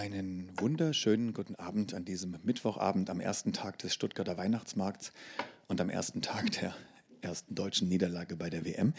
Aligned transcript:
Einen 0.00 0.50
wunderschönen 0.58 1.34
guten 1.34 1.56
Abend 1.56 1.92
an 1.92 2.06
diesem 2.06 2.34
Mittwochabend 2.42 3.10
am 3.10 3.20
ersten 3.20 3.52
Tag 3.52 3.78
des 3.80 3.92
Stuttgarter 3.92 4.38
Weihnachtsmarkts 4.38 5.12
und 5.68 5.78
am 5.78 5.90
ersten 5.90 6.22
Tag 6.22 6.52
der 6.52 6.74
ersten 7.20 7.54
deutschen 7.54 7.90
Niederlage 7.90 8.34
bei 8.34 8.48
der 8.48 8.64
WM. 8.64 8.94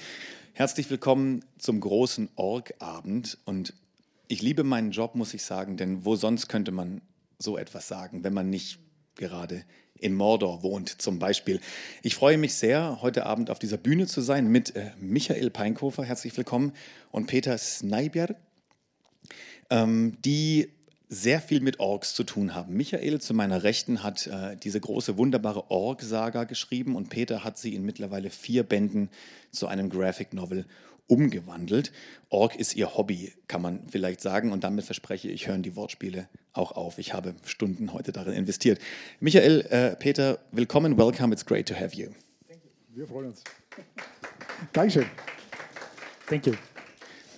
Herzlich 0.54 0.92
willkommen 0.92 1.44
zum 1.58 1.80
großen 1.80 2.30
Org-Abend 2.36 3.40
und 3.46 3.74
ich 4.28 4.44
liebe 4.44 4.64
meinen 4.64 4.92
Job, 4.92 5.16
muss 5.16 5.34
ich 5.34 5.42
sagen, 5.42 5.76
denn 5.76 6.06
wo 6.06 6.16
sonst 6.16 6.50
könnte 6.50 6.72
man 6.72 7.02
so 7.40 7.58
etwas 7.58 7.88
sagen, 7.88 8.24
wenn 8.24 8.36
man 8.36 8.52
nicht 8.52 8.78
gerade 9.16 9.64
in 9.96 10.14
Mordor 10.14 10.62
wohnt 10.62 11.02
zum 11.02 11.18
Beispiel. 11.18 11.62
Ich 12.04 12.14
freue 12.14 12.38
mich 12.38 12.54
sehr, 12.54 13.02
heute 13.02 13.26
Abend 13.26 13.50
auf 13.50 13.58
dieser 13.58 13.78
Bühne 13.78 14.06
zu 14.06 14.22
sein 14.22 14.50
mit 14.50 14.76
äh, 14.76 14.92
Michael 15.00 15.50
Peinkofer, 15.50 16.04
herzlich 16.04 16.38
willkommen, 16.38 16.74
und 17.10 17.26
Peter 17.26 17.58
Sneiber, 17.58 18.36
ähm, 19.72 20.18
die 20.24 20.70
sehr 21.14 21.42
viel 21.42 21.60
mit 21.60 21.82
Orks 21.82 22.16
zu 22.16 22.24
tun 22.24 22.56
haben. 22.56 22.74
Michael 22.74 23.20
zu 23.20 23.34
meiner 23.34 23.64
Rechten 23.64 24.02
hat 24.02 24.28
äh, 24.28 24.56
diese 24.56 24.80
große, 24.80 25.18
wunderbare 25.18 25.70
Org-Saga 25.70 26.46
geschrieben 26.46 26.96
und 26.96 27.10
Peter 27.10 27.44
hat 27.44 27.58
sie 27.58 27.76
in 27.76 27.84
mittlerweile 27.84 28.30
vier 28.30 28.64
Bänden 28.64 29.10
zu 29.52 29.68
einem 29.68 29.90
Graphic 29.90 30.34
Novel 30.34 30.66
umgewandelt. 31.08 31.92
Org 32.30 32.56
ist 32.56 32.78
ihr 32.78 32.96
Hobby, 32.96 33.34
kann 33.50 33.62
man 33.62 33.82
vielleicht 33.90 34.22
sagen. 34.22 34.54
Und 34.54 34.64
damit 34.64 34.86
verspreche 34.86 35.28
ich, 35.28 35.48
hören 35.48 35.64
die 35.64 35.76
Wortspiele 35.76 36.30
auch 36.54 36.72
auf. 36.72 36.98
Ich 36.98 37.14
habe 37.14 37.36
Stunden 37.44 37.92
heute 37.92 38.14
darin 38.14 38.34
investiert. 38.34 38.80
Michael, 39.20 39.68
äh, 39.70 39.98
Peter, 39.98 40.40
willkommen, 40.54 40.98
welcome, 40.98 41.34
it's 41.34 41.46
great 41.46 41.68
to 41.68 41.76
have 41.76 41.94
you. 41.94 42.08
Wir 42.88 43.06
freuen 43.06 43.28
uns. 43.28 43.44
Dankeschön. 44.72 45.06
Thank 46.28 46.48
you. 46.48 46.54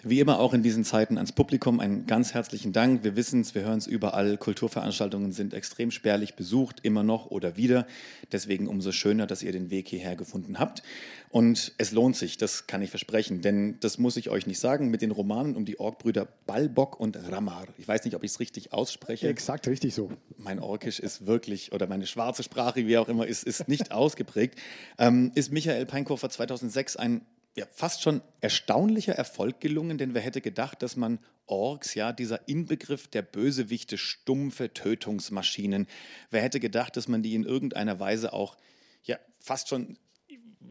Wie 0.06 0.20
immer 0.20 0.42
auch 0.42 0.54
in 0.54 0.64
diesen 0.64 0.84
Zeiten 0.84 1.16
ans 1.16 1.32
Publikum 1.32 1.80
einen 1.80 2.06
ganz 2.08 2.34
herzlichen 2.34 2.74
Dank. 2.74 3.06
Wir 3.06 3.16
wissen 3.16 3.40
es, 3.40 3.56
wir 3.56 3.62
hören 3.62 3.78
es 3.78 3.88
überall. 3.88 4.36
Kulturveranstaltungen 4.36 5.32
sind 5.32 5.54
extrem 5.54 5.92
spärlich 5.92 6.36
besucht, 6.36 6.82
immer 6.84 7.04
noch 7.04 7.32
oder 7.32 7.56
wieder. 7.56 7.88
Deswegen 8.30 8.68
umso 8.68 8.92
schöner, 8.92 9.28
dass 9.28 9.44
ihr 9.44 9.54
den 9.54 9.70
Weg 9.70 9.88
hierher 9.88 10.18
gefunden 10.18 10.60
habt. 10.60 10.84
Und 11.30 11.72
es 11.78 11.94
lohnt 11.94 12.18
sich, 12.18 12.38
das 12.38 12.68
kann 12.68 12.82
ich 12.82 12.90
versprechen, 12.90 13.42
denn 13.42 13.80
das 13.80 13.98
muss 13.98 14.18
ich 14.18 14.30
euch 14.30 14.46
nicht 14.46 14.60
sagen, 14.60 14.90
mit 14.90 15.02
den 15.02 15.12
Romanen 15.12 15.56
um 15.56 15.64
die 15.64 15.80
Orkbrüder 15.80 16.28
Balbok 16.48 17.00
und 17.00 17.18
Ramar. 17.32 17.68
Ich 17.78 17.88
weiß 17.88 18.04
nicht, 18.04 18.18
ob 18.18 18.26
ich 18.26 18.32
es 18.32 18.42
richtig 18.42 18.74
ausspreche. 18.74 19.30
Exakt, 19.30 19.68
richtig 19.68 19.96
so. 19.96 20.12
Mein 20.38 20.60
Orkisch 20.60 21.00
ist 21.00 21.26
wirklich, 21.26 21.72
oder 21.72 21.88
meine 21.88 22.08
schwarze 22.08 22.44
Sprache, 22.44 22.86
wie 22.88 22.98
auch 22.98 23.08
immer, 23.08 23.26
ist, 23.26 23.46
ist 23.46 23.70
nicht 23.70 23.92
ausgeprägt. 23.94 24.60
Ähm, 24.98 25.32
ist 25.34 25.54
Michael 25.54 25.86
Peinkofer 25.86 26.30
2006 26.30 26.98
ein 26.98 27.22
ja, 27.56 27.66
fast 27.72 28.02
schon 28.02 28.22
erstaunlicher 28.42 29.14
Erfolg 29.14 29.60
gelungen, 29.60 29.98
denn 29.98 30.14
wer 30.14 30.22
hätte 30.22 30.42
gedacht, 30.42 30.82
dass 30.82 30.96
man 30.96 31.20
Orks, 31.46 31.94
ja, 31.94 32.14
dieser 32.14 32.48
Inbegriff 32.48 33.08
der 33.08 33.22
Bösewichte, 33.22 33.98
stumpfe 33.98 34.74
Tötungsmaschinen, 34.74 35.88
wer 36.32 36.42
hätte 36.42 36.60
gedacht, 36.60 36.96
dass 36.98 37.08
man 37.08 37.22
die 37.22 37.36
in 37.36 37.44
irgendeiner 37.44 38.00
Weise 38.00 38.34
auch 38.34 38.58
ja, 39.04 39.18
fast 39.40 39.70
schon 39.70 39.98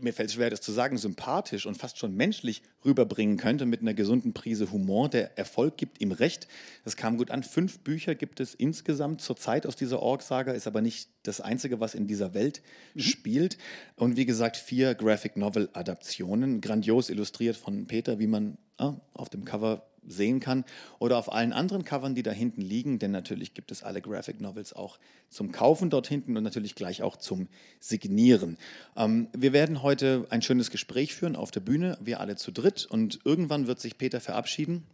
mir 0.02 0.12
fällt 0.12 0.28
es 0.28 0.34
schwer, 0.34 0.50
das 0.50 0.60
zu 0.60 0.72
sagen, 0.72 0.98
sympathisch 0.98 1.66
und 1.66 1.76
fast 1.76 1.98
schon 1.98 2.14
menschlich 2.14 2.62
rüberbringen 2.84 3.36
könnte 3.36 3.66
mit 3.66 3.80
einer 3.80 3.94
gesunden 3.94 4.32
Prise 4.32 4.70
Humor. 4.72 5.08
Der 5.08 5.38
Erfolg 5.38 5.76
gibt 5.76 6.00
ihm 6.00 6.12
recht. 6.12 6.48
Das 6.84 6.96
kam 6.96 7.16
gut 7.16 7.30
an. 7.30 7.42
Fünf 7.42 7.80
Bücher 7.80 8.14
gibt 8.14 8.40
es 8.40 8.54
insgesamt 8.54 9.20
zurzeit 9.20 9.66
aus 9.66 9.76
dieser 9.76 10.00
Org-Saga, 10.00 10.52
ist 10.52 10.66
aber 10.66 10.80
nicht 10.80 11.08
das 11.22 11.40
Einzige, 11.40 11.80
was 11.80 11.94
in 11.94 12.06
dieser 12.06 12.34
Welt 12.34 12.62
mhm. 12.94 13.00
spielt. 13.00 13.58
Und 13.96 14.16
wie 14.16 14.26
gesagt, 14.26 14.56
vier 14.56 14.94
Graphic 14.94 15.36
Novel-Adaptionen, 15.36 16.60
grandios 16.60 17.10
illustriert 17.10 17.56
von 17.56 17.86
Peter, 17.86 18.18
wie 18.18 18.26
man 18.26 18.58
ah, 18.78 18.94
auf 19.14 19.28
dem 19.28 19.44
Cover 19.44 19.86
sehen 20.06 20.40
kann 20.40 20.64
oder 20.98 21.18
auf 21.18 21.32
allen 21.32 21.52
anderen 21.52 21.84
Covern, 21.84 22.14
die 22.14 22.22
da 22.22 22.30
hinten 22.30 22.60
liegen, 22.60 22.98
denn 22.98 23.10
natürlich 23.10 23.54
gibt 23.54 23.70
es 23.70 23.82
alle 23.82 24.00
Graphic 24.00 24.40
Novels 24.40 24.72
auch 24.72 24.98
zum 25.28 25.52
Kaufen 25.52 25.90
dort 25.90 26.06
hinten 26.06 26.36
und 26.36 26.42
natürlich 26.42 26.74
gleich 26.74 27.02
auch 27.02 27.16
zum 27.16 27.48
Signieren. 27.80 28.58
Ähm, 28.96 29.28
wir 29.32 29.52
werden 29.52 29.82
heute 29.82 30.26
ein 30.30 30.42
schönes 30.42 30.70
Gespräch 30.70 31.14
führen 31.14 31.36
auf 31.36 31.50
der 31.50 31.60
Bühne, 31.60 31.98
wir 32.00 32.20
alle 32.20 32.36
zu 32.36 32.50
dritt 32.50 32.86
und 32.86 33.20
irgendwann 33.24 33.66
wird 33.66 33.80
sich 33.80 33.98
Peter 33.98 34.20
verabschieden 34.20 34.84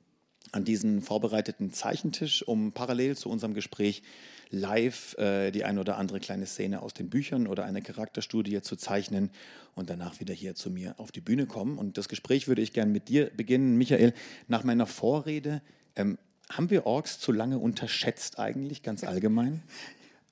an 0.53 0.65
diesen 0.65 1.03
vorbereiteten 1.03 1.73
Zeichentisch, 1.73 2.43
um 2.43 2.73
parallel 2.73 3.17
zu 3.17 3.29
unserem 3.29 3.55
Gespräch 3.55 4.03
live 4.51 5.17
äh, 5.19 5.51
die 5.51 5.65
ein 5.65 5.79
oder 5.79 5.99
andere 5.99 6.21
kleine 6.21 6.47
Szene 6.47 6.83
aus 6.83 6.95
den 6.95 7.11
Büchern 7.11 7.47
oder 7.47 7.65
eine 7.65 7.83
Charakterstudie 7.83 8.61
zu 8.63 8.77
zeichnen 8.77 9.31
und 9.75 9.91
danach 9.91 10.21
wieder 10.21 10.35
hier 10.35 10.55
zu 10.55 10.71
mir 10.71 10.95
auf 10.99 11.13
die 11.13 11.21
Bühne 11.21 11.47
kommen. 11.47 11.79
Und 11.79 11.99
das 11.99 12.09
Gespräch 12.09 12.49
würde 12.49 12.63
ich 12.63 12.73
gerne 12.73 12.93
mit 12.93 13.09
dir 13.09 13.31
beginnen, 13.37 13.77
Michael. 13.77 14.15
Nach 14.47 14.65
meiner 14.65 14.87
Vorrede, 14.87 15.63
ähm, 15.97 16.19
haben 16.51 16.71
wir 16.71 16.87
Orks 16.87 17.19
zu 17.19 17.33
lange 17.33 17.59
unterschätzt 17.59 18.39
eigentlich, 18.39 18.83
ganz 18.83 19.05
allgemein? 19.05 19.63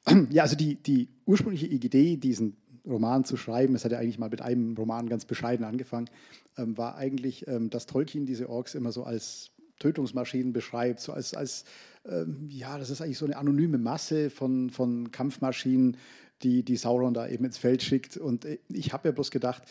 Ja, 0.30 0.44
also 0.44 0.54
die, 0.54 0.76
die 0.76 1.08
ursprüngliche 1.24 1.66
Idee, 1.66 2.16
diesen 2.16 2.56
Roman 2.86 3.24
zu 3.24 3.36
schreiben, 3.36 3.74
es 3.74 3.84
hat 3.84 3.90
ja 3.90 3.98
eigentlich 3.98 4.20
mal 4.20 4.30
mit 4.30 4.40
einem 4.40 4.76
Roman 4.76 5.08
ganz 5.08 5.24
bescheiden 5.24 5.66
angefangen, 5.66 6.08
ähm, 6.56 6.78
war 6.78 6.94
eigentlich, 6.94 7.48
ähm, 7.48 7.70
dass 7.70 7.86
Tolkien 7.86 8.24
diese 8.24 8.48
Orks 8.48 8.76
immer 8.76 8.92
so 8.92 9.02
als 9.02 9.50
Tötungsmaschinen 9.80 10.52
beschreibt, 10.52 11.00
so 11.00 11.12
als, 11.12 11.34
als 11.34 11.64
ähm, 12.08 12.48
ja, 12.48 12.78
das 12.78 12.90
ist 12.90 13.00
eigentlich 13.00 13.18
so 13.18 13.26
eine 13.26 13.36
anonyme 13.36 13.78
Masse 13.78 14.30
von, 14.30 14.70
von 14.70 15.10
Kampfmaschinen, 15.10 15.96
die, 16.42 16.62
die 16.62 16.76
Sauron 16.76 17.14
da 17.14 17.28
eben 17.28 17.44
ins 17.44 17.58
Feld 17.58 17.82
schickt. 17.82 18.16
Und 18.16 18.44
äh, 18.44 18.58
ich 18.68 18.92
habe 18.92 19.08
ja 19.08 19.12
bloß 19.12 19.30
gedacht, 19.30 19.62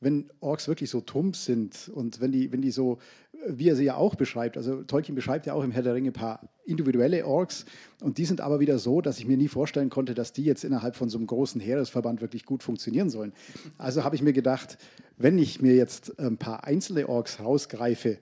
wenn 0.00 0.30
Orks 0.40 0.68
wirklich 0.68 0.90
so 0.90 1.00
tump 1.00 1.36
sind 1.36 1.90
und 1.94 2.20
wenn 2.20 2.32
die, 2.32 2.52
wenn 2.52 2.60
die 2.60 2.70
so, 2.70 2.98
wie 3.46 3.68
er 3.68 3.76
sie 3.76 3.84
ja 3.84 3.96
auch 3.96 4.14
beschreibt, 4.14 4.56
also 4.56 4.82
Tolkien 4.82 5.14
beschreibt 5.14 5.46
ja 5.46 5.54
auch 5.54 5.62
im 5.62 5.70
Herr 5.70 5.82
der 5.82 5.94
Ringe 5.94 6.10
ein 6.10 6.14
paar 6.14 6.48
individuelle 6.64 7.26
Orks 7.26 7.64
und 8.00 8.18
die 8.18 8.24
sind 8.24 8.40
aber 8.40 8.60
wieder 8.60 8.78
so, 8.78 9.00
dass 9.00 9.18
ich 9.18 9.26
mir 9.26 9.36
nie 9.36 9.48
vorstellen 9.48 9.90
konnte, 9.90 10.14
dass 10.14 10.32
die 10.32 10.44
jetzt 10.44 10.64
innerhalb 10.64 10.96
von 10.96 11.08
so 11.08 11.18
einem 11.18 11.26
großen 11.26 11.60
Heeresverband 11.60 12.20
wirklich 12.20 12.46
gut 12.46 12.62
funktionieren 12.62 13.10
sollen. 13.10 13.32
Also 13.78 14.04
habe 14.04 14.16
ich 14.16 14.22
mir 14.22 14.32
gedacht, 14.32 14.78
wenn 15.18 15.38
ich 15.38 15.60
mir 15.60 15.74
jetzt 15.74 16.18
ein 16.18 16.36
paar 16.36 16.64
einzelne 16.64 17.08
Orks 17.08 17.40
rausgreife, 17.40 18.18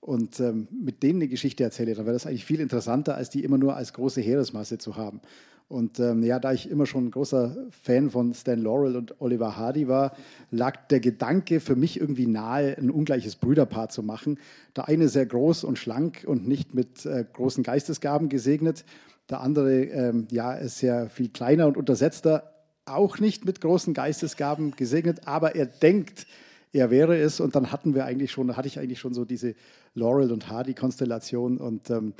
und 0.00 0.40
ähm, 0.40 0.68
mit 0.70 1.02
denen 1.02 1.20
eine 1.20 1.28
Geschichte 1.28 1.64
erzähle, 1.64 1.94
dann 1.94 2.06
wäre 2.06 2.14
das 2.14 2.26
eigentlich 2.26 2.44
viel 2.44 2.60
interessanter, 2.60 3.16
als 3.16 3.30
die 3.30 3.44
immer 3.44 3.58
nur 3.58 3.76
als 3.76 3.92
große 3.92 4.20
Heeresmasse 4.20 4.78
zu 4.78 4.96
haben. 4.96 5.20
Und 5.68 6.00
ähm, 6.00 6.22
ja, 6.22 6.38
da 6.38 6.52
ich 6.52 6.70
immer 6.70 6.86
schon 6.86 7.06
ein 7.06 7.10
großer 7.10 7.54
Fan 7.82 8.08
von 8.08 8.32
Stan 8.32 8.58
Laurel 8.58 8.96
und 8.96 9.20
Oliver 9.20 9.58
Hardy 9.58 9.86
war, 9.86 10.16
lag 10.50 10.88
der 10.88 11.00
Gedanke 11.00 11.60
für 11.60 11.76
mich 11.76 12.00
irgendwie 12.00 12.26
nahe, 12.26 12.78
ein 12.78 12.90
ungleiches 12.90 13.36
Brüderpaar 13.36 13.90
zu 13.90 14.02
machen. 14.02 14.38
Der 14.76 14.88
eine 14.88 15.08
sehr 15.08 15.26
groß 15.26 15.64
und 15.64 15.78
schlank 15.78 16.24
und 16.26 16.48
nicht 16.48 16.74
mit 16.74 17.04
äh, 17.04 17.24
großen 17.30 17.62
Geistesgaben 17.62 18.30
gesegnet. 18.30 18.86
Der 19.28 19.42
andere, 19.42 19.84
ähm, 19.84 20.26
ja, 20.30 20.54
ist 20.54 20.78
sehr 20.78 21.10
viel 21.10 21.28
kleiner 21.28 21.66
und 21.66 21.76
untersetzter, 21.76 22.54
auch 22.86 23.18
nicht 23.18 23.44
mit 23.44 23.60
großen 23.60 23.92
Geistesgaben 23.92 24.70
gesegnet, 24.74 25.26
aber 25.26 25.54
er 25.54 25.66
denkt, 25.66 26.26
er 26.72 26.90
wäre 26.90 27.16
es. 27.16 27.40
Und 27.40 27.54
dann 27.54 27.72
hatten 27.72 27.94
wir 27.94 28.04
eigentlich 28.04 28.30
schon, 28.30 28.56
hatte 28.56 28.68
ich 28.68 28.78
eigentlich 28.78 28.98
schon 28.98 29.14
so 29.14 29.24
diese 29.24 29.54
Laurel 29.94 30.32
und 30.32 30.48
Hardy-Konstellation 30.48 31.58
und 31.58 31.90
ähm, 31.90 32.14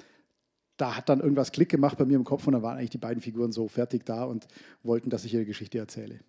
da 0.77 0.97
hat 0.97 1.09
dann 1.09 1.21
irgendwas 1.21 1.53
Klick 1.53 1.69
gemacht 1.69 1.99
bei 1.99 2.05
mir 2.05 2.17
im 2.17 2.25
Kopf 2.25 2.47
und 2.47 2.53
dann 2.53 2.63
waren 2.63 2.79
eigentlich 2.79 2.91
die 2.91 2.99
beiden 2.99 3.21
Figuren 3.21 3.53
so 3.53 3.69
fertig 3.69 4.07
da 4.07 4.25
und 4.25 4.47
wollten, 4.83 5.11
dass 5.11 5.25
ich 5.25 5.35
ihre 5.35 5.45
Geschichte 5.45 5.79
erzähle. 5.79 6.21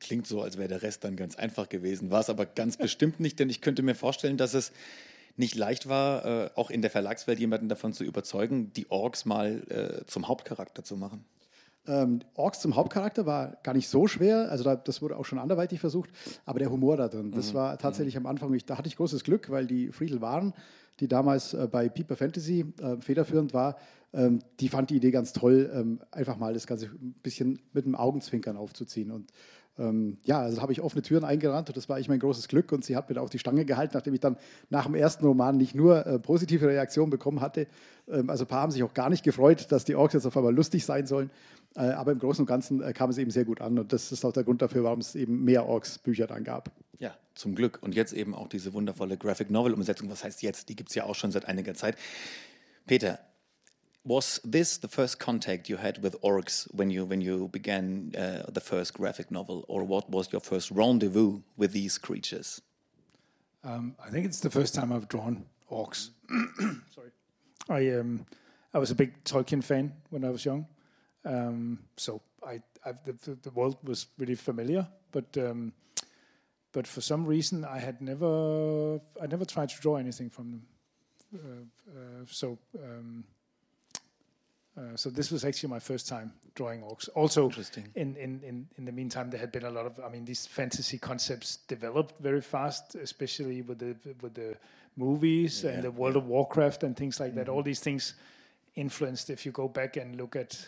Klingt 0.00 0.26
so, 0.26 0.40
als 0.40 0.56
wäre 0.56 0.68
der 0.68 0.82
Rest 0.82 1.04
dann 1.04 1.16
ganz 1.16 1.36
einfach 1.36 1.68
gewesen. 1.68 2.10
War 2.10 2.20
es 2.20 2.30
aber 2.30 2.46
ganz 2.46 2.76
bestimmt 2.78 3.20
nicht, 3.20 3.38
denn 3.38 3.50
ich 3.50 3.60
könnte 3.60 3.82
mir 3.82 3.94
vorstellen, 3.94 4.38
dass 4.38 4.54
es 4.54 4.72
nicht 5.36 5.54
leicht 5.54 5.88
war, 5.88 6.24
äh, 6.24 6.50
auch 6.54 6.70
in 6.70 6.80
der 6.82 6.90
Verlagswelt 6.90 7.38
jemanden 7.38 7.68
davon 7.68 7.92
zu 7.92 8.04
überzeugen, 8.04 8.72
die 8.72 8.90
Orks 8.90 9.24
mal 9.24 9.62
äh, 9.68 10.06
zum 10.06 10.28
Hauptcharakter 10.28 10.82
zu 10.82 10.96
machen. 10.96 11.24
Ähm, 11.86 12.20
Orks 12.34 12.60
zum 12.60 12.76
Hauptcharakter 12.76 13.26
war 13.26 13.58
gar 13.62 13.74
nicht 13.74 13.88
so 13.88 14.06
schwer, 14.06 14.50
also 14.50 14.64
da, 14.64 14.74
das 14.74 15.02
wurde 15.02 15.16
auch 15.16 15.24
schon 15.24 15.38
anderweitig 15.38 15.80
versucht, 15.80 16.10
aber 16.46 16.58
der 16.58 16.70
Humor 16.70 16.96
da 16.96 17.08
drin, 17.08 17.30
das 17.30 17.52
mhm. 17.52 17.56
war 17.56 17.78
tatsächlich 17.78 18.16
am 18.16 18.26
Anfang, 18.26 18.54
ich, 18.54 18.64
da 18.64 18.78
hatte 18.78 18.88
ich 18.88 18.96
großes 18.96 19.22
Glück, 19.22 19.50
weil 19.50 19.66
die 19.66 19.92
Friedel 19.92 20.22
waren, 20.22 20.54
die 21.00 21.08
damals 21.08 21.52
äh, 21.52 21.68
bei 21.70 21.90
Piper 21.90 22.16
Fantasy 22.16 22.64
äh, 22.80 22.96
federführend 23.00 23.52
war, 23.52 23.76
ähm, 24.14 24.38
die 24.60 24.68
fand 24.68 24.88
die 24.88 24.96
Idee 24.96 25.10
ganz 25.10 25.34
toll, 25.34 25.70
ähm, 25.74 26.00
einfach 26.10 26.38
mal 26.38 26.54
das 26.54 26.66
Ganze 26.66 26.86
ein 26.86 27.14
bisschen 27.22 27.60
mit 27.74 27.84
dem 27.84 27.94
Augenzwinkern 27.94 28.56
aufzuziehen 28.56 29.10
und 29.10 29.30
ähm, 29.76 30.18
ja, 30.22 30.40
also 30.40 30.62
habe 30.62 30.72
ich 30.72 30.80
offene 30.80 31.02
Türen 31.02 31.24
eingerannt 31.24 31.68
und 31.68 31.76
das 31.76 31.88
war 31.88 31.96
eigentlich 31.96 32.08
mein 32.08 32.20
großes 32.20 32.46
Glück 32.46 32.70
und 32.70 32.84
sie 32.84 32.96
hat 32.96 33.08
mir 33.08 33.16
da 33.16 33.20
auch 33.20 33.28
die 33.28 33.40
Stange 33.40 33.64
gehalten, 33.64 33.94
nachdem 33.94 34.14
ich 34.14 34.20
dann 34.20 34.36
nach 34.70 34.86
dem 34.86 34.94
ersten 34.94 35.26
Roman 35.26 35.56
nicht 35.56 35.74
nur 35.74 36.06
äh, 36.06 36.18
positive 36.20 36.68
Reaktionen 36.68 37.10
bekommen 37.10 37.40
hatte. 37.40 37.66
Ähm, 38.08 38.30
also 38.30 38.44
ein 38.44 38.48
paar 38.48 38.62
haben 38.62 38.70
sich 38.70 38.84
auch 38.84 38.94
gar 38.94 39.10
nicht 39.10 39.24
gefreut, 39.24 39.66
dass 39.72 39.84
die 39.84 39.96
Orks 39.96 40.14
jetzt 40.14 40.26
auf 40.26 40.36
einmal 40.36 40.54
lustig 40.54 40.84
sein 40.84 41.06
sollen. 41.06 41.30
Äh, 41.76 41.90
aber 41.90 42.12
im 42.12 42.18
Großen 42.18 42.42
und 42.42 42.46
Ganzen 42.46 42.82
äh, 42.82 42.92
kam 42.92 43.10
es 43.10 43.18
eben 43.18 43.30
sehr 43.30 43.44
gut 43.44 43.60
an 43.60 43.78
und 43.78 43.92
das 43.92 44.12
ist 44.12 44.24
auch 44.24 44.32
der 44.32 44.44
Grund 44.44 44.62
dafür, 44.62 44.84
warum 44.84 45.00
es 45.00 45.14
eben 45.14 45.42
mehr 45.44 45.66
Orks-Bücher 45.66 46.26
dann 46.26 46.44
gab. 46.44 46.70
Ja, 46.98 47.16
zum 47.34 47.54
Glück. 47.54 47.82
Und 47.82 47.94
jetzt 47.94 48.12
eben 48.12 48.34
auch 48.34 48.48
diese 48.48 48.72
wundervolle 48.72 49.16
Graphic 49.16 49.50
Novel-Umsetzung. 49.50 50.08
Was 50.08 50.22
heißt 50.22 50.42
jetzt? 50.42 50.68
Die 50.68 50.76
gibt 50.76 50.90
es 50.90 50.94
ja 50.94 51.04
auch 51.04 51.16
schon 51.16 51.32
seit 51.32 51.46
einiger 51.46 51.74
Zeit. 51.74 51.96
Peter, 52.86 53.18
was 54.04 54.40
this 54.44 54.78
the 54.80 54.88
first 54.88 55.18
contact 55.18 55.68
you 55.68 55.78
had 55.78 56.02
with 56.02 56.14
orcs 56.22 56.68
when 56.72 56.90
you 56.90 57.08
when 57.08 57.20
you 57.20 57.48
began 57.48 58.12
uh, 58.16 58.50
the 58.52 58.60
first 58.60 58.94
graphic 58.94 59.30
novel, 59.30 59.64
or 59.66 59.82
what 59.82 60.10
was 60.10 60.32
your 60.32 60.40
first 60.40 60.70
rendezvous 60.70 61.40
with 61.56 61.72
these 61.72 61.98
creatures? 61.98 62.60
Um, 63.64 63.96
I 63.98 64.10
think 64.10 64.26
it's 64.26 64.40
the 64.40 64.50
first 64.50 64.74
time 64.74 64.92
I've 64.92 65.08
drawn 65.08 65.46
orcs. 65.70 66.10
Sorry, 66.94 67.10
I 67.68 67.98
um, 67.98 68.26
I 68.74 68.78
was 68.78 68.90
a 68.90 68.94
big 68.94 69.24
Tolkien 69.24 69.64
fan 69.64 69.92
when 70.10 70.22
I 70.24 70.30
was 70.30 70.44
young, 70.44 70.66
um, 71.24 71.78
so 71.96 72.20
I, 72.46 72.60
the, 73.04 73.36
the, 73.42 73.50
world 73.50 73.78
was 73.82 74.06
really 74.18 74.34
familiar. 74.34 74.86
But 75.10 75.36
um, 75.38 75.72
but 76.72 76.86
for 76.86 77.00
some 77.00 77.24
reason, 77.24 77.64
I 77.64 77.78
had 77.78 78.02
never 78.02 79.00
I 79.22 79.26
never 79.26 79.44
tried 79.44 79.70
to 79.70 79.80
draw 79.80 79.96
anything 79.96 80.30
from 80.30 80.50
them. 80.50 80.62
Uh, 81.34 81.98
uh, 81.98 82.24
so. 82.26 82.58
Um, 82.82 83.24
uh, 84.76 84.96
so 84.96 85.08
this 85.08 85.30
was 85.30 85.44
actually 85.44 85.68
my 85.68 85.78
first 85.78 86.08
time 86.08 86.32
drawing 86.56 86.80
orcs. 86.80 87.08
Also, 87.14 87.48
in, 87.94 88.16
in, 88.16 88.42
in, 88.42 88.66
in 88.76 88.84
the 88.84 88.90
meantime, 88.90 89.30
there 89.30 89.38
had 89.38 89.52
been 89.52 89.62
a 89.62 89.70
lot 89.70 89.86
of, 89.86 90.00
I 90.04 90.08
mean, 90.08 90.24
these 90.24 90.46
fantasy 90.46 90.98
concepts 90.98 91.58
developed 91.68 92.20
very 92.20 92.40
fast, 92.40 92.96
especially 92.96 93.62
with 93.62 93.78
the 93.78 93.94
with 94.20 94.34
the 94.34 94.56
movies 94.96 95.62
yeah, 95.62 95.70
and 95.70 95.84
the 95.84 95.92
World 95.92 96.16
yeah. 96.16 96.22
of 96.22 96.26
Warcraft 96.26 96.82
and 96.82 96.96
things 96.96 97.20
like 97.20 97.30
mm-hmm. 97.30 97.38
that. 97.38 97.48
All 97.48 97.62
these 97.62 97.78
things 97.78 98.14
influenced. 98.74 99.30
If 99.30 99.46
you 99.46 99.52
go 99.52 99.68
back 99.68 99.96
and 99.96 100.16
look 100.16 100.34
at 100.34 100.66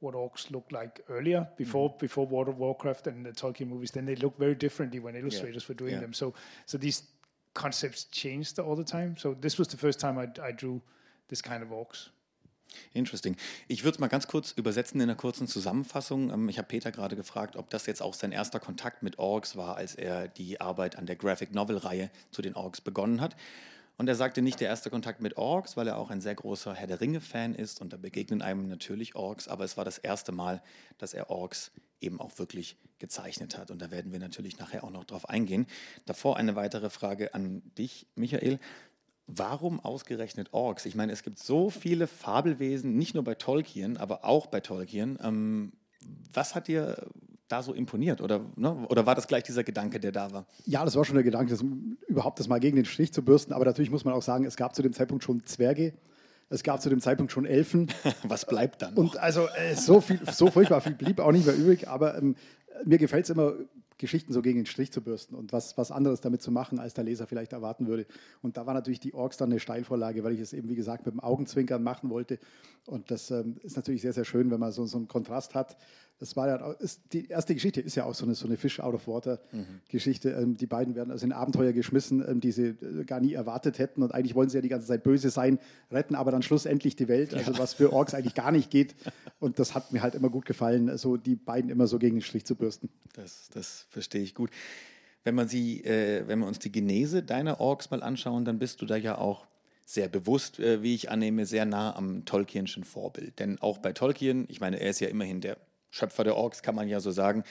what 0.00 0.14
orcs 0.14 0.50
looked 0.50 0.72
like 0.72 1.00
earlier, 1.08 1.48
before 1.56 1.88
mm-hmm. 1.88 1.98
before 1.98 2.26
World 2.26 2.48
of 2.48 2.58
Warcraft 2.58 3.06
and 3.06 3.24
the 3.24 3.32
Tolkien 3.32 3.68
movies, 3.68 3.90
then 3.90 4.06
they 4.06 4.16
look 4.16 4.36
very 4.38 4.54
differently 4.54 5.00
when 5.00 5.14
illustrators 5.14 5.64
yeah. 5.64 5.68
were 5.68 5.74
doing 5.74 6.00
them. 6.00 6.12
So 6.12 6.34
so 6.66 6.78
these 6.78 7.02
concepts 7.54 8.04
changed 8.10 8.58
all 8.58 8.76
the 8.76 8.84
time. 8.84 9.16
So 9.16 9.34
this 9.34 9.58
was 9.58 9.68
the 9.68 9.76
first 9.76 9.98
time 9.98 10.18
I, 10.18 10.28
I 10.48 10.52
drew 10.52 10.80
this 11.28 11.42
kind 11.42 11.62
of 11.62 11.70
orcs. 11.70 12.10
Interesting. 12.92 13.36
Ich 13.68 13.84
würde 13.84 13.94
es 13.94 13.98
mal 14.00 14.08
ganz 14.08 14.26
kurz 14.26 14.52
übersetzen 14.52 15.00
in 15.00 15.08
einer 15.08 15.16
kurzen 15.16 15.46
Zusammenfassung. 15.46 16.30
Ähm, 16.30 16.48
ich 16.48 16.58
habe 16.58 16.68
Peter 16.68 16.92
gerade 16.92 17.16
gefragt, 17.16 17.56
ob 17.56 17.70
das 17.70 17.86
jetzt 17.86 18.02
auch 18.02 18.14
sein 18.14 18.32
erster 18.32 18.60
Kontakt 18.60 19.02
mit 19.02 19.18
Orks 19.18 19.56
war, 19.56 19.76
als 19.76 19.94
er 19.94 20.28
die 20.28 20.60
Arbeit 20.60 20.96
an 20.96 21.06
der 21.06 21.16
Graphic 21.16 21.54
Novel-Reihe 21.54 22.10
zu 22.30 22.42
den 22.42 22.54
Orks 22.54 22.80
begonnen 22.80 23.20
hat. 23.20 23.36
Und 23.98 24.08
er 24.08 24.14
sagte 24.14 24.42
nicht 24.42 24.60
der 24.60 24.68
erste 24.68 24.90
Kontakt 24.90 25.22
mit 25.22 25.36
Orks, 25.38 25.76
weil 25.76 25.88
er 25.88 25.96
auch 25.96 26.10
ein 26.10 26.20
sehr 26.20 26.34
großer 26.34 26.74
Herr 26.74 26.86
der 26.86 27.00
Ringe-Fan 27.00 27.54
ist 27.54 27.80
und 27.80 27.92
da 27.92 27.96
begegnen 27.96 28.42
einem 28.42 28.68
natürlich 28.68 29.14
Orks, 29.16 29.48
aber 29.48 29.64
es 29.64 29.76
war 29.76 29.84
das 29.84 29.96
erste 29.98 30.32
Mal, 30.32 30.62
dass 30.98 31.14
er 31.14 31.30
Orks 31.30 31.72
eben 32.00 32.20
auch 32.20 32.38
wirklich 32.38 32.76
gezeichnet 32.98 33.56
hat. 33.56 33.70
Und 33.70 33.80
da 33.80 33.90
werden 33.90 34.12
wir 34.12 34.18
natürlich 34.18 34.58
nachher 34.58 34.84
auch 34.84 34.90
noch 34.90 35.04
drauf 35.04 35.28
eingehen. 35.28 35.66
Davor 36.04 36.36
eine 36.36 36.56
weitere 36.56 36.90
Frage 36.90 37.32
an 37.34 37.62
dich, 37.78 38.06
Michael. 38.14 38.58
Warum 39.26 39.80
ausgerechnet 39.80 40.52
Orks? 40.52 40.84
Ich 40.84 40.94
meine, 40.94 41.12
es 41.12 41.22
gibt 41.22 41.38
so 41.38 41.70
viele 41.70 42.06
Fabelwesen, 42.06 42.96
nicht 42.96 43.14
nur 43.14 43.24
bei 43.24 43.34
Tolkien, 43.34 43.96
aber 43.96 44.24
auch 44.24 44.46
bei 44.46 44.60
Tolkien. 44.60 45.18
Ähm, 45.22 45.72
was 46.32 46.54
hat 46.54 46.68
dir 46.68 47.08
da 47.48 47.62
so 47.62 47.72
imponiert? 47.72 48.20
Oder, 48.20 48.40
ne? 48.56 48.86
oder 48.88 49.06
war 49.06 49.14
das 49.14 49.26
gleich 49.26 49.42
dieser 49.44 49.64
Gedanke, 49.64 50.00
der 50.00 50.12
da 50.12 50.32
war? 50.32 50.46
Ja, 50.64 50.84
das 50.84 50.96
war 50.96 51.04
schon 51.04 51.14
der 51.14 51.24
Gedanke, 51.24 51.50
das, 51.50 51.64
überhaupt 52.08 52.40
das 52.40 52.48
mal 52.48 52.60
gegen 52.60 52.76
den 52.76 52.84
Strich 52.84 53.12
zu 53.12 53.24
bürsten. 53.24 53.52
Aber 53.52 53.64
natürlich 53.64 53.90
muss 53.90 54.04
man 54.04 54.14
auch 54.14 54.22
sagen, 54.22 54.44
es 54.44 54.56
gab 54.56 54.74
zu 54.74 54.82
dem 54.82 54.92
Zeitpunkt 54.92 55.24
schon 55.24 55.44
Zwerge. 55.44 55.94
Es 56.48 56.62
gab 56.62 56.80
zu 56.80 56.88
dem 56.88 57.00
Zeitpunkt 57.00 57.32
schon 57.32 57.44
Elfen. 57.44 57.88
Was 58.22 58.46
bleibt 58.46 58.82
dann? 58.82 58.94
Noch? 58.94 59.02
Und 59.02 59.16
also 59.18 59.48
äh, 59.56 59.74
so, 59.74 60.00
viel, 60.00 60.20
so 60.30 60.50
furchtbar 60.50 60.80
viel 60.80 60.94
blieb 60.94 61.20
auch 61.20 61.32
nicht 61.32 61.46
mehr 61.46 61.56
übrig. 61.56 61.88
Aber 61.88 62.18
ähm, 62.18 62.36
mir 62.84 62.98
gefällt 62.98 63.24
es 63.24 63.30
immer 63.30 63.54
Geschichten 63.98 64.32
so 64.32 64.42
gegen 64.42 64.58
den 64.58 64.66
Strich 64.66 64.92
zu 64.92 65.00
bürsten 65.00 65.34
und 65.34 65.52
was, 65.52 65.78
was 65.78 65.90
anderes 65.90 66.20
damit 66.20 66.42
zu 66.42 66.50
machen, 66.50 66.78
als 66.78 66.92
der 66.92 67.04
Leser 67.04 67.26
vielleicht 67.26 67.52
erwarten 67.52 67.86
würde. 67.86 68.06
Und 68.42 68.56
da 68.58 68.66
war 68.66 68.74
natürlich 68.74 69.00
die 69.00 69.14
Orks 69.14 69.38
dann 69.38 69.50
eine 69.50 69.58
Steilvorlage, 69.58 70.22
weil 70.22 70.34
ich 70.34 70.40
es 70.40 70.52
eben, 70.52 70.68
wie 70.68 70.74
gesagt, 70.74 71.06
mit 71.06 71.14
dem 71.14 71.20
Augenzwinkern 71.20 71.82
machen 71.82 72.10
wollte. 72.10 72.38
Und 72.86 73.10
das 73.10 73.30
ähm, 73.30 73.56
ist 73.62 73.76
natürlich 73.76 74.02
sehr, 74.02 74.12
sehr 74.12 74.24
schön, 74.24 74.50
wenn 74.50 74.60
man 74.60 74.70
so, 74.70 74.84
so 74.84 74.98
einen 74.98 75.08
Kontrast 75.08 75.54
hat 75.54 75.76
das 76.18 76.34
war 76.34 76.48
ja, 76.48 76.72
ist, 76.72 77.02
die 77.12 77.28
erste 77.28 77.54
Geschichte 77.54 77.80
ist 77.80 77.94
ja 77.94 78.04
auch 78.04 78.14
so 78.14 78.24
eine, 78.24 78.34
so 78.34 78.46
eine 78.46 78.56
Fish 78.56 78.80
out 78.80 78.94
of 78.94 79.06
water 79.06 79.38
mhm. 79.52 79.80
Geschichte. 79.88 80.30
Ähm, 80.30 80.56
die 80.56 80.66
beiden 80.66 80.94
werden 80.94 81.10
also 81.10 81.26
in 81.26 81.32
Abenteuer 81.32 81.72
geschmissen, 81.72 82.24
ähm, 82.26 82.40
die 82.40 82.52
sie 82.52 82.68
äh, 82.68 83.04
gar 83.04 83.20
nie 83.20 83.34
erwartet 83.34 83.78
hätten. 83.78 84.02
Und 84.02 84.14
eigentlich 84.14 84.34
wollen 84.34 84.48
sie 84.48 84.56
ja 84.56 84.62
die 84.62 84.68
ganze 84.68 84.86
Zeit 84.86 85.02
böse 85.02 85.28
sein, 85.28 85.58
retten 85.90 86.14
aber 86.14 86.30
dann 86.30 86.42
schlussendlich 86.42 86.96
die 86.96 87.08
Welt. 87.08 87.34
Also 87.34 87.52
ja. 87.52 87.58
was 87.58 87.74
für 87.74 87.92
Orks 87.92 88.14
eigentlich 88.14 88.34
gar 88.34 88.50
nicht 88.50 88.70
geht. 88.70 88.94
Und 89.40 89.58
das 89.58 89.74
hat 89.74 89.92
mir 89.92 90.02
halt 90.02 90.14
immer 90.14 90.30
gut 90.30 90.46
gefallen, 90.46 90.86
so 90.86 90.92
also 90.92 91.16
die 91.18 91.36
beiden 91.36 91.70
immer 91.70 91.86
so 91.86 91.98
gegen 91.98 92.16
den 92.16 92.22
Strich 92.22 92.46
zu 92.46 92.54
bürsten. 92.54 92.88
Das, 93.14 93.50
das 93.52 93.86
verstehe 93.90 94.22
ich 94.22 94.34
gut. 94.34 94.50
Wenn 95.22 95.34
man 95.34 95.48
sie, 95.48 95.84
äh, 95.84 96.26
wenn 96.26 96.38
wir 96.38 96.46
uns 96.46 96.60
die 96.60 96.72
Genese 96.72 97.22
deiner 97.22 97.60
Orks 97.60 97.90
mal 97.90 98.02
anschauen, 98.02 98.44
dann 98.44 98.58
bist 98.58 98.80
du 98.80 98.86
da 98.86 98.96
ja 98.96 99.18
auch 99.18 99.46
sehr 99.84 100.08
bewusst, 100.08 100.58
äh, 100.60 100.82
wie 100.82 100.94
ich 100.94 101.10
annehme, 101.10 101.46
sehr 101.46 101.66
nah 101.66 101.94
am 101.94 102.24
Tolkienschen 102.24 102.84
Vorbild. 102.84 103.38
Denn 103.38 103.58
auch 103.60 103.78
bei 103.78 103.92
Tolkien, 103.92 104.46
ich 104.48 104.60
meine, 104.60 104.80
er 104.80 104.90
ist 104.90 105.00
ja 105.00 105.08
immerhin 105.08 105.40
der 105.40 105.58
Schöpfer 105.96 106.24
der 106.24 106.36
Orks, 106.36 106.62
kann 106.62 106.74
man 106.74 106.88
ja 106.88 107.00
so 107.00 107.10
sagen, 107.10 107.44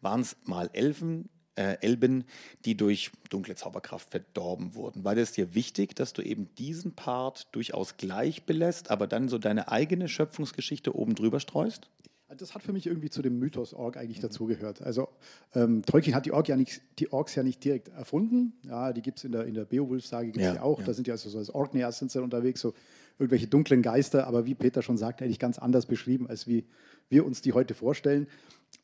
waren 0.00 0.20
es 0.20 0.36
mal 0.44 0.68
Elfen, 0.72 1.28
äh, 1.54 1.76
Elben, 1.80 2.24
die 2.64 2.76
durch 2.76 3.10
dunkle 3.30 3.54
Zauberkraft 3.54 4.10
verdorben 4.10 4.74
wurden. 4.74 5.04
War 5.04 5.14
das 5.14 5.32
dir 5.32 5.54
wichtig, 5.54 5.94
dass 5.94 6.12
du 6.12 6.22
eben 6.22 6.54
diesen 6.56 6.94
Part 6.94 7.48
durchaus 7.52 7.96
gleich 7.96 8.44
belässt, 8.44 8.90
aber 8.90 9.06
dann 9.06 9.28
so 9.28 9.38
deine 9.38 9.70
eigene 9.70 10.08
Schöpfungsgeschichte 10.08 10.94
oben 10.94 11.14
drüber 11.14 11.40
streust? 11.40 11.90
Das 12.38 12.54
hat 12.54 12.62
für 12.62 12.72
mich 12.72 12.86
irgendwie 12.86 13.10
zu 13.10 13.22
dem 13.22 13.38
Mythos 13.38 13.74
Ork 13.74 13.96
eigentlich 13.96 14.18
mhm. 14.18 14.22
dazugehört. 14.22 14.82
Also 14.82 15.08
ähm, 15.54 15.82
Tolkien 15.84 16.14
hat 16.14 16.26
die, 16.26 16.32
Ork 16.32 16.48
ja 16.48 16.56
nicht, 16.56 16.80
die 16.98 17.12
Orks 17.12 17.34
ja 17.34 17.42
nicht 17.42 17.62
direkt 17.64 17.88
erfunden. 17.88 18.54
Ja, 18.62 18.92
die 18.92 19.02
gibt 19.02 19.18
es 19.18 19.24
in 19.24 19.32
der, 19.32 19.44
in 19.44 19.54
der 19.54 19.64
Beowulf-Sage 19.64 20.32
ja, 20.36 20.54
ja, 20.54 20.62
auch. 20.62 20.80
Ja. 20.80 20.86
Da 20.86 20.94
sind 20.94 21.06
ja 21.06 21.14
also 21.14 21.28
so 21.28 21.38
als 21.38 21.50
Orkneas 21.50 21.98
sind 21.98 22.14
unterwegs, 22.16 22.60
so 22.60 22.74
irgendwelche 23.18 23.46
dunklen 23.46 23.82
Geister, 23.82 24.26
aber 24.26 24.46
wie 24.46 24.54
Peter 24.54 24.82
schon 24.82 24.96
sagt, 24.96 25.22
eigentlich 25.22 25.38
ganz 25.38 25.58
anders 25.58 25.86
beschrieben, 25.86 26.26
als 26.28 26.46
wie 26.46 26.64
wir 27.08 27.26
uns 27.26 27.42
die 27.42 27.52
heute 27.52 27.74
vorstellen. 27.74 28.26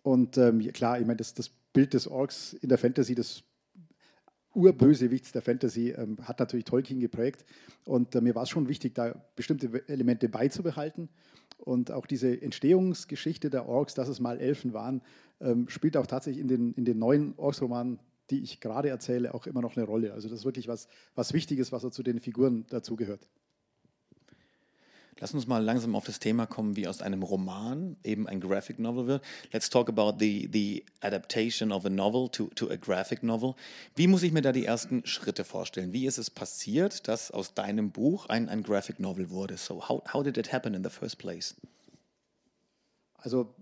Und 0.02 0.36
ähm, 0.36 0.60
klar, 0.72 1.00
ich 1.00 1.06
meine, 1.06 1.16
das, 1.16 1.34
das 1.34 1.50
Bild 1.72 1.94
des 1.94 2.06
Orks 2.06 2.54
in 2.54 2.68
der 2.68 2.78
Fantasy, 2.78 3.14
des 3.14 3.44
Urbösewichts 4.58 5.32
der 5.32 5.42
Fantasy, 5.42 5.90
ähm, 5.90 6.18
hat 6.22 6.40
natürlich 6.40 6.64
Tolkien 6.64 6.98
geprägt. 6.98 7.44
Und 7.84 8.14
äh, 8.14 8.20
mir 8.20 8.34
war 8.34 8.42
es 8.42 8.48
schon 8.48 8.68
wichtig, 8.68 8.94
da 8.94 9.14
bestimmte 9.36 9.88
Elemente 9.88 10.28
beizubehalten. 10.28 11.08
Und 11.58 11.90
auch 11.92 12.06
diese 12.06 12.40
Entstehungsgeschichte 12.42 13.50
der 13.50 13.68
Orks, 13.68 13.94
dass 13.94 14.08
es 14.08 14.20
mal 14.20 14.38
Elfen 14.38 14.72
waren, 14.72 15.02
ähm, 15.40 15.68
spielt 15.68 15.96
auch 15.96 16.06
tatsächlich 16.06 16.40
in 16.40 16.48
den, 16.48 16.72
in 16.74 16.84
den 16.84 16.98
neuen 16.98 17.34
Orks-Romanen, 17.36 18.00
die 18.30 18.42
ich 18.42 18.60
gerade 18.60 18.88
erzähle, 18.88 19.32
auch 19.32 19.46
immer 19.46 19.62
noch 19.62 19.76
eine 19.76 19.86
Rolle. 19.86 20.12
Also 20.12 20.28
das 20.28 20.40
ist 20.40 20.44
wirklich 20.44 20.68
was, 20.68 20.88
was 21.14 21.32
Wichtiges, 21.32 21.72
was 21.72 21.88
zu 21.90 22.02
den 22.02 22.20
Figuren 22.20 22.66
dazugehört. 22.68 23.28
Lass 25.20 25.34
uns 25.34 25.46
mal 25.46 25.62
langsam 25.62 25.96
auf 25.96 26.04
das 26.04 26.20
Thema 26.20 26.46
kommen, 26.46 26.76
wie 26.76 26.86
aus 26.86 27.02
einem 27.02 27.22
Roman 27.22 27.96
eben 28.04 28.28
ein 28.28 28.40
Graphic 28.40 28.78
Novel 28.78 29.06
wird. 29.06 29.24
Let's 29.52 29.68
talk 29.68 29.88
about 29.88 30.18
the, 30.20 30.48
the 30.52 30.84
adaptation 31.00 31.72
of 31.72 31.84
a 31.84 31.90
novel 31.90 32.28
to, 32.30 32.46
to 32.54 32.70
a 32.70 32.76
graphic 32.76 33.22
novel. 33.22 33.54
Wie 33.96 34.06
muss 34.06 34.22
ich 34.22 34.32
mir 34.32 34.42
da 34.42 34.52
die 34.52 34.64
ersten 34.64 35.04
Schritte 35.06 35.44
vorstellen? 35.44 35.92
Wie 35.92 36.06
ist 36.06 36.18
es 36.18 36.30
passiert, 36.30 37.08
dass 37.08 37.30
aus 37.30 37.54
deinem 37.54 37.90
Buch 37.90 38.26
ein, 38.26 38.48
ein 38.48 38.62
Graphic 38.62 39.00
Novel 39.00 39.30
wurde? 39.30 39.56
So, 39.56 39.88
how, 39.88 40.02
how 40.12 40.22
did 40.22 40.36
it 40.38 40.52
happen 40.52 40.74
in 40.74 40.84
the 40.84 40.90
first 40.90 41.18
place? 41.18 41.56
Also, 43.14 43.54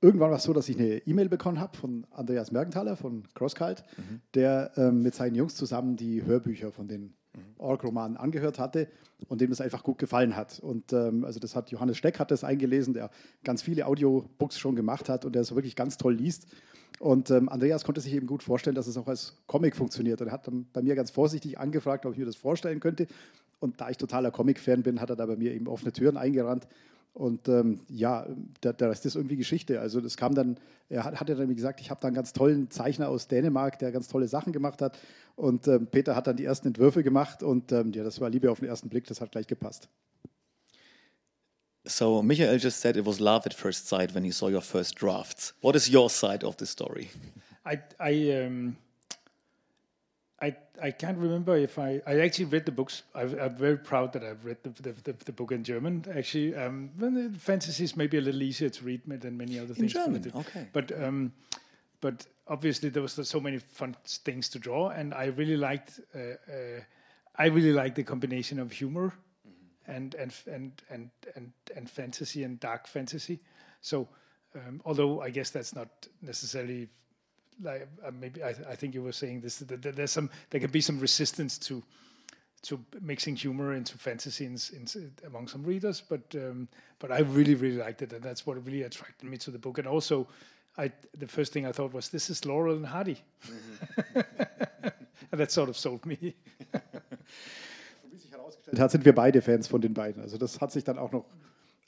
irgendwann 0.00 0.30
war 0.30 0.36
es 0.36 0.44
so, 0.44 0.52
dass 0.52 0.68
ich 0.68 0.78
eine 0.78 0.98
E-Mail 0.98 1.28
bekommen 1.28 1.58
habe 1.58 1.76
von 1.76 2.06
Andreas 2.10 2.52
Mergenthaler 2.52 2.96
von 2.96 3.26
CrossCult, 3.34 3.82
mhm. 3.96 4.20
der 4.34 4.70
ähm, 4.76 5.02
mit 5.02 5.16
seinen 5.16 5.34
Jungs 5.34 5.56
zusammen 5.56 5.96
die 5.96 6.24
Hörbücher 6.24 6.70
von 6.70 6.86
den 6.86 7.16
Org-Roman 7.58 8.16
angehört 8.16 8.58
hatte 8.58 8.88
und 9.28 9.40
dem 9.40 9.50
das 9.50 9.60
einfach 9.60 9.82
gut 9.82 9.98
gefallen 9.98 10.36
hat. 10.36 10.60
Und 10.60 10.92
ähm, 10.92 11.24
also 11.24 11.40
das 11.40 11.54
hat 11.54 11.70
Johannes 11.70 11.96
Steck 11.96 12.18
hat 12.18 12.30
das 12.30 12.44
eingelesen, 12.44 12.94
der 12.94 13.10
ganz 13.44 13.62
viele 13.62 13.86
Audiobooks 13.86 14.58
schon 14.58 14.76
gemacht 14.76 15.08
hat 15.08 15.24
und 15.24 15.34
der 15.34 15.42
es 15.42 15.54
wirklich 15.54 15.76
ganz 15.76 15.96
toll 15.96 16.14
liest. 16.14 16.46
Und 16.98 17.30
ähm, 17.30 17.48
Andreas 17.48 17.84
konnte 17.84 18.00
sich 18.00 18.12
eben 18.12 18.26
gut 18.26 18.42
vorstellen, 18.42 18.76
dass 18.76 18.86
es 18.86 18.96
auch 18.96 19.08
als 19.08 19.38
Comic 19.46 19.74
funktioniert. 19.76 20.20
Und 20.20 20.28
er 20.28 20.32
hat 20.32 20.46
dann 20.46 20.66
bei 20.72 20.82
mir 20.82 20.94
ganz 20.94 21.10
vorsichtig 21.10 21.58
angefragt, 21.58 22.04
ob 22.04 22.12
ich 22.12 22.18
mir 22.18 22.26
das 22.26 22.36
vorstellen 22.36 22.80
könnte. 22.80 23.06
Und 23.58 23.80
da 23.80 23.90
ich 23.90 23.96
totaler 23.96 24.30
Comic-Fan 24.30 24.82
bin, 24.82 25.00
hat 25.00 25.10
er 25.10 25.16
da 25.16 25.26
bei 25.26 25.36
mir 25.36 25.54
eben 25.54 25.66
offene 25.66 25.92
Türen 25.92 26.16
eingerannt. 26.16 26.66
Und 27.12 27.48
ähm, 27.48 27.80
ja, 27.88 28.26
der, 28.62 28.72
der, 28.72 28.90
Rest 28.90 29.04
ist 29.04 29.16
irgendwie 29.16 29.36
Geschichte. 29.36 29.80
Also 29.80 30.00
das 30.00 30.16
kam 30.16 30.34
dann, 30.34 30.58
er 30.88 31.04
hat, 31.04 31.18
hat 31.20 31.28
ja 31.28 31.34
dann 31.34 31.54
gesagt, 31.54 31.80
ich 31.80 31.90
habe 31.90 32.00
da 32.00 32.08
einen 32.08 32.14
ganz 32.14 32.32
tollen 32.32 32.70
Zeichner 32.70 33.08
aus 33.08 33.26
Dänemark, 33.26 33.78
der 33.78 33.92
ganz 33.92 34.08
tolle 34.08 34.28
Sachen 34.28 34.52
gemacht 34.52 34.80
hat. 34.80 34.98
Und 35.34 35.66
ähm, 35.66 35.86
Peter 35.86 36.14
hat 36.14 36.26
dann 36.26 36.36
die 36.36 36.44
ersten 36.44 36.68
Entwürfe 36.68 37.02
gemacht 37.02 37.42
und 37.42 37.72
ähm, 37.72 37.92
ja, 37.92 38.04
das 38.04 38.20
war 38.20 38.30
Liebe 38.30 38.50
auf 38.50 38.60
den 38.60 38.68
ersten 38.68 38.88
Blick, 38.88 39.06
das 39.06 39.20
hat 39.20 39.32
gleich 39.32 39.46
gepasst. 39.46 39.88
So 41.84 42.22
Michael 42.22 42.58
just 42.58 42.80
said 42.80 42.96
it 42.96 43.06
was 43.06 43.20
love 43.20 43.46
at 43.46 43.54
first 43.54 43.88
sight 43.88 44.14
when 44.14 44.22
he 44.22 44.30
saw 44.30 44.48
your 44.48 44.60
first 44.60 45.00
drafts. 45.00 45.54
What 45.62 45.74
is 45.74 45.92
your 45.92 46.10
side 46.10 46.44
of 46.44 46.56
the 46.58 46.66
story? 46.66 47.08
I, 47.64 47.78
I 47.98 48.46
um 48.46 48.76
I, 50.42 50.56
I 50.82 50.90
can't 50.90 51.18
remember 51.18 51.56
if 51.56 51.78
I 51.78 52.00
I 52.06 52.20
actually 52.20 52.46
read 52.46 52.64
the 52.64 52.72
books. 52.72 53.02
I, 53.14 53.22
am 53.22 53.56
very 53.56 53.76
proud 53.76 54.12
that 54.14 54.24
I've 54.24 54.44
read 54.44 54.56
the, 54.62 54.70
the, 54.70 54.92
the, 54.92 55.12
the 55.24 55.32
book 55.32 55.52
in 55.52 55.64
German. 55.64 56.04
Actually, 56.14 56.54
um, 56.54 56.90
fantasy 57.38 57.84
is 57.84 57.96
maybe 57.96 58.16
a 58.16 58.20
little 58.20 58.42
easier 58.42 58.70
to 58.70 58.84
read 58.84 59.02
than 59.06 59.36
many 59.36 59.58
other 59.58 59.74
things. 59.74 59.94
In 59.94 60.02
German, 60.02 60.32
okay. 60.34 60.68
But 60.72 60.92
um, 61.02 61.32
but 62.00 62.26
obviously 62.48 62.88
there 62.88 63.02
was 63.02 63.12
so 63.28 63.40
many 63.40 63.58
fun 63.58 63.94
things 64.04 64.48
to 64.50 64.58
draw, 64.58 64.88
and 64.88 65.12
I 65.12 65.26
really 65.26 65.56
liked 65.56 66.00
uh, 66.14 66.18
uh, 66.18 66.80
I 67.36 67.46
really 67.46 67.72
liked 67.72 67.96
the 67.96 68.04
combination 68.04 68.58
of 68.58 68.72
humor 68.72 69.12
mm-hmm. 69.46 69.90
and, 69.90 70.14
and 70.14 70.34
and 70.46 70.82
and 70.88 71.10
and 71.36 71.52
and 71.76 71.90
fantasy 71.90 72.44
and 72.44 72.58
dark 72.58 72.86
fantasy. 72.86 73.40
So 73.82 74.08
um, 74.54 74.80
although 74.84 75.20
I 75.20 75.30
guess 75.30 75.50
that's 75.50 75.74
not 75.74 75.88
necessarily 76.22 76.88
like 77.62 77.88
uh, 78.04 78.10
maybe 78.10 78.42
I, 78.42 78.50
I, 78.68 78.74
think 78.74 78.94
you 78.94 79.02
were 79.02 79.12
saying 79.12 79.40
this 79.40 79.58
that 79.58 79.82
there's 79.82 80.10
some 80.10 80.30
there 80.50 80.60
can 80.60 80.70
be 80.70 80.80
some 80.80 80.98
resistance 80.98 81.58
to 81.58 81.82
to 82.62 82.78
mixing 83.00 83.36
humor 83.36 83.72
into 83.74 83.96
fantasy 83.96 84.44
in, 84.44 84.56
in, 84.72 85.12
among 85.26 85.48
some 85.48 85.64
readers. 85.64 86.02
But 86.06 86.22
um, 86.34 86.68
but 86.98 87.10
I 87.10 87.20
really 87.20 87.54
really 87.54 87.78
liked 87.78 88.02
it, 88.02 88.12
and 88.12 88.22
that's 88.22 88.46
what 88.46 88.64
really 88.64 88.82
attracted 88.82 89.28
me 89.28 89.36
to 89.38 89.50
the 89.50 89.58
book. 89.58 89.78
And 89.78 89.86
also, 89.86 90.26
I 90.76 90.92
the 91.18 91.26
first 91.26 91.52
thing 91.52 91.66
I 91.66 91.72
thought 91.72 91.92
was 91.92 92.08
this 92.08 92.30
is 92.30 92.44
Laurel 92.44 92.76
and 92.76 92.86
Hardy, 92.86 93.22
mm-hmm. 93.46 94.20
and 95.32 95.40
that 95.40 95.50
sort 95.50 95.68
of 95.68 95.76
sold 95.76 96.04
me. 96.06 96.34
Wie 98.10 98.18
sich 98.18 98.30
herausgestellt 98.30 98.78
hat, 98.78 98.90
sind 98.90 99.04
wir 99.04 99.14
beide 99.14 99.42
Fans 99.42 99.66
von 99.66 99.80
den 99.80 99.94
beiden. 99.94 100.22
Also 100.22 100.36
das 100.36 100.60
hat 100.60 100.72
sich 100.72 100.84
dann 100.84 100.98
auch 100.98 101.12
noch 101.12 101.24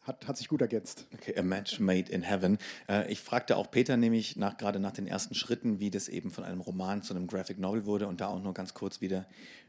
hat, 0.03 0.27
hat 0.27 0.37
sich 0.37 0.49
gut 0.49 0.61
ergänzt. 0.61 1.07
Okay, 1.15 1.37
a 1.39 1.43
match 1.43 1.79
made 1.81 2.11
in 2.11 2.23
heaven. 2.23 2.59
Äh, 2.89 3.11
ich 3.11 3.21
fragte 3.21 3.57
auch 3.57 3.71
Peter 3.71 3.97
nämlich 3.97 4.37
nach, 4.37 4.57
gerade 4.57 4.81
nach 4.81 4.93
den 4.93 5.07
ersten 5.07 5.35
Schritten, 5.35 5.81
wie 5.81 5.91
das 5.91 6.09
eben 6.09 6.31
von 6.31 6.45
einem 6.45 6.61
Roman 6.61 7.03
zu 7.03 7.15
einem 7.15 7.27
Graphic 7.27 7.59
Novel 7.59 7.87
wurde 7.87 8.09
und 8.09 8.21
da 8.21 8.29
auch 8.29 8.43
nur 8.43 8.55
ganz 8.55 8.75
kurz 8.75 9.01
wieder 9.01 9.27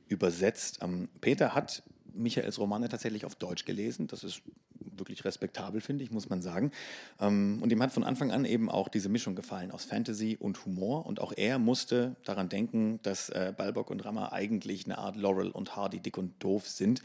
übersetzt. 0.08 0.80
Ähm, 0.82 1.10
Peter 1.22 1.54
hat 1.54 1.84
Michaels 2.14 2.60
Romane 2.60 2.90
tatsächlich 2.90 3.26
auf 3.26 3.36
Deutsch 3.36 3.66
gelesen. 3.66 4.08
Das 4.08 4.24
ist 4.24 4.42
wirklich 4.98 5.26
respektabel, 5.26 5.82
finde 5.82 6.04
ich, 6.04 6.12
muss 6.12 6.30
man 6.30 6.42
sagen. 6.42 6.72
Ähm, 7.20 7.60
und 7.62 7.72
ihm 7.72 7.82
hat 7.82 7.92
von 7.92 8.04
Anfang 8.04 8.32
an 8.32 8.46
eben 8.46 8.70
auch 8.70 8.88
diese 8.88 9.10
Mischung 9.10 9.36
gefallen 9.36 9.72
aus 9.72 9.86
Fantasy 9.86 10.38
und 10.40 10.66
Humor. 10.66 11.06
Und 11.06 11.20
auch 11.20 11.34
er 11.36 11.60
musste 11.60 12.16
daran 12.24 12.50
denken, 12.50 13.00
dass 13.04 13.30
äh, 13.30 13.54
Balbock 13.56 13.90
und 13.90 14.04
Rammer 14.04 14.34
eigentlich 14.34 14.86
eine 14.86 14.98
Art 14.98 15.16
Laurel 15.16 15.50
und 15.50 15.76
Hardy 15.76 16.00
dick 16.00 16.18
und 16.18 16.44
doof 16.44 16.68
sind. 16.68 17.02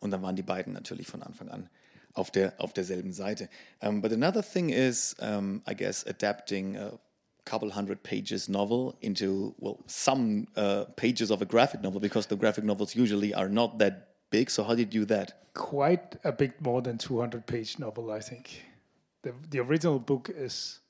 Und 0.00 0.10
dann 0.10 0.22
waren 0.22 0.36
die 0.36 0.42
beiden 0.42 0.72
natürlich 0.72 1.06
von 1.06 1.22
Anfang 1.22 1.48
an 1.50 1.68
auf, 2.14 2.30
der, 2.30 2.54
auf 2.58 2.72
derselben 2.72 3.12
Seite. 3.12 3.48
Um, 3.80 4.00
but 4.00 4.12
another 4.12 4.42
thing 4.42 4.70
is, 4.70 5.16
um, 5.20 5.62
I 5.66 5.74
guess, 5.74 6.04
adapting 6.06 6.76
a 6.76 6.98
couple 7.44 7.70
hundred 7.70 8.02
pages 8.02 8.48
novel 8.48 8.96
into, 9.00 9.54
well, 9.58 9.78
some 9.86 10.46
uh, 10.56 10.84
pages 10.96 11.30
of 11.30 11.42
a 11.42 11.46
graphic 11.46 11.82
novel 11.82 12.00
because 12.00 12.26
the 12.26 12.36
graphic 12.36 12.64
novels 12.64 12.94
usually 12.94 13.34
are 13.34 13.48
not 13.48 13.78
that 13.78 14.08
big. 14.30 14.50
So 14.50 14.64
how 14.64 14.74
did 14.74 14.92
you 14.94 15.00
do 15.00 15.04
that? 15.06 15.52
Quite 15.54 16.16
a 16.24 16.32
bit 16.32 16.60
more 16.60 16.82
than 16.82 16.98
200 16.98 17.46
page 17.46 17.78
novel, 17.78 18.10
I 18.10 18.20
think. 18.20 18.62
The, 19.22 19.34
the 19.50 19.58
original 19.60 19.98
book 19.98 20.30
is 20.34 20.80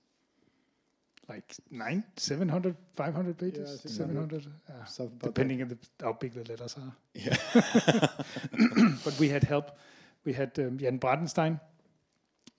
like 1.28 1.54
nine, 1.70 2.04
700, 2.16 2.76
500 2.96 3.38
pages, 3.38 3.80
yeah, 3.84 3.90
700, 3.90 4.46
uh, 4.68 5.06
depending 5.22 5.62
on 5.62 5.68
the, 5.68 5.78
how 6.02 6.12
big 6.12 6.34
the 6.34 6.44
letters 6.44 6.76
are. 6.76 6.92
Yeah. 7.14 7.36
but 9.04 9.18
we 9.18 9.28
had 9.28 9.44
help 9.44 9.78
we 10.24 10.32
had 10.32 10.58
um, 10.58 10.78
Jan 10.78 10.98
Bradenstein, 10.98 11.60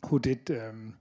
who 0.07 0.19
did. 0.19 0.49
Um, 0.51 0.97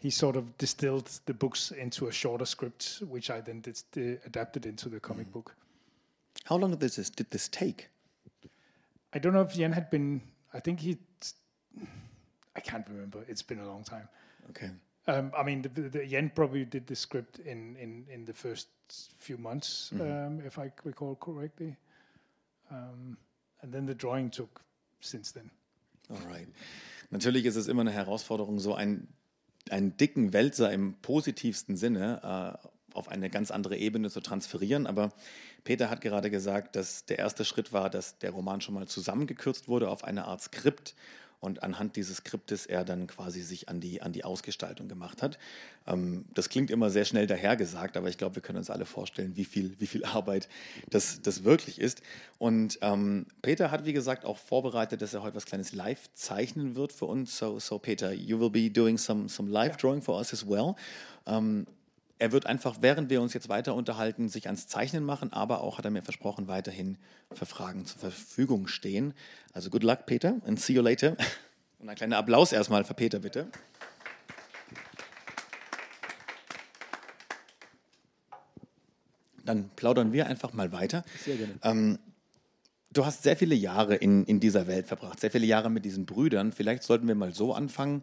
he 0.00 0.10
sort 0.10 0.36
of 0.36 0.56
distilled 0.58 1.10
the 1.26 1.34
books 1.34 1.72
into 1.72 2.06
a 2.06 2.12
shorter 2.12 2.44
script, 2.44 3.02
which 3.08 3.30
I 3.30 3.40
then 3.40 3.60
did, 3.60 3.82
uh, 3.96 4.20
adapted 4.24 4.64
into 4.64 4.88
the 4.88 5.00
comic 5.00 5.28
mm. 5.28 5.32
book. 5.32 5.56
How 6.44 6.56
long 6.56 6.70
did 6.70 6.80
this 6.80 7.10
did 7.10 7.30
this 7.30 7.48
take? 7.48 7.88
I 9.12 9.18
don't 9.18 9.32
know 9.32 9.42
if 9.42 9.54
Jan 9.54 9.72
had 9.72 9.90
been. 9.90 10.20
I 10.54 10.60
think 10.60 10.80
he. 10.80 10.98
I 12.54 12.60
can't 12.60 12.86
remember. 12.88 13.24
It's 13.28 13.42
been 13.42 13.60
a 13.60 13.66
long 13.66 13.84
time. 13.84 14.08
Okay. 14.50 14.70
Um, 15.06 15.32
I 15.36 15.42
mean, 15.42 15.62
the, 15.62 15.68
the, 15.68 16.06
Jan 16.06 16.30
probably 16.34 16.66
did 16.66 16.86
the 16.86 16.94
script 16.94 17.38
in, 17.38 17.76
in, 17.76 18.04
in 18.10 18.24
the 18.26 18.34
first 18.34 18.68
few 19.18 19.38
months, 19.38 19.90
mm 19.90 20.00
-hmm. 20.00 20.26
um, 20.26 20.46
if 20.46 20.58
I 20.58 20.70
recall 20.84 21.16
correctly. 21.16 21.76
Um, 22.70 23.16
and 23.62 23.72
then 23.72 23.86
the 23.86 23.94
drawing 23.94 24.30
took 24.30 24.60
since 25.00 25.32
then. 25.32 25.50
Alright. 26.08 26.48
Natürlich 27.10 27.44
ist 27.44 27.56
es 27.56 27.68
immer 27.68 27.82
eine 27.82 27.92
Herausforderung, 27.92 28.58
so 28.58 28.74
einen, 28.74 29.08
einen 29.70 29.96
dicken 29.96 30.32
Wälzer 30.32 30.72
im 30.72 30.94
positivsten 31.00 31.76
Sinne 31.76 32.58
äh, 32.62 32.68
auf 32.94 33.08
eine 33.08 33.30
ganz 33.30 33.50
andere 33.50 33.76
Ebene 33.76 34.10
zu 34.10 34.20
transferieren. 34.20 34.86
Aber 34.86 35.12
Peter 35.64 35.90
hat 35.90 36.00
gerade 36.00 36.30
gesagt, 36.30 36.76
dass 36.76 37.04
der 37.06 37.18
erste 37.18 37.44
Schritt 37.44 37.72
war, 37.72 37.90
dass 37.90 38.18
der 38.18 38.30
Roman 38.30 38.60
schon 38.60 38.74
mal 38.74 38.86
zusammengekürzt 38.86 39.68
wurde 39.68 39.88
auf 39.88 40.04
eine 40.04 40.24
Art 40.24 40.42
Skript 40.42 40.94
und 41.40 41.62
anhand 41.62 41.96
dieses 41.96 42.18
Skriptes 42.18 42.66
er 42.66 42.84
dann 42.84 43.06
quasi 43.06 43.42
sich 43.42 43.68
an 43.68 43.80
die, 43.80 44.02
an 44.02 44.12
die 44.12 44.24
Ausgestaltung 44.24 44.88
gemacht 44.88 45.22
hat. 45.22 45.38
Ähm, 45.86 46.24
das 46.34 46.48
klingt 46.48 46.70
immer 46.70 46.90
sehr 46.90 47.04
schnell 47.04 47.26
dahergesagt, 47.26 47.96
aber 47.96 48.08
ich 48.08 48.18
glaube, 48.18 48.36
wir 48.36 48.42
können 48.42 48.58
uns 48.58 48.70
alle 48.70 48.86
vorstellen, 48.86 49.36
wie 49.36 49.44
viel, 49.44 49.74
wie 49.78 49.86
viel 49.86 50.04
Arbeit 50.04 50.48
das, 50.90 51.22
das 51.22 51.44
wirklich 51.44 51.80
ist. 51.80 52.02
Und 52.38 52.78
ähm, 52.82 53.26
Peter 53.42 53.70
hat, 53.70 53.84
wie 53.84 53.92
gesagt, 53.92 54.24
auch 54.24 54.38
vorbereitet, 54.38 55.02
dass 55.02 55.14
er 55.14 55.22
heute 55.22 55.36
was 55.36 55.46
Kleines 55.46 55.72
live 55.72 56.10
zeichnen 56.14 56.74
wird 56.74 56.92
für 56.92 57.06
uns. 57.06 57.38
So, 57.38 57.58
so 57.58 57.78
Peter, 57.78 58.12
you 58.12 58.40
will 58.40 58.50
be 58.50 58.70
doing 58.70 58.98
some, 58.98 59.28
some 59.28 59.50
live 59.50 59.76
drawing 59.76 60.02
for 60.02 60.18
us 60.18 60.32
as 60.32 60.46
well. 60.46 60.74
Um, 61.24 61.34
ähm, 61.34 61.66
er 62.18 62.32
wird 62.32 62.46
einfach, 62.46 62.78
während 62.80 63.10
wir 63.10 63.22
uns 63.22 63.32
jetzt 63.32 63.48
weiter 63.48 63.74
unterhalten, 63.74 64.28
sich 64.28 64.46
ans 64.46 64.66
Zeichnen 64.66 65.04
machen, 65.04 65.32
aber 65.32 65.60
auch, 65.60 65.78
hat 65.78 65.84
er 65.84 65.90
mir 65.90 66.02
versprochen, 66.02 66.48
weiterhin 66.48 66.98
für 67.32 67.46
Fragen 67.46 67.84
zur 67.86 68.00
Verfügung 68.00 68.66
stehen. 68.66 69.14
Also 69.52 69.70
good 69.70 69.84
luck, 69.84 70.06
Peter, 70.06 70.36
and 70.46 70.60
see 70.60 70.72
you 70.74 70.82
later. 70.82 71.16
Und 71.78 71.88
ein 71.88 71.94
kleiner 71.94 72.18
Applaus 72.18 72.52
erstmal 72.52 72.82
für 72.84 72.94
Peter, 72.94 73.20
bitte. 73.20 73.46
Dann 79.44 79.70
plaudern 79.76 80.12
wir 80.12 80.26
einfach 80.26 80.52
mal 80.52 80.72
weiter. 80.72 81.04
Sehr 81.24 81.36
gerne. 81.36 81.54
Ähm, 81.62 81.98
du 82.90 83.06
hast 83.06 83.22
sehr 83.22 83.36
viele 83.36 83.54
Jahre 83.54 83.94
in, 83.94 84.24
in 84.24 84.40
dieser 84.40 84.66
Welt 84.66 84.88
verbracht, 84.88 85.20
sehr 85.20 85.30
viele 85.30 85.46
Jahre 85.46 85.70
mit 85.70 85.84
diesen 85.84 86.04
Brüdern. 86.04 86.50
Vielleicht 86.50 86.82
sollten 86.82 87.06
wir 87.06 87.14
mal 87.14 87.32
so 87.32 87.54
anfangen. 87.54 88.02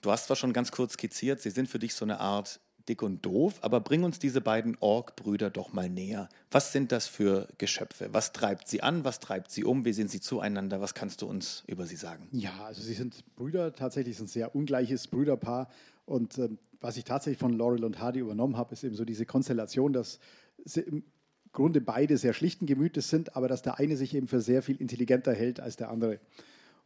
Du 0.00 0.10
hast 0.10 0.26
zwar 0.26 0.36
schon 0.36 0.52
ganz 0.52 0.72
kurz 0.72 0.94
skizziert, 0.94 1.40
sie 1.40 1.50
sind 1.50 1.68
für 1.68 1.78
dich 1.78 1.94
so 1.94 2.04
eine 2.04 2.18
Art 2.18 2.58
dick 2.88 3.02
und 3.02 3.24
doof, 3.24 3.58
aber 3.62 3.80
bring 3.80 4.04
uns 4.04 4.18
diese 4.18 4.40
beiden 4.40 4.76
Ork-Brüder 4.80 5.50
doch 5.50 5.72
mal 5.72 5.88
näher. 5.88 6.28
Was 6.50 6.72
sind 6.72 6.92
das 6.92 7.06
für 7.06 7.48
Geschöpfe? 7.58 8.08
Was 8.12 8.32
treibt 8.32 8.68
sie 8.68 8.82
an? 8.82 9.04
Was 9.04 9.20
treibt 9.20 9.50
sie 9.50 9.64
um? 9.64 9.84
Wie 9.84 9.92
sind 9.92 10.10
sie 10.10 10.20
zueinander? 10.20 10.80
Was 10.80 10.94
kannst 10.94 11.22
du 11.22 11.26
uns 11.26 11.64
über 11.66 11.86
sie 11.86 11.96
sagen? 11.96 12.28
Ja, 12.32 12.64
also 12.64 12.82
sie 12.82 12.94
sind 12.94 13.24
Brüder, 13.36 13.74
tatsächlich 13.74 14.18
ein 14.20 14.26
sehr 14.26 14.54
ungleiches 14.54 15.08
Brüderpaar. 15.08 15.68
Und 16.04 16.38
ähm, 16.38 16.58
was 16.80 16.96
ich 16.96 17.04
tatsächlich 17.04 17.38
von 17.38 17.52
Laurel 17.52 17.84
und 17.84 18.00
Hardy 18.00 18.20
übernommen 18.20 18.56
habe, 18.56 18.72
ist 18.72 18.84
eben 18.84 18.96
so 18.96 19.04
diese 19.04 19.26
Konstellation, 19.26 19.92
dass 19.92 20.18
sie 20.64 20.80
im 20.80 21.04
Grunde 21.52 21.80
beide 21.80 22.16
sehr 22.16 22.32
schlichten 22.32 22.66
Gemütes 22.66 23.10
sind, 23.10 23.36
aber 23.36 23.46
dass 23.46 23.62
der 23.62 23.78
eine 23.78 23.96
sich 23.96 24.14
eben 24.14 24.26
für 24.26 24.40
sehr 24.40 24.62
viel 24.62 24.76
intelligenter 24.76 25.34
hält 25.34 25.60
als 25.60 25.76
der 25.76 25.90
andere. 25.90 26.18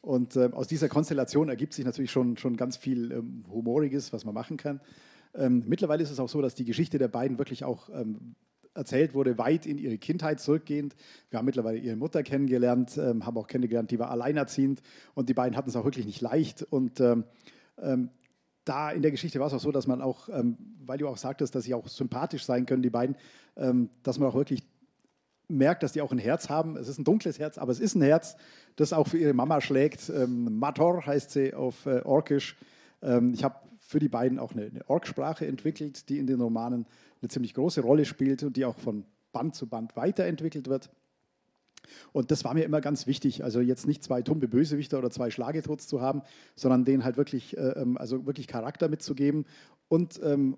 Und 0.02 0.36
äh, 0.36 0.50
aus 0.52 0.68
dieser 0.68 0.88
Konstellation 0.88 1.48
ergibt 1.48 1.72
sich 1.72 1.84
natürlich 1.84 2.10
schon, 2.10 2.36
schon 2.36 2.56
ganz 2.56 2.76
viel 2.76 3.10
ähm, 3.12 3.44
Humoriges, 3.50 4.12
was 4.12 4.24
man 4.24 4.34
machen 4.34 4.56
kann. 4.56 4.80
Ähm, 5.36 5.64
mittlerweile 5.66 6.02
ist 6.02 6.10
es 6.10 6.20
auch 6.20 6.28
so, 6.28 6.40
dass 6.40 6.54
die 6.54 6.64
Geschichte 6.64 6.98
der 6.98 7.08
beiden 7.08 7.38
wirklich 7.38 7.64
auch 7.64 7.88
ähm, 7.90 8.34
erzählt 8.76 9.14
wurde, 9.14 9.38
weit 9.38 9.66
in 9.66 9.78
ihre 9.78 9.98
Kindheit 9.98 10.40
zurückgehend. 10.40 10.94
Wir 11.30 11.38
haben 11.38 11.46
mittlerweile 11.46 11.78
ihre 11.78 11.96
Mutter 11.96 12.22
kennengelernt, 12.22 12.96
ähm, 12.98 13.26
haben 13.26 13.36
auch 13.38 13.46
kennengelernt, 13.46 13.90
die 13.90 13.98
war 13.98 14.10
alleinerziehend 14.10 14.82
und 15.14 15.28
die 15.28 15.34
beiden 15.34 15.56
hatten 15.56 15.70
es 15.70 15.76
auch 15.76 15.84
wirklich 15.84 16.06
nicht 16.06 16.20
leicht. 16.20 16.62
Und 16.62 17.00
ähm, 17.00 17.24
ähm, 17.80 18.10
da 18.64 18.90
in 18.90 19.02
der 19.02 19.10
Geschichte 19.10 19.40
war 19.40 19.46
es 19.46 19.52
auch 19.54 19.60
so, 19.60 19.72
dass 19.72 19.86
man 19.86 20.02
auch, 20.02 20.28
ähm, 20.28 20.56
weil 20.84 20.98
du 20.98 21.08
auch 21.08 21.16
sagtest, 21.16 21.54
dass 21.54 21.64
sie 21.64 21.74
auch 21.74 21.88
sympathisch 21.88 22.44
sein 22.44 22.66
können, 22.66 22.82
die 22.82 22.90
beiden, 22.90 23.16
dass 24.02 24.18
man 24.18 24.28
auch 24.28 24.34
wirklich 24.34 24.62
merkt, 25.48 25.82
dass 25.82 25.92
die 25.92 26.02
auch 26.02 26.12
ein 26.12 26.18
Herz 26.18 26.50
haben. 26.50 26.76
Es 26.76 26.88
ist 26.88 26.98
ein 26.98 27.04
dunkles 27.04 27.38
Herz, 27.38 27.56
aber 27.56 27.72
es 27.72 27.80
ist 27.80 27.94
ein 27.94 28.02
Herz, 28.02 28.36
das 28.76 28.92
auch 28.92 29.08
für 29.08 29.16
ihre 29.16 29.32
Mama 29.32 29.62
schlägt. 29.62 30.12
Mator 30.28 31.06
heißt 31.06 31.30
sie 31.30 31.54
auf 31.54 31.86
äh, 31.86 32.02
Orkisch. 32.04 32.58
ich 33.00 33.44
habe 33.44 33.56
für 33.86 33.98
die 33.98 34.08
beiden 34.08 34.38
auch 34.38 34.52
eine, 34.52 34.70
Orksprache 34.88 35.46
entwickelt, 35.46 36.08
die 36.08 36.18
in 36.18 36.26
den 36.26 36.40
Romanen 36.40 36.86
eine 37.20 37.28
ziemlich 37.28 37.54
große 37.54 37.80
Rolle 37.80 38.04
spielt 38.04 38.42
und 38.42 38.56
die 38.56 38.64
auch 38.64 38.78
von 38.78 39.04
Band 39.32 39.54
zu 39.54 39.66
Band 39.66 39.96
weiterentwickelt 39.96 40.68
wird. 40.68 40.90
Und 42.12 42.30
das 42.30 42.44
war 42.44 42.54
mir 42.54 42.64
immer 42.64 42.80
ganz 42.80 43.06
wichtig, 43.06 43.44
also 43.44 43.60
jetzt 43.60 43.86
nicht 43.86 44.02
zwei 44.02 44.22
tumbe 44.22 44.48
Bösewichter 44.48 44.98
oder 44.98 45.10
zwei 45.10 45.30
Schlagetots 45.30 45.86
zu 45.86 46.00
haben, 46.00 46.22
sondern 46.56 46.84
denen 46.84 47.04
halt 47.04 47.16
wirklich, 47.16 47.56
äh, 47.56 47.60
ähm, 47.60 47.96
also 47.96 48.26
wirklich 48.26 48.48
Charakter 48.48 48.88
mitzugeben 48.88 49.44
und 49.88 50.20
ähm, 50.24 50.56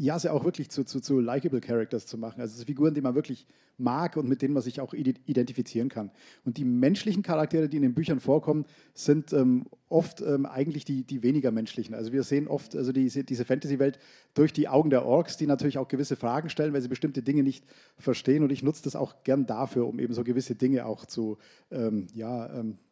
ja, 0.00 0.18
sie 0.18 0.32
auch 0.32 0.44
wirklich 0.44 0.70
zu, 0.70 0.84
zu, 0.84 1.00
zu 1.00 1.20
likable 1.20 1.60
Characters 1.60 2.06
zu 2.06 2.16
machen. 2.16 2.40
Also 2.40 2.64
Figuren, 2.64 2.94
die 2.94 3.02
man 3.02 3.14
wirklich 3.14 3.46
mag 3.76 4.16
und 4.16 4.28
mit 4.28 4.40
denen 4.40 4.54
man 4.54 4.62
sich 4.62 4.80
auch 4.80 4.94
identifizieren 4.94 5.90
kann. 5.90 6.10
Und 6.44 6.56
die 6.56 6.64
menschlichen 6.64 7.22
Charaktere, 7.22 7.68
die 7.68 7.76
in 7.76 7.82
den 7.82 7.94
Büchern 7.94 8.18
vorkommen, 8.18 8.64
sind 8.94 9.34
ähm, 9.34 9.66
oft 9.90 10.22
ähm, 10.22 10.46
eigentlich 10.46 10.86
die, 10.86 11.04
die 11.04 11.22
weniger 11.22 11.50
menschlichen. 11.50 11.94
Also 11.94 12.12
wir 12.12 12.22
sehen 12.22 12.48
oft 12.48 12.74
also 12.76 12.92
diese, 12.92 13.24
diese 13.24 13.44
Fantasy-Welt 13.44 13.98
durch 14.32 14.54
die 14.54 14.68
Augen 14.68 14.88
der 14.88 15.04
Orks, 15.04 15.36
die 15.36 15.46
natürlich 15.46 15.76
auch 15.76 15.88
gewisse 15.88 16.16
Fragen 16.16 16.48
stellen, 16.48 16.72
weil 16.72 16.80
sie 16.80 16.88
bestimmte 16.88 17.22
Dinge 17.22 17.42
nicht 17.42 17.66
verstehen. 17.98 18.42
Und 18.42 18.52
ich 18.52 18.62
nutze 18.62 18.82
das 18.82 18.96
auch 18.96 19.22
gern 19.22 19.44
dafür, 19.44 19.86
um 19.86 19.98
eben 19.98 20.14
so 20.14 20.24
gewisse 20.24 20.54
Dinge 20.54 20.86
auch 20.86 21.04
zu, 21.04 21.36
ähm, 21.70 22.06
ja, 22.14 22.58
ähm, 22.58 22.70
äh, 22.70 22.89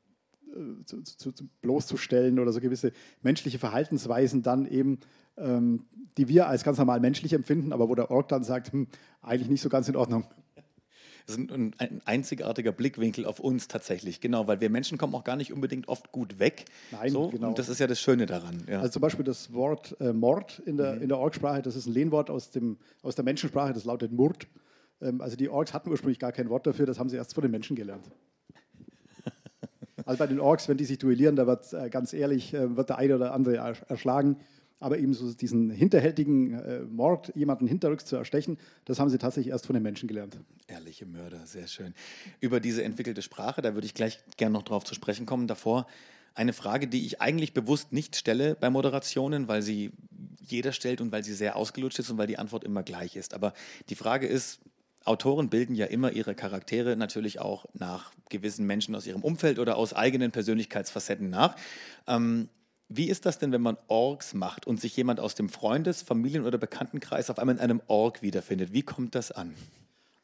zu, 0.84 1.02
zu, 1.02 1.32
zu, 1.32 1.48
bloßzustellen 1.62 2.38
oder 2.38 2.52
so 2.52 2.60
gewisse 2.60 2.92
menschliche 3.22 3.58
Verhaltensweisen 3.58 4.42
dann 4.42 4.66
eben 4.66 4.98
ähm, 5.40 5.84
die 6.16 6.28
wir 6.28 6.48
als 6.48 6.64
ganz 6.64 6.78
normal 6.78 7.00
menschlich 7.00 7.32
empfinden, 7.32 7.72
aber 7.72 7.88
wo 7.88 7.94
der 7.94 8.10
Org 8.10 8.28
dann 8.28 8.42
sagt, 8.42 8.72
hm, 8.72 8.88
eigentlich 9.22 9.48
nicht 9.48 9.62
so 9.62 9.68
ganz 9.68 9.88
in 9.88 9.96
Ordnung. 9.96 10.24
Das 11.26 11.36
ist 11.36 11.50
ein, 11.50 11.74
ein, 11.76 12.00
einzigartiger 12.06 12.72
Blickwinkel 12.72 13.26
auf 13.26 13.38
uns 13.38 13.68
tatsächlich, 13.68 14.20
genau, 14.20 14.46
weil 14.46 14.62
wir 14.62 14.70
Menschen 14.70 14.96
kommen 14.96 15.14
auch 15.14 15.24
gar 15.24 15.36
nicht 15.36 15.52
unbedingt 15.52 15.86
oft 15.86 16.10
gut 16.10 16.38
weg. 16.38 16.64
Nein, 16.90 17.10
so, 17.10 17.28
genau. 17.28 17.48
Und 17.48 17.58
das 17.58 17.68
ist 17.68 17.78
ja 17.80 17.86
das 17.86 18.00
Schöne 18.00 18.24
daran. 18.24 18.62
Ja. 18.66 18.78
Also 18.80 18.92
zum 18.92 19.02
Beispiel 19.02 19.26
das 19.26 19.52
Wort 19.52 19.94
äh, 20.00 20.14
Mord 20.14 20.60
in 20.64 20.78
der, 20.78 20.96
mhm. 20.96 21.02
in 21.02 21.08
der 21.08 21.18
Org-Sprache, 21.18 21.60
das 21.60 21.76
ist 21.76 21.86
ein 21.86 21.92
Lehnwort 21.92 22.30
aus, 22.30 22.50
dem, 22.50 22.78
aus 23.02 23.14
der 23.14 23.24
Menschensprache, 23.24 23.74
das 23.74 23.84
lautet 23.84 24.10
Murt. 24.10 24.46
Ähm, 25.02 25.20
also 25.20 25.36
die 25.36 25.50
Orks 25.50 25.74
hatten 25.74 25.90
ursprünglich 25.90 26.18
gar 26.18 26.32
kein 26.32 26.48
Wort 26.48 26.66
dafür, 26.66 26.86
das 26.86 26.98
haben 26.98 27.10
sie 27.10 27.16
erst 27.16 27.34
von 27.34 27.42
den 27.42 27.50
Menschen 27.50 27.76
gelernt. 27.76 28.10
Also 30.08 30.20
bei 30.20 30.26
den 30.26 30.40
Orks, 30.40 30.70
wenn 30.70 30.78
die 30.78 30.86
sich 30.86 30.96
duellieren, 30.96 31.36
da 31.36 31.46
wird 31.46 31.70
äh, 31.74 31.90
ganz 31.90 32.14
ehrlich, 32.14 32.54
äh, 32.54 32.74
wird 32.78 32.88
der 32.88 32.96
eine 32.96 33.16
oder 33.16 33.34
andere 33.34 33.56
erschlagen. 33.88 34.38
Aber 34.80 34.96
eben 34.96 35.12
so 35.12 35.30
diesen 35.34 35.68
hinterhältigen 35.68 36.54
äh, 36.54 36.80
Mord, 36.80 37.30
jemanden 37.34 37.66
hinterrücks 37.66 38.06
zu 38.06 38.16
erstechen, 38.16 38.56
das 38.86 38.98
haben 38.98 39.10
sie 39.10 39.18
tatsächlich 39.18 39.52
erst 39.52 39.66
von 39.66 39.74
den 39.74 39.82
Menschen 39.82 40.08
gelernt. 40.08 40.38
Ehrliche 40.66 41.04
Mörder, 41.04 41.44
sehr 41.44 41.66
schön. 41.66 41.92
Über 42.40 42.58
diese 42.58 42.84
entwickelte 42.84 43.20
Sprache, 43.20 43.60
da 43.60 43.74
würde 43.74 43.84
ich 43.84 43.92
gleich 43.92 44.18
gerne 44.38 44.54
noch 44.54 44.62
drauf 44.62 44.82
zu 44.84 44.94
sprechen 44.94 45.26
kommen. 45.26 45.46
Davor 45.46 45.86
eine 46.34 46.54
Frage, 46.54 46.88
die 46.88 47.04
ich 47.04 47.20
eigentlich 47.20 47.52
bewusst 47.52 47.92
nicht 47.92 48.16
stelle 48.16 48.54
bei 48.54 48.70
Moderationen, 48.70 49.46
weil 49.46 49.60
sie 49.60 49.90
jeder 50.40 50.72
stellt 50.72 51.02
und 51.02 51.12
weil 51.12 51.22
sie 51.22 51.34
sehr 51.34 51.54
ausgelutscht 51.54 51.98
ist 51.98 52.08
und 52.08 52.16
weil 52.16 52.28
die 52.28 52.38
Antwort 52.38 52.64
immer 52.64 52.82
gleich 52.82 53.14
ist. 53.14 53.34
Aber 53.34 53.52
die 53.90 53.94
Frage 53.94 54.26
ist, 54.26 54.60
Autoren 55.04 55.48
bilden 55.48 55.74
ja 55.74 55.86
immer 55.86 56.12
ihre 56.12 56.34
Charaktere 56.34 56.96
natürlich 56.96 57.40
auch 57.40 57.66
nach 57.72 58.12
gewissen 58.28 58.66
Menschen 58.66 58.94
aus 58.94 59.06
ihrem 59.06 59.22
Umfeld 59.22 59.58
oder 59.58 59.76
aus 59.76 59.94
eigenen 59.94 60.30
Persönlichkeitsfacetten 60.32 61.30
nach. 61.30 61.56
Ähm, 62.06 62.48
wie 62.88 63.10
ist 63.10 63.26
das 63.26 63.38
denn, 63.38 63.52
wenn 63.52 63.60
man 63.60 63.76
Orks 63.88 64.32
macht 64.32 64.66
und 64.66 64.80
sich 64.80 64.96
jemand 64.96 65.20
aus 65.20 65.34
dem 65.34 65.48
Freundes-, 65.48 66.02
Familien- 66.02 66.46
oder 66.46 66.56
Bekanntenkreis 66.56 67.28
auf 67.30 67.38
einmal 67.38 67.56
in 67.56 67.60
einem 67.60 67.82
Org 67.86 68.22
wiederfindet? 68.22 68.72
Wie 68.72 68.82
kommt 68.82 69.14
das 69.14 69.30
an? 69.30 69.54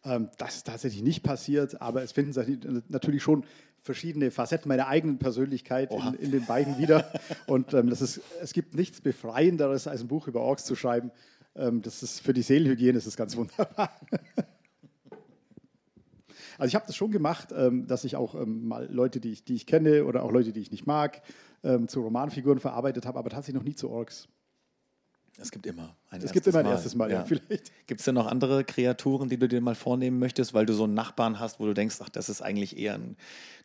Ähm, 0.05 0.31
das 0.39 0.57
ist 0.57 0.67
tatsächlich 0.67 1.03
nicht 1.03 1.23
passiert, 1.23 1.81
aber 1.81 2.03
es 2.03 2.13
finden 2.13 2.33
sich 2.33 2.59
natürlich 2.89 3.23
schon 3.23 3.45
verschiedene 3.83 4.31
Facetten 4.31 4.69
meiner 4.69 4.89
eigenen 4.89 5.19
Persönlichkeit 5.19 5.93
in, 5.93 6.15
in, 6.15 6.31
den 6.31 6.47
beiden 6.47 6.79
wieder. 6.79 7.13
Und 7.47 7.75
ähm, 7.75 7.91
das 7.91 8.01
ist, 8.01 8.23
es 8.41 8.55
gibt 8.55 8.75
nichts 8.75 9.03
Befreienderes, 9.03 9.87
als 9.87 10.01
ein 10.01 10.09
Buch 10.09 10.27
über 10.27 10.41
Orks 10.41 10.65
zu 10.65 10.75
schreiben. 10.75 11.11
Ähm, 11.55 11.83
das 11.83 12.03
ist 12.03 12.21
für 12.21 12.33
die 12.33 12.41
Seelenhygiene 12.41 12.97
ist 12.97 13.07
das 13.07 13.17
ganz 13.17 13.37
wunderbar. 13.37 13.91
Also 16.59 16.69
ich 16.69 16.75
habe 16.75 16.87
das 16.87 16.97
schon 16.97 17.11
gemacht, 17.11 17.49
ähm, 17.57 17.87
dass 17.87 18.05
ich 18.05 18.17
auch 18.17 18.35
ähm, 18.35 18.67
mal 18.67 18.89
Leute, 18.91 19.21
die 19.21 19.33
ich, 19.33 19.45
die 19.45 19.55
ich 19.55 19.67
kenne 19.67 20.05
oder 20.05 20.23
auch 20.23 20.33
Leute, 20.33 20.53
die 20.53 20.61
ich 20.61 20.71
nicht 20.71 20.87
mag, 20.87 21.23
ähm, 21.63 21.89
zu 21.89 22.03
Romanfiguren 22.03 22.61
verarbeitet 22.61 23.07
habe, 23.07 23.19
aber 23.19 23.31
tatsächlich 23.31 23.61
noch 23.61 23.67
nie 23.67 23.75
zu 23.75 23.91
Orks. 23.91 24.29
Es 25.37 25.51
gibt 25.51 25.67
immer 25.67 25.97
ein 26.11 26.23
es 26.23 26.31
gibt 26.31 26.47
immer 26.47 26.61
ein 26.61 26.67
erstes 26.67 26.95
Mal, 26.95 27.11
ja. 27.11 27.19
ja 27.19 27.25
vielleicht. 27.25 27.73
Gibt 27.89 28.01
es 28.01 28.05
denn 28.05 28.15
noch 28.15 28.27
andere 28.27 28.63
Kreaturen, 28.63 29.29
die 29.29 29.37
du 29.37 29.49
dir 29.49 29.61
mal 29.61 29.75
vornehmen 29.75 30.21
möchtest, 30.21 30.55
weil 30.55 30.65
du 30.65 30.73
so 30.75 30.85
einen 30.85 30.95
Nachbarn 30.95 31.41
hast, 31.41 31.59
wo 31.59 31.67
du 31.67 31.75
denkst, 31.75 31.97
ach, 32.01 32.09
das 32.09 32.29
ist 32.29 32.41
eigentlich 32.41 32.79
eher 32.79 32.95
ein 32.95 33.17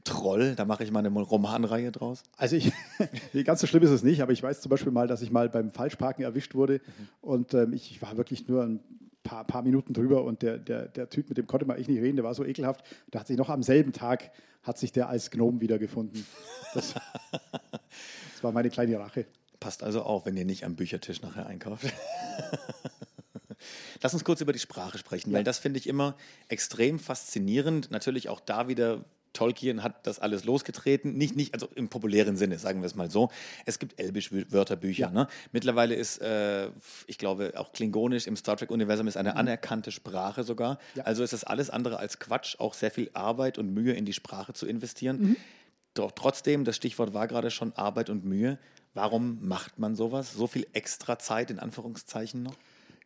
Troll, 0.03 0.55
da 0.55 0.65
mache 0.65 0.83
ich 0.83 0.91
mal 0.91 1.05
eine 1.05 1.09
Romanreihe 1.09 1.91
draus? 1.91 2.23
Also 2.37 2.55
ich, 2.55 2.71
ganz 3.45 3.61
so 3.61 3.67
schlimm 3.67 3.83
ist 3.83 3.91
es 3.91 4.01
nicht, 4.01 4.21
aber 4.21 4.31
ich 4.31 4.41
weiß 4.41 4.61
zum 4.61 4.71
Beispiel 4.71 4.91
mal, 4.91 5.07
dass 5.07 5.21
ich 5.21 5.31
mal 5.31 5.47
beim 5.47 5.71
Falschparken 5.71 6.23
erwischt 6.23 6.55
wurde 6.55 6.75
mhm. 6.75 7.07
und 7.21 7.53
ähm, 7.53 7.73
ich, 7.73 7.91
ich 7.91 8.01
war 8.01 8.17
wirklich 8.17 8.47
nur 8.47 8.63
ein 8.63 8.79
paar, 9.29 9.45
paar 9.45 9.61
Minuten 9.61 9.93
drüber 9.93 10.23
und 10.23 10.41
der, 10.41 10.57
der, 10.57 10.87
der 10.87 11.07
Typ, 11.09 11.29
mit 11.29 11.37
dem 11.37 11.45
konnte 11.45 11.67
man 11.67 11.79
ich 11.79 11.87
nicht 11.87 12.01
reden, 12.01 12.15
der 12.15 12.25
war 12.25 12.33
so 12.33 12.43
ekelhaft. 12.43 12.83
Der 13.13 13.19
hat 13.19 13.27
sich 13.27 13.37
noch 13.37 13.49
am 13.49 13.61
selben 13.61 13.93
Tag, 13.93 14.31
hat 14.63 14.79
sich 14.79 14.91
der 14.91 15.07
als 15.07 15.29
Gnome 15.29 15.61
wiedergefunden. 15.61 16.25
Das, 16.73 16.95
das 17.71 18.43
war 18.43 18.51
meine 18.51 18.71
kleine 18.71 18.99
Rache. 18.99 19.27
Passt 19.59 19.83
also 19.83 20.01
auf, 20.01 20.25
wenn 20.25 20.35
ihr 20.35 20.45
nicht 20.45 20.65
am 20.65 20.75
Büchertisch 20.75 21.21
nachher 21.21 21.45
einkauft. 21.45 21.85
Lass 24.01 24.13
uns 24.13 24.23
kurz 24.23 24.41
über 24.41 24.53
die 24.53 24.59
Sprache 24.59 24.97
sprechen, 24.97 25.29
ja. 25.29 25.37
weil 25.37 25.43
das 25.43 25.59
finde 25.59 25.77
ich 25.77 25.85
immer 25.85 26.15
extrem 26.47 26.97
faszinierend. 26.97 27.91
Natürlich 27.91 28.29
auch 28.29 28.39
da 28.39 28.67
wieder 28.67 29.05
Tolkien 29.33 29.83
hat 29.83 30.07
das 30.07 30.19
alles 30.19 30.43
losgetreten, 30.43 31.13
nicht, 31.13 31.35
nicht, 31.35 31.53
also 31.53 31.67
im 31.75 31.89
populären 31.89 32.35
Sinne, 32.35 32.57
sagen 32.57 32.81
wir 32.81 32.87
es 32.87 32.95
mal 32.95 33.09
so. 33.09 33.29
Es 33.65 33.79
gibt 33.79 33.99
Elbisch-Wörterbücher. 33.99 35.07
Ja. 35.07 35.11
Ne? 35.11 35.27
Mittlerweile 35.51 35.95
ist, 35.95 36.19
äh, 36.21 36.69
ich 37.07 37.17
glaube, 37.17 37.53
auch 37.55 37.71
Klingonisch 37.71 38.27
im 38.27 38.35
Star 38.35 38.57
Trek-Universum 38.57 39.07
ist 39.07 39.17
eine 39.17 39.31
mhm. 39.31 39.37
anerkannte 39.37 39.91
Sprache 39.91 40.43
sogar. 40.43 40.79
Ja. 40.95 41.03
Also 41.03 41.23
ist 41.23 41.33
es 41.33 41.43
alles 41.43 41.69
andere 41.69 41.97
als 41.97 42.19
Quatsch, 42.19 42.59
auch 42.59 42.73
sehr 42.73 42.91
viel 42.91 43.09
Arbeit 43.13 43.57
und 43.57 43.73
Mühe 43.73 43.93
in 43.93 44.05
die 44.05 44.13
Sprache 44.13 44.53
zu 44.53 44.65
investieren. 44.65 45.21
Mhm. 45.21 45.35
Doch 45.93 46.11
trotzdem, 46.11 46.65
das 46.65 46.75
Stichwort 46.75 47.13
war 47.13 47.27
gerade 47.27 47.51
schon 47.51 47.73
Arbeit 47.73 48.09
und 48.09 48.25
Mühe. 48.25 48.57
Warum 48.93 49.39
macht 49.47 49.79
man 49.79 49.95
sowas? 49.95 50.33
So 50.33 50.47
viel 50.47 50.67
extra 50.73 51.19
Zeit 51.19 51.51
in 51.51 51.59
Anführungszeichen 51.59 52.43
noch? 52.43 52.55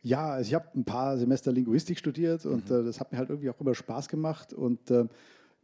Ja, 0.02 0.32
also 0.32 0.48
ich 0.48 0.54
habe 0.54 0.68
ein 0.74 0.84
paar 0.84 1.16
Semester 1.16 1.50
Linguistik 1.50 1.98
studiert 1.98 2.44
und 2.44 2.68
mhm. 2.70 2.80
äh, 2.80 2.84
das 2.84 3.00
hat 3.00 3.12
mir 3.12 3.18
halt 3.18 3.30
irgendwie 3.30 3.50
auch 3.50 3.60
immer 3.60 3.74
Spaß 3.74 4.08
gemacht 4.08 4.52
und 4.52 4.90
äh, 4.90 5.06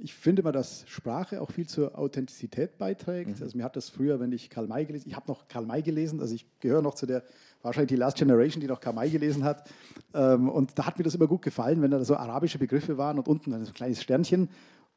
ich 0.02 0.14
finde 0.14 0.42
mal, 0.42 0.52
dass 0.52 0.84
Sprache 0.88 1.40
auch 1.42 1.50
viel 1.50 1.66
zur 1.66 1.98
Authentizität 1.98 2.78
beiträgt. 2.78 3.36
Mhm. 3.36 3.42
Also 3.42 3.56
mir 3.56 3.64
hat 3.64 3.76
das 3.76 3.90
früher, 3.90 4.18
wenn 4.18 4.32
ich 4.32 4.50
Karl 4.50 4.66
May 4.66 4.86
gelesen, 4.86 5.08
ich 5.08 5.16
habe 5.16 5.28
noch 5.28 5.46
Karl 5.48 5.66
May 5.66 5.82
gelesen, 5.82 6.20
also 6.20 6.34
ich 6.34 6.46
gehöre 6.60 6.82
noch 6.82 6.94
zu 6.94 7.06
der 7.06 7.22
wahrscheinlich 7.62 7.90
die 7.90 7.96
Last 7.96 8.16
Generation, 8.16 8.60
die 8.60 8.66
noch 8.66 8.80
Karl 8.80 8.94
May 8.94 9.10
gelesen 9.10 9.44
hat. 9.44 9.68
Ähm, 10.14 10.48
und 10.48 10.78
da 10.78 10.86
hat 10.86 10.96
mir 10.98 11.04
das 11.04 11.14
immer 11.14 11.26
gut 11.26 11.42
gefallen, 11.42 11.82
wenn 11.82 11.90
da 11.90 12.02
so 12.04 12.16
arabische 12.16 12.58
Begriffe 12.58 12.96
waren 12.96 13.18
und 13.18 13.28
unten 13.28 13.52
so 13.52 13.70
ein 13.70 13.74
kleines 13.74 14.02
Sternchen 14.02 14.48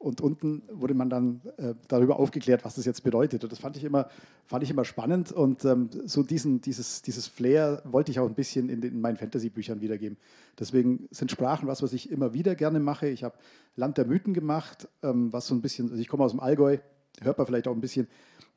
und 0.04 0.20
unten 0.20 0.62
wurde 0.70 0.92
man 0.92 1.08
dann 1.08 1.40
äh, 1.56 1.74
darüber 1.88 2.18
aufgeklärt, 2.18 2.62
was 2.62 2.74
das 2.74 2.84
jetzt 2.84 3.02
bedeutet. 3.04 3.42
Und 3.42 3.50
das 3.50 3.58
fand 3.58 3.78
ich 3.78 3.84
immer, 3.84 4.08
fand 4.44 4.62
ich 4.62 4.70
immer 4.70 4.84
spannend. 4.84 5.32
Und 5.32 5.64
ähm, 5.64 5.88
so 6.04 6.22
diesen, 6.22 6.60
dieses, 6.60 7.00
dieses 7.00 7.26
Flair 7.26 7.80
wollte 7.86 8.10
ich 8.10 8.18
auch 8.20 8.28
ein 8.28 8.34
bisschen 8.34 8.68
in, 8.68 8.82
den, 8.82 8.92
in 8.92 9.00
meinen 9.00 9.16
Fantasy-Büchern 9.16 9.80
wiedergeben. 9.80 10.18
Deswegen 10.58 11.08
sind 11.10 11.30
Sprachen 11.30 11.66
was, 11.66 11.82
was 11.82 11.94
ich 11.94 12.10
immer 12.10 12.34
wieder 12.34 12.54
gerne 12.54 12.80
mache. 12.80 13.08
Ich 13.08 13.24
habe 13.24 13.34
Land 13.76 13.96
der 13.96 14.04
Mythen 14.04 14.34
gemacht, 14.34 14.88
ähm, 15.02 15.32
was 15.32 15.46
so 15.46 15.54
ein 15.54 15.62
bisschen, 15.62 15.88
also 15.88 15.98
ich 15.98 16.08
komme 16.08 16.22
aus 16.22 16.32
dem 16.32 16.40
Allgäu, 16.40 16.76
hört 17.22 17.38
man 17.38 17.46
vielleicht 17.46 17.66
auch 17.66 17.74
ein 17.74 17.80
bisschen. 17.80 18.06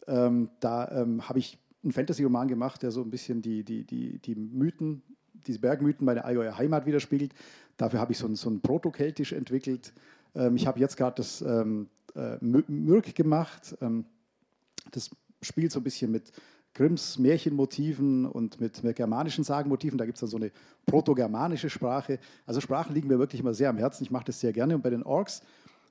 Ähm, 0.06 0.50
da 0.60 0.92
ähm, 0.92 1.30
habe 1.30 1.40
ich 1.40 1.58
einen 1.82 1.94
Fantasy-Roman 1.94 2.50
gemacht, 2.50 2.84
der 2.84 2.92
so 2.92 3.02
ein 3.02 3.10
bisschen 3.10 3.42
die, 3.42 3.64
die, 3.64 3.86
die, 3.86 4.20
die 4.20 4.36
Mythen, 4.36 5.02
diese 5.34 5.60
Bergmythen 5.60 6.04
meine 6.04 6.26
Allgäuer 6.26 6.58
Heimat 6.58 6.86
widerspiegelt. 6.86 7.34
Dafür 7.78 8.02
habe 8.02 8.12
ich 8.12 8.18
so 8.18 8.28
ein, 8.28 8.36
so 8.36 8.50
ein 8.50 8.60
Proto-Keltisch 8.60 9.32
entwickelt. 9.32 9.94
Ähm, 10.38 10.56
ich 10.56 10.68
habe 10.68 10.80
jetzt 10.80 10.96
gerade 10.96 11.16
das 11.16 11.42
ähm, 11.42 11.90
äh, 12.16 12.38
Mürk 12.42 13.16
gemacht. 13.16 13.76
Ähm, 13.82 14.06
das 14.92 15.10
spielt 15.42 15.72
so 15.72 15.80
ein 15.80 15.84
bisschen 15.84 16.12
mit 16.12 16.32
Grimms 16.74 17.18
Märchenmotiven 17.18 18.26
und 18.26 18.62
mit, 18.62 18.84
mit 18.84 18.96
germanischen 18.96 19.44
Sagenmotiven. 19.44 19.98
Da 19.98 20.06
gibt 20.06 20.18
es 20.18 20.22
dann 20.22 20.30
so 20.30 20.38
eine 20.38 20.52
proto-germanische 20.86 21.70
Sprache. 21.70 22.20
Also 22.46 22.62
Sprachen 22.62 22.94
liegen 22.94 23.08
mir 23.08 23.18
wirklich 23.18 23.42
immer 23.42 23.54
sehr 23.54 23.70
am 23.70 23.78
Herzen. 23.78 24.04
Ich 24.04 24.12
mache 24.12 24.26
das 24.26 24.40
sehr 24.40 24.54
gerne. 24.54 24.76
Und 24.76 24.84
bei 24.84 24.92
den 24.92 25.04
Orks 25.04 25.42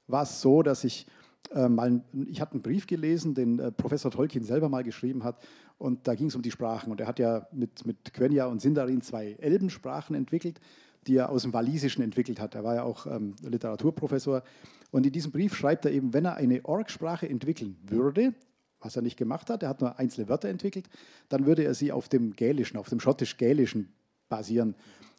war 0.07 0.23
es 0.23 0.41
so, 0.41 0.63
dass 0.63 0.85
ich 0.85 1.07
äh, 1.53 1.69
mal, 1.69 2.03
ich 2.29 2.41
hatte 2.41 2.53
einen 2.53 2.63
Brief 2.63 2.87
gelesen, 2.87 3.35
den 3.35 3.59
äh, 3.59 3.73
Professor 3.73 4.13
Tolkien 4.13 4.45
selber 4.45 4.69
mal 4.69 4.85
geschrieben 4.85 5.25
hat. 5.25 5.43
Und 5.79 6.07
da 6.07 6.15
ging 6.15 6.29
es 6.29 6.37
um 6.37 6.43
die 6.43 6.53
Sprachen. 6.53 6.93
Und 6.93 7.01
er 7.01 7.09
hat 7.09 7.19
ja 7.19 7.49
mit, 7.53 7.85
mit 7.85 8.15
Quenya 8.15 8.47
und 8.47 8.61
Sindarin 8.61 9.03
zwei 9.03 9.33
Elbensprachen 9.41 10.15
entwickelt 10.15 10.61
die 11.07 11.17
er 11.17 11.31
aus 11.31 11.43
dem 11.43 11.53
Walisischen 11.53 12.03
entwickelt 12.03 12.41
hat. 12.41 12.55
Er 12.55 12.65
war 12.65 12.75
ja 12.75 12.83
auch 12.83 13.07
ähm, 13.07 13.35
Literaturprofessor. 13.43 14.43
Und 14.91 15.07
in 15.07 15.13
diesem 15.13 15.33
Brief 15.33 15.55
schreibt 15.55 15.85
er 15.85 15.93
eben, 15.93 16.13
wenn 16.13 16.25
er 16.25 16.37
eine 16.37 16.65
Org-Sprache 16.65 17.29
entwickeln 17.29 17.77
würde, 17.83 18.35
was 18.81 18.97
er 18.97 19.03
nicht 19.03 19.17
gemacht 19.17 19.51
hat, 19.51 19.63
er 19.63 19.69
hat 19.69 19.81
nur 19.81 19.99
einzelne 19.99 20.29
Wörter 20.29 20.49
entwickelt, 20.49 20.89
dann 21.29 21.47
würde 21.47 21.65
er 21.65 21.75
sie 21.75 21.93
auf 21.93 22.09
dem 22.09 22.35
Gälischen, 22.35 22.77
auf 22.77 22.89
dem 22.89 23.01
Schottisch-Gälischen 23.01 23.93
basieren. 24.29 24.75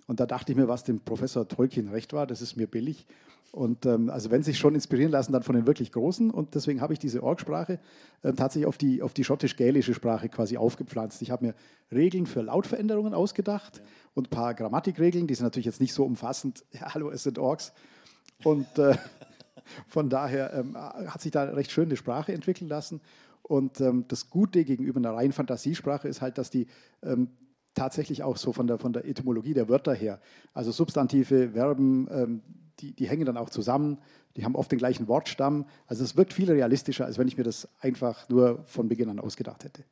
Und 0.06 0.20
da 0.20 0.26
dachte 0.26 0.52
ich 0.52 0.58
mir, 0.58 0.68
was 0.68 0.84
dem 0.84 1.02
Professor 1.02 1.48
Tolkien 1.48 1.90
recht 1.90 2.14
war, 2.14 2.28
das 2.28 2.42
ist 2.42 2.56
mir 2.56 2.68
billig. 2.68 3.06
Und 3.52 3.86
ähm, 3.86 4.10
also 4.10 4.30
wenn 4.30 4.44
sich 4.44 4.58
schon 4.58 4.76
inspirieren 4.76 5.12
lassen, 5.12 5.32
dann 5.32 5.44
von 5.44 5.56
den 5.56 5.66
wirklich 5.66 5.92
Großen. 5.92 6.30
Und 6.30 6.54
deswegen 6.56 6.82
habe 6.82 6.94
ich 6.94 7.00
diese 7.00 7.24
Orgsprache 7.24 7.80
äh, 8.22 8.34
tatsächlich 8.34 8.68
auf 8.68 8.78
die, 8.78 9.02
auf 9.02 9.14
die 9.14 9.24
schottisch-gälische 9.24 9.94
Sprache 9.94 10.30
quasi 10.30 10.58
aufgepflanzt. 10.58 11.22
Ich 11.22 11.32
habe 11.32 11.48
mir 11.48 11.56
Regeln 11.92 12.26
für 12.26 12.42
Lautveränderungen 12.42 13.14
ausgedacht 13.14 13.78
ja. 13.78 13.84
und 14.14 14.28
ein 14.28 14.30
paar 14.30 14.54
Grammatikregeln. 14.54 15.28
Die 15.28 15.36
sind 15.36 15.46
natürlich 15.46 15.66
jetzt 15.66 15.82
nicht 15.82 15.94
so 15.94 16.06
umfassend. 16.06 16.64
Ja, 16.74 16.94
hallo, 16.94 17.10
es 17.10 17.24
sind 17.24 17.40
Orks. 17.40 17.74
Und 18.44 18.68
äh, 18.78 18.96
von 19.88 20.10
daher 20.10 20.54
ähm, 20.54 20.78
hat 20.78 21.22
sich 21.22 21.32
da 21.32 21.44
recht 21.44 21.72
schön 21.72 21.86
eine 21.86 21.98
Sprache 21.98 22.34
entwickeln 22.34 22.68
lassen. 22.68 23.02
Und 23.42 23.80
ähm, 23.80 24.06
das 24.10 24.30
Gute 24.30 24.66
gegenüber 24.66 24.98
einer 25.00 25.14
reinen 25.14 25.32
Fantasiesprache 25.32 26.08
ist 26.10 26.22
halt, 26.22 26.38
dass 26.38 26.50
die 26.50 26.68
ähm, 27.02 27.30
tatsächlich 27.74 28.24
auch 28.24 28.36
so 28.36 28.52
von 28.52 28.68
der, 28.68 28.78
von 28.78 28.92
der 28.92 29.06
Etymologie 29.06 29.54
der 29.54 29.70
Wörter 29.70 29.94
her, 29.94 30.20
also 30.54 30.72
Substantive, 30.72 31.52
Verben, 31.52 32.08
ähm, 32.12 32.42
die, 32.80 32.94
die 32.94 33.08
hängen 33.08 33.26
dann 33.26 33.38
auch 33.38 33.50
zusammen, 33.50 33.98
die 34.36 34.46
haben 34.46 34.56
oft 34.56 34.72
den 34.72 34.80
gleichen 34.80 35.08
Wortstamm. 35.08 35.66
Also 35.88 36.04
es 36.04 36.16
wirkt 36.16 36.34
viel 36.34 36.50
realistischer, 36.50 37.06
als 37.06 37.18
wenn 37.18 37.28
ich 37.28 37.38
mir 37.38 37.44
das 37.44 37.68
einfach 37.80 38.30
nur 38.30 38.64
von 38.66 38.88
Beginn 38.88 39.10
an 39.10 39.20
ausgedacht 39.20 39.64
hätte. 39.64 39.84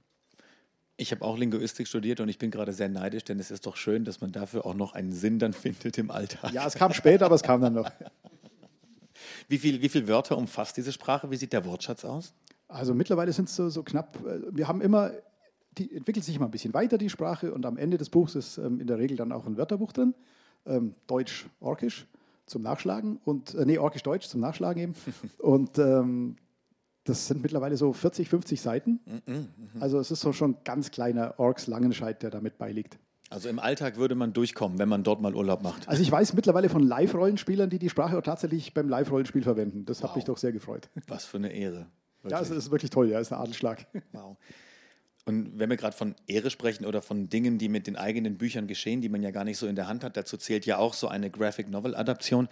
Ich 0.98 1.12
habe 1.12 1.26
auch 1.26 1.38
Linguistik 1.38 1.88
studiert 1.88 2.22
und 2.22 2.30
ich 2.30 2.38
bin 2.38 2.52
gerade 2.52 2.72
sehr 2.72 2.88
neidisch, 2.88 3.26
denn 3.26 3.40
es 3.40 3.52
ist 3.52 3.66
doch 3.66 3.76
schön, 3.76 4.06
dass 4.06 4.22
man 4.22 4.32
dafür 4.32 4.66
auch 4.66 4.76
noch 4.76 4.94
einen 4.94 5.12
Sinn 5.12 5.40
dann 5.40 5.54
findet 5.54 5.98
im 5.98 6.12
Alltag. 6.12 6.54
Ja, 6.54 6.66
es 6.66 6.76
kam 6.76 6.94
später, 6.94 7.26
aber 7.26 7.36
es 7.36 7.44
kam 7.44 7.62
dann 7.62 7.74
noch. 7.74 7.92
Wie 9.48 9.58
viele 9.58 9.82
wie 9.82 9.90
viel 9.90 10.08
Wörter 10.08 10.38
umfasst 10.38 10.76
diese 10.76 10.92
Sprache? 10.92 11.30
Wie 11.32 11.38
sieht 11.38 11.54
der 11.54 11.64
Wortschatz 11.66 12.04
aus? 12.04 12.34
Also 12.68 12.94
mittlerweile 12.94 13.32
sind 13.32 13.48
es 13.48 13.56
so, 13.56 13.70
so, 13.70 13.84
knapp, 13.84 14.18
äh, 14.26 14.42
wir 14.52 14.68
haben 14.68 14.82
immer, 14.82 15.12
die 15.78 15.96
entwickelt 15.96 16.26
sich 16.26 16.36
immer 16.36 16.46
ein 16.46 16.52
bisschen 16.52 16.74
weiter, 16.74 16.98
die 16.98 17.10
Sprache, 17.10 17.54
und 17.54 17.66
am 17.66 17.78
Ende 17.78 17.98
des 17.98 18.10
Buchs 18.10 18.36
ist 18.36 18.58
ähm, 18.58 18.80
in 18.80 18.88
der 18.88 18.98
Regel 18.98 19.18
dann 19.18 19.32
auch 19.32 19.46
ein 19.46 19.58
Wörterbuch 19.58 19.94
drin, 19.94 20.16
ähm, 20.66 20.96
Deutsch-Orkisch 21.08 22.08
zum 22.46 22.62
Nachschlagen 22.62 23.20
und, 23.24 23.54
äh, 23.56 23.66
nee, 23.66 23.78
Orkisch-Deutsch 23.78 24.28
zum 24.28 24.42
Nachschlagen 24.42 24.82
eben. 24.82 24.96
und 25.40 25.78
ähm, 25.78 26.36
das 27.04 27.28
sind 27.28 27.42
mittlerweile 27.42 27.78
so 27.78 27.94
40, 27.94 28.30
50 28.30 28.62
Seiten. 28.62 29.00
Mhm, 29.06 29.22
mhm. 29.28 29.50
Also 29.82 30.00
es 30.00 30.12
ist 30.12 30.22
so 30.22 30.34
schon 30.34 30.52
ein 30.52 30.58
ganz 30.64 30.92
kleiner 30.92 31.40
Orks 31.40 31.68
Langenscheid, 31.68 32.22
der 32.24 32.32
damit 32.32 32.58
beiliegt. 32.58 32.98
Also 33.30 33.50
im 33.50 33.60
Alltag 33.60 33.98
würde 33.98 34.16
man 34.16 34.34
durchkommen, 34.34 34.78
wenn 34.78 34.90
man 34.90 35.04
dort 35.04 35.22
mal 35.22 35.34
Urlaub 35.34 35.64
macht. 35.64 35.88
Also 35.88 36.02
ich 36.02 36.12
weiß 36.12 36.34
mittlerweile 36.34 36.70
von 36.70 36.84
Live-Rollenspielern, 36.84 37.70
die 37.70 37.80
die 37.80 37.90
Sprache 37.90 38.18
auch 38.18 38.24
tatsächlich 38.24 38.74
beim 38.74 38.88
Live-Rollenspiel 38.88 39.42
verwenden. 39.42 39.86
Das 39.86 40.02
wow. 40.02 40.10
hat 40.10 40.16
mich 40.16 40.26
doch 40.26 40.38
sehr 40.38 40.52
gefreut. 40.52 40.90
Was 41.08 41.26
für 41.26 41.38
eine 41.38 41.52
Ehre. 41.52 41.88
Wirklich. 42.22 42.32
Ja, 42.32 42.42
es 42.42 42.50
ist 42.50 42.72
wirklich 42.72 42.92
toll, 42.92 43.10
ja, 43.10 43.20
es 43.20 43.28
ist 43.28 43.34
ein 43.34 43.40
Adelsschlag. 43.40 43.86
Wow. 44.12 44.38
Und 45.26 45.58
wenn 45.58 45.70
wir 45.70 45.78
gerade 45.78 45.98
von 45.98 46.16
Ehre 46.28 46.52
sprechen 46.52 46.86
oder 46.86 47.02
von 47.02 47.30
Dingen, 47.30 47.58
die 47.58 47.68
mit 47.68 47.88
den 47.88 47.96
eigenen 47.96 48.38
Büchern 48.38 48.68
geschehen, 48.68 49.02
die 49.02 49.10
man 49.10 49.24
ja 49.24 49.32
gar 49.32 49.44
nicht 49.44 49.58
so 49.58 49.68
in 49.68 49.76
der 49.76 49.88
Hand 49.88 50.04
hat, 50.04 50.16
dazu 50.16 50.38
zählt 50.38 50.68
ja 50.68 50.78
auch 50.78 50.94
so 50.94 51.08
eine 51.08 51.32
Graphic 51.32 51.70
Novel 51.70 51.96
Adaption. 51.96 52.48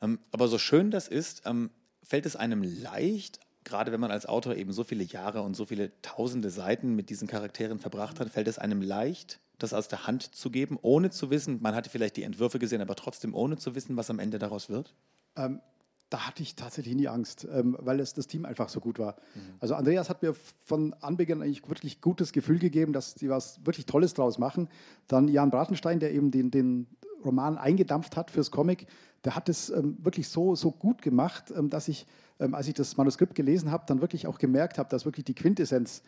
Ähm, 0.00 0.20
aber 0.30 0.46
so 0.46 0.58
schön 0.58 0.92
das 0.92 1.08
ist, 1.08 1.42
ähm, 1.46 1.70
fällt 2.02 2.24
es 2.26 2.36
einem 2.36 2.62
leicht, 2.62 3.40
gerade 3.64 3.90
wenn 3.90 4.00
man 4.00 4.12
als 4.12 4.26
Autor 4.26 4.54
eben 4.54 4.72
so 4.72 4.84
viele 4.84 5.02
Jahre 5.02 5.42
und 5.42 5.54
so 5.54 5.66
viele 5.66 5.90
tausende 6.02 6.50
Seiten 6.50 6.94
mit 6.94 7.10
diesen 7.10 7.26
Charakteren 7.26 7.80
verbracht 7.80 8.20
hat, 8.20 8.30
fällt 8.30 8.48
es 8.48 8.58
einem 8.58 8.82
leicht, 8.82 9.40
das 9.58 9.72
aus 9.72 9.88
der 9.88 10.06
Hand 10.06 10.34
zu 10.34 10.50
geben, 10.50 10.78
ohne 10.80 11.10
zu 11.10 11.30
wissen, 11.30 11.60
man 11.60 11.74
hatte 11.74 11.90
vielleicht 11.90 12.16
die 12.16 12.22
Entwürfe 12.22 12.58
gesehen, 12.58 12.80
aber 12.80 12.94
trotzdem 12.96 13.34
ohne 13.34 13.56
zu 13.56 13.74
wissen, 13.74 13.96
was 13.96 14.10
am 14.10 14.18
Ende 14.18 14.38
daraus 14.38 14.68
wird? 14.68 14.94
Ähm, 15.36 15.60
da 16.12 16.26
hatte 16.26 16.42
ich 16.42 16.56
tatsächlich 16.56 16.94
nie 16.94 17.08
Angst, 17.08 17.48
ähm, 17.50 17.76
weil 17.80 17.98
es, 17.98 18.12
das 18.12 18.26
Team 18.26 18.44
einfach 18.44 18.68
so 18.68 18.80
gut 18.80 18.98
war. 18.98 19.16
Mhm. 19.34 19.40
Also 19.60 19.74
Andreas 19.74 20.10
hat 20.10 20.22
mir 20.22 20.34
von 20.64 20.94
Anbeginn 21.00 21.40
eigentlich 21.40 21.66
wirklich 21.68 22.02
gutes 22.02 22.32
Gefühl 22.32 22.58
gegeben, 22.58 22.92
dass 22.92 23.14
sie 23.14 23.30
was 23.30 23.64
wirklich 23.64 23.86
Tolles 23.86 24.12
draus 24.12 24.38
machen. 24.38 24.68
Dann 25.08 25.28
Jan 25.28 25.50
Bratenstein, 25.50 26.00
der 26.00 26.12
eben 26.12 26.30
den, 26.30 26.50
den 26.50 26.86
Roman 27.24 27.56
eingedampft 27.56 28.16
hat 28.16 28.30
fürs 28.30 28.50
Comic, 28.50 28.86
der 29.24 29.36
hat 29.36 29.48
es 29.48 29.70
ähm, 29.70 29.96
wirklich 30.02 30.28
so, 30.28 30.54
so 30.54 30.70
gut 30.70 31.00
gemacht, 31.00 31.52
ähm, 31.56 31.70
dass 31.70 31.88
ich, 31.88 32.06
ähm, 32.40 32.54
als 32.54 32.68
ich 32.68 32.74
das 32.74 32.96
Manuskript 32.98 33.34
gelesen 33.34 33.70
habe, 33.70 33.84
dann 33.86 34.02
wirklich 34.02 34.26
auch 34.26 34.38
gemerkt 34.38 34.76
habe, 34.76 34.90
dass 34.90 35.06
wirklich 35.06 35.24
die 35.24 35.34
Quintessenz 35.34 36.02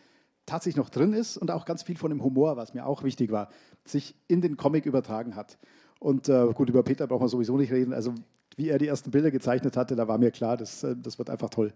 tatsächlich 0.45 0.75
noch 0.75 0.89
drin 0.89 1.13
ist 1.13 1.37
und 1.37 1.49
auch 1.49 1.65
ganz 1.65 1.81
viel 1.81 1.97
von 1.97 2.11
dem 2.11 2.23
Humor, 2.23 2.57
was 2.57 2.75
mir 2.75 2.85
auch 2.85 3.01
wichtig 3.01 3.31
war, 3.31 3.49
sich 3.85 4.13
in 4.27 4.41
den 4.41 4.55
Comic 4.55 4.85
übertragen 4.85 5.35
hat. 5.35 5.57
Und 5.99 6.29
äh, 6.29 6.53
gut, 6.53 6.69
über 6.69 6.83
Peter 6.83 7.07
brauchen 7.07 7.23
wir 7.23 7.29
sowieso 7.29 7.57
nicht 7.57 7.71
reden. 7.71 7.93
Also 7.93 8.13
wie 8.55 8.69
er 8.69 8.77
die 8.77 8.87
ersten 8.87 9.11
Bilder 9.11 9.31
gezeichnet 9.31 9.77
hatte, 9.77 9.95
da 9.95 10.07
war 10.07 10.17
mir 10.17 10.31
klar, 10.31 10.57
das, 10.57 10.83
äh, 10.83 10.95
das 10.97 11.17
wird 11.17 11.29
einfach 11.29 11.49
toll. 11.49 11.73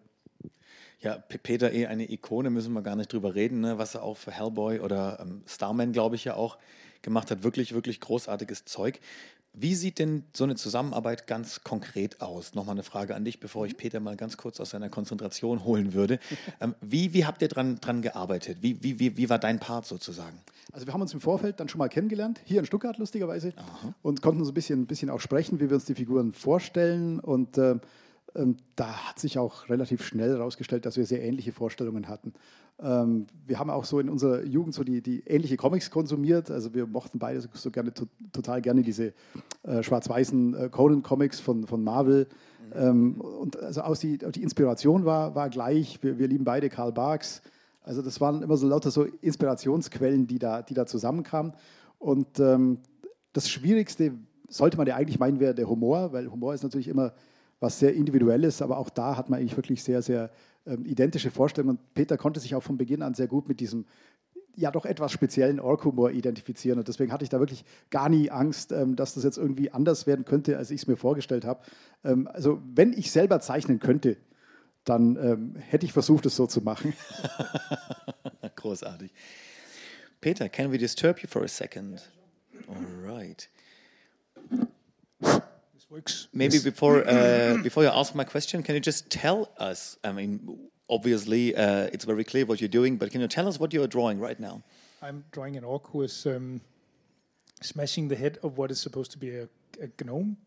Ja, 1.01 1.17
Peter 1.17 1.71
eh 1.71 1.85
eine 1.85 2.11
Ikone, 2.11 2.49
müssen 2.49 2.73
wir 2.73 2.81
gar 2.81 2.97
nicht 2.97 3.13
drüber 3.13 3.33
reden, 3.33 3.61
ne? 3.61 3.77
was 3.77 3.95
er 3.95 4.03
auch 4.03 4.17
für 4.17 4.31
Hellboy 4.31 4.79
oder 4.81 5.19
ähm, 5.21 5.43
Starman, 5.45 5.93
glaube 5.93 6.15
ich, 6.15 6.25
ja 6.25 6.35
auch 6.35 6.57
gemacht 7.01 7.31
hat. 7.31 7.43
Wirklich, 7.43 7.73
wirklich 7.73 8.01
großartiges 8.01 8.65
Zeug. 8.65 8.99
Wie 9.53 9.73
sieht 9.73 9.99
denn 9.99 10.23
so 10.35 10.43
eine 10.43 10.55
Zusammenarbeit 10.55 11.25
ganz 11.25 11.63
konkret 11.63 12.21
aus? 12.21 12.53
Nochmal 12.53 12.75
eine 12.75 12.83
Frage 12.83 13.15
an 13.15 13.25
dich, 13.25 13.39
bevor 13.39 13.65
ich 13.65 13.77
Peter 13.77 13.99
mal 13.99 14.15
ganz 14.15 14.38
kurz 14.38 14.59
aus 14.59 14.69
seiner 14.69 14.89
Konzentration 14.89 15.63
holen 15.63 15.93
würde. 15.93 16.19
Ähm, 16.62 16.75
wie, 16.81 17.13
wie 17.13 17.25
habt 17.25 17.41
ihr 17.41 17.47
dran, 17.47 17.79
dran 17.79 18.01
gearbeitet? 18.01 18.57
Wie, 18.62 18.83
wie, 18.83 18.99
wie, 18.99 19.15
wie 19.15 19.29
war 19.29 19.39
dein 19.39 19.59
Part 19.59 19.85
sozusagen? 19.85 20.38
Also 20.73 20.85
wir 20.85 20.93
haben 20.93 21.01
uns 21.01 21.13
im 21.13 21.21
Vorfeld 21.21 21.59
dann 21.59 21.69
schon 21.69 21.79
mal 21.79 21.88
kennengelernt, 21.88 22.41
hier 22.43 22.59
in 22.59 22.65
Stuttgart 22.65 22.97
lustigerweise, 22.97 23.53
Aha. 23.55 23.93
und 24.01 24.21
konnten 24.21 24.43
so 24.43 24.51
ein 24.51 24.53
bisschen, 24.53 24.81
ein 24.81 24.85
bisschen 24.88 25.09
auch 25.09 25.21
sprechen, 25.21 25.59
wie 25.59 25.69
wir 25.69 25.75
uns 25.75 25.85
die 25.85 25.95
Figuren 25.95 26.33
vorstellen. 26.33 27.19
Und 27.19 27.57
äh, 27.57 27.71
äh, 28.33 28.45
da 28.75 29.09
hat 29.09 29.19
sich 29.19 29.38
auch 29.38 29.69
relativ 29.69 30.03
schnell 30.05 30.31
herausgestellt, 30.31 30.85
dass 30.85 30.97
wir 30.97 31.05
sehr 31.05 31.23
ähnliche 31.23 31.53
Vorstellungen 31.53 32.07
hatten. 32.07 32.33
Ähm, 32.81 33.27
wir 33.45 33.59
haben 33.59 33.69
auch 33.69 33.83
so 33.83 33.99
in 33.99 34.09
unserer 34.09 34.43
Jugend 34.43 34.73
so 34.73 34.83
die, 34.83 35.01
die 35.01 35.21
ähnliche 35.25 35.57
Comics 35.57 35.91
konsumiert. 35.91 36.49
Also 36.49 36.73
wir 36.73 36.87
mochten 36.87 37.19
beide 37.19 37.41
so, 37.53 37.71
gerne, 37.71 37.93
to, 37.93 38.05
total 38.31 38.61
gerne 38.61 38.81
diese 38.81 39.13
äh, 39.63 39.83
schwarz-weißen 39.83 40.53
äh, 40.55 40.69
Conan-Comics 40.69 41.39
von, 41.39 41.67
von 41.67 41.83
Marvel. 41.83 42.27
Ähm, 42.73 43.19
und 43.19 43.59
also 43.61 43.81
aus 43.81 43.99
die, 43.99 44.17
die 44.17 44.43
Inspiration 44.43 45.05
war, 45.05 45.35
war 45.35 45.49
gleich. 45.49 46.01
Wir, 46.01 46.19
wir 46.19 46.27
lieben 46.27 46.45
beide 46.45 46.69
Karl 46.69 46.91
Barks. 46.93 47.41
Also 47.83 48.01
das 48.01 48.21
waren 48.21 48.43
immer 48.43 48.55
so 48.55 48.67
lauter 48.67 48.91
so 48.91 49.03
Inspirationsquellen, 49.03 50.27
die 50.27 50.39
da, 50.39 50.61
die 50.61 50.73
da 50.73 50.85
zusammenkamen. 50.85 51.53
Und 51.97 52.39
ähm, 52.39 52.79
das 53.33 53.49
Schwierigste 53.49 54.13
sollte 54.47 54.77
man 54.77 54.87
ja 54.87 54.95
eigentlich 54.95 55.19
meinen, 55.19 55.39
wäre 55.39 55.53
der 55.53 55.69
Humor, 55.69 56.13
weil 56.13 56.31
Humor 56.31 56.53
ist 56.53 56.63
natürlich 56.63 56.87
immer 56.87 57.13
was 57.59 57.79
sehr 57.79 57.93
Individuelles, 57.93 58.61
aber 58.61 58.77
auch 58.77 58.89
da 58.89 59.17
hat 59.17 59.29
man 59.29 59.39
eigentlich 59.39 59.57
wirklich 59.57 59.83
sehr, 59.83 60.01
sehr 60.01 60.31
ähm, 60.65 60.86
identische 60.86 61.32
Vorstellungen. 61.32 61.78
Und 61.78 61.93
Peter 61.93 62.17
konnte 62.17 62.39
sich 62.39 62.56
auch 62.56 62.63
von 62.63 62.78
Beginn 62.78 63.02
an 63.02 63.13
sehr 63.13 63.28
gut 63.28 63.48
mit 63.48 63.60
diesem 63.60 63.86
ja 64.56 64.72
doch 64.72 64.86
etwas 64.86 65.12
speziellen 65.12 65.60
Ork-Humor 65.60 66.12
identifizieren. 66.12 66.80
Und 66.80 66.88
deswegen 66.88 67.12
hatte 67.12 67.24
ich 67.24 67.30
da 67.30 67.39
wirklich 67.39 67.63
gar 67.89 68.10
nie 68.10 68.30
Angst, 68.30 68.72
ähm, 68.72 68.95
dass 68.95 69.13
das 69.13 69.24
jetzt 69.24 69.38
irgendwie 69.38 69.72
anders 69.72 70.06
werden 70.06 70.26
könnte, 70.26 70.58
als 70.58 70.69
ich 70.72 70.82
es 70.82 70.88
mir 70.88 70.98
vorgestellt 70.98 71.45
habe. 71.45 71.62
Ähm, 72.04 72.28
also 72.28 72.62
wenn 72.76 72.93
ich 72.93 73.12
selber 73.12 73.39
zeichnen 73.39 73.80
könnte, 73.80 74.17
dann 74.84 75.15
ähm, 75.17 75.56
hätte 75.56 75.86
ich 75.86 75.93
versucht, 75.93 76.26
es 76.26 76.36
so 76.36 76.48
zu 76.48 76.62
machen. 76.62 76.93
Großartig. 78.56 79.12
Peter, 80.19 80.50
can 80.50 80.72
we 80.72 80.78
disturb 80.78 81.19
you 81.19 81.28
for 81.28 81.43
a 81.43 81.48
second? 81.48 82.10
All 82.67 83.10
right. 83.10 83.50
Works. 85.89 86.28
Maybe 86.34 86.56
yes. 86.56 86.63
before 86.63 87.08
uh, 87.08 87.58
before 87.63 87.84
you 87.84 87.89
ask 87.89 88.15
my 88.15 88.23
question, 88.23 88.63
can 88.63 88.75
you 88.75 88.82
just 88.82 89.10
tell 89.10 89.49
us? 89.58 89.97
I 90.04 90.12
mean, 90.12 90.69
obviously, 90.89 91.56
uh, 91.56 91.89
it's 91.93 92.06
very 92.06 92.23
clear 92.23 92.45
what 92.45 92.62
you're 92.62 92.67
doing, 92.67 92.97
but 92.97 93.12
can 93.12 93.21
you 93.21 93.28
tell 93.28 93.47
us 93.47 93.60
what 93.60 93.73
you 93.73 93.84
are 93.84 93.88
drawing 93.88 94.19
right 94.19 94.39
now? 94.39 94.62
I'm 95.02 95.23
drawing 95.32 95.56
an 95.58 95.63
orc 95.63 95.88
who 95.88 96.02
is 96.04 96.25
um, 96.25 96.62
smashing 97.62 98.08
the 98.08 98.15
head 98.15 98.38
of 98.43 98.58
what 98.58 98.71
is 98.71 98.80
supposed 98.80 99.12
to 99.12 99.17
be 99.17 99.36
a, 99.36 99.47
a 99.82 100.04
gnome. 100.04 100.38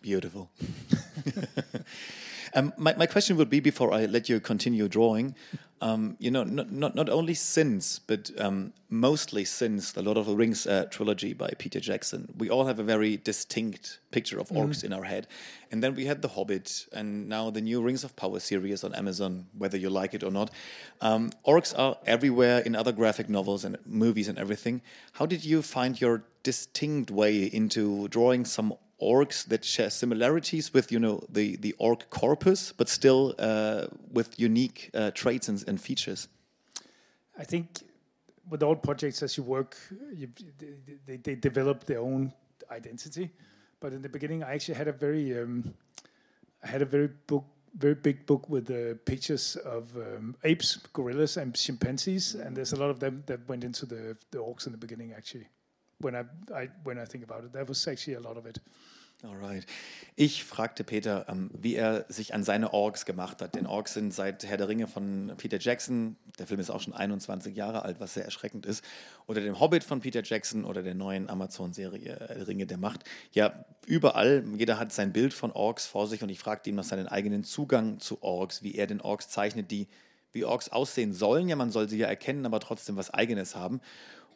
Beautiful. 0.00 0.50
um, 2.54 2.72
my, 2.76 2.94
my 2.94 3.06
question 3.06 3.36
would 3.36 3.50
be 3.50 3.60
before 3.60 3.92
I 3.92 4.06
let 4.06 4.28
you 4.28 4.40
continue 4.40 4.88
drawing, 4.88 5.34
um, 5.82 6.16
you 6.20 6.30
know, 6.30 6.44
not, 6.44 6.70
not, 6.70 6.94
not 6.94 7.08
only 7.08 7.34
since, 7.34 7.98
but 7.98 8.30
um, 8.38 8.72
mostly 8.88 9.44
since 9.44 9.90
the 9.90 10.00
Lord 10.00 10.16
of 10.16 10.26
the 10.26 10.36
Rings 10.36 10.64
uh, 10.64 10.84
trilogy 10.90 11.32
by 11.32 11.50
Peter 11.58 11.80
Jackson, 11.80 12.32
we 12.38 12.48
all 12.48 12.66
have 12.66 12.78
a 12.78 12.84
very 12.84 13.16
distinct 13.16 13.98
picture 14.12 14.38
of 14.38 14.48
orcs 14.50 14.82
mm. 14.82 14.84
in 14.84 14.92
our 14.92 15.02
head. 15.02 15.26
And 15.72 15.82
then 15.82 15.96
we 15.96 16.06
had 16.06 16.22
The 16.22 16.28
Hobbit, 16.28 16.86
and 16.92 17.28
now 17.28 17.50
the 17.50 17.60
new 17.60 17.82
Rings 17.82 18.04
of 18.04 18.14
Power 18.14 18.38
series 18.38 18.84
on 18.84 18.94
Amazon, 18.94 19.46
whether 19.58 19.76
you 19.76 19.90
like 19.90 20.14
it 20.14 20.22
or 20.22 20.30
not. 20.30 20.50
Um, 21.00 21.32
orcs 21.44 21.76
are 21.76 21.96
everywhere 22.06 22.60
in 22.60 22.76
other 22.76 22.92
graphic 22.92 23.28
novels 23.28 23.64
and 23.64 23.76
movies 23.84 24.28
and 24.28 24.38
everything. 24.38 24.82
How 25.14 25.26
did 25.26 25.44
you 25.44 25.62
find 25.62 26.00
your 26.00 26.22
distinct 26.44 27.10
way 27.10 27.44
into 27.44 28.06
drawing 28.08 28.44
some 28.44 28.74
orcs 29.02 29.44
that 29.48 29.64
share 29.64 29.90
similarities 29.90 30.72
with 30.72 30.92
you 30.92 30.98
know 30.98 31.20
the 31.28 31.56
the 31.56 31.74
orc 31.78 32.08
corpus, 32.10 32.72
but 32.72 32.88
still 32.88 33.34
uh, 33.38 33.86
with 34.12 34.38
unique 34.38 34.90
uh, 34.94 35.10
traits 35.10 35.48
and, 35.48 35.64
and, 35.68 35.80
features. 35.80 36.28
I 37.38 37.44
think 37.44 37.66
with 38.48 38.62
all 38.62 38.76
projects 38.76 39.22
as 39.22 39.36
you 39.36 39.42
work, 39.42 39.76
you, 40.14 40.28
they, 41.06 41.16
they 41.16 41.34
develop 41.34 41.84
their 41.84 42.00
own 42.00 42.32
identity. 42.70 43.30
But 43.80 43.92
in 43.92 44.02
the 44.02 44.08
beginning, 44.08 44.42
I 44.42 44.54
actually 44.54 44.74
had 44.74 44.88
a 44.88 44.92
very 44.92 45.38
um, 45.40 45.74
I 46.62 46.68
had 46.68 46.82
a 46.82 46.86
very 46.86 47.08
book 47.26 47.44
very 47.76 47.94
big 47.94 48.26
book 48.26 48.48
with 48.48 48.70
uh, 48.70 48.94
pictures 49.04 49.56
of 49.64 49.96
um, 49.96 50.36
apes, 50.44 50.76
gorillas, 50.92 51.36
and 51.36 51.54
chimpanzees, 51.54 52.34
and 52.34 52.56
there's 52.56 52.72
a 52.72 52.76
lot 52.76 52.90
of 52.90 53.00
them 53.00 53.22
that 53.26 53.48
went 53.48 53.64
into 53.64 53.86
the, 53.86 54.16
the 54.30 54.38
orcs 54.38 54.66
in 54.66 54.72
the 54.72 54.78
beginning. 54.78 55.12
Actually, 55.12 55.48
when 56.02 56.14
I, 56.14 56.24
I 56.52 56.68
when 56.84 56.98
I 56.98 57.06
think 57.06 57.24
about 57.24 57.44
it, 57.44 57.52
there 57.52 57.66
was 57.66 57.86
actually 57.86 58.16
a 58.16 58.20
lot 58.20 58.36
of 58.36 58.46
it. 58.46 58.60
Alright. 59.24 59.66
Ich 60.16 60.42
fragte 60.42 60.82
Peter, 60.82 61.26
ähm, 61.28 61.48
wie 61.54 61.76
er 61.76 62.06
sich 62.08 62.34
an 62.34 62.42
seine 62.42 62.72
Orks 62.72 63.04
gemacht 63.04 63.40
hat. 63.40 63.54
Denn 63.54 63.66
Orks 63.66 63.94
sind 63.94 64.12
seit 64.12 64.44
Herr 64.44 64.56
der 64.56 64.66
Ringe 64.66 64.88
von 64.88 65.34
Peter 65.36 65.60
Jackson, 65.60 66.16
der 66.40 66.48
Film 66.48 66.58
ist 66.58 66.70
auch 66.70 66.80
schon 66.80 66.92
21 66.92 67.54
Jahre 67.54 67.82
alt, 67.82 68.00
was 68.00 68.14
sehr 68.14 68.24
erschreckend 68.24 68.66
ist, 68.66 68.84
oder 69.28 69.40
dem 69.40 69.60
Hobbit 69.60 69.84
von 69.84 70.00
Peter 70.00 70.24
Jackson 70.24 70.64
oder 70.64 70.82
der 70.82 70.96
neuen 70.96 71.30
Amazon-Serie 71.30 72.14
äh, 72.14 72.42
Ringe 72.42 72.66
der 72.66 72.78
Macht. 72.78 73.04
Ja, 73.30 73.64
überall, 73.86 74.44
jeder 74.56 74.80
hat 74.80 74.92
sein 74.92 75.12
Bild 75.12 75.32
von 75.32 75.52
Orks 75.52 75.86
vor 75.86 76.08
sich 76.08 76.24
und 76.24 76.28
ich 76.28 76.40
fragte 76.40 76.70
ihn 76.70 76.76
nach 76.76 76.82
seinen 76.82 77.06
eigenen 77.06 77.44
Zugang 77.44 78.00
zu 78.00 78.24
Orks, 78.24 78.64
wie 78.64 78.74
er 78.74 78.88
den 78.88 79.00
Orks 79.00 79.28
zeichnet, 79.28 79.70
die 79.70 79.86
wie 80.32 80.44
Orks 80.44 80.68
aussehen 80.70 81.12
sollen. 81.12 81.48
Ja, 81.48 81.54
man 81.54 81.70
soll 81.70 81.88
sie 81.88 81.98
ja 81.98 82.08
erkennen, 82.08 82.44
aber 82.44 82.58
trotzdem 82.58 82.96
was 82.96 83.10
Eigenes 83.10 83.54
haben. 83.54 83.80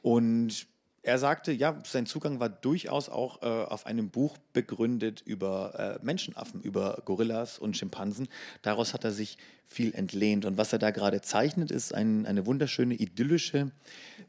Und 0.02 0.68
er 1.06 1.18
sagte, 1.18 1.52
ja, 1.52 1.80
sein 1.86 2.04
Zugang 2.04 2.40
war 2.40 2.48
durchaus 2.48 3.08
auch 3.08 3.40
äh, 3.42 3.46
auf 3.46 3.86
einem 3.86 4.10
Buch 4.10 4.36
begründet 4.52 5.22
über 5.24 5.98
äh, 6.00 6.04
Menschenaffen, 6.04 6.60
über 6.62 7.00
Gorillas 7.04 7.60
und 7.60 7.76
Schimpansen. 7.76 8.26
Daraus 8.62 8.92
hat 8.92 9.04
er 9.04 9.12
sich 9.12 9.38
viel 9.68 9.94
entlehnt. 9.94 10.44
Und 10.44 10.58
was 10.58 10.72
er 10.72 10.80
da 10.80 10.90
gerade 10.90 11.20
zeichnet, 11.20 11.70
ist 11.70 11.94
ein, 11.94 12.26
eine 12.26 12.44
wunderschöne, 12.44 12.94
idyllische 12.94 13.70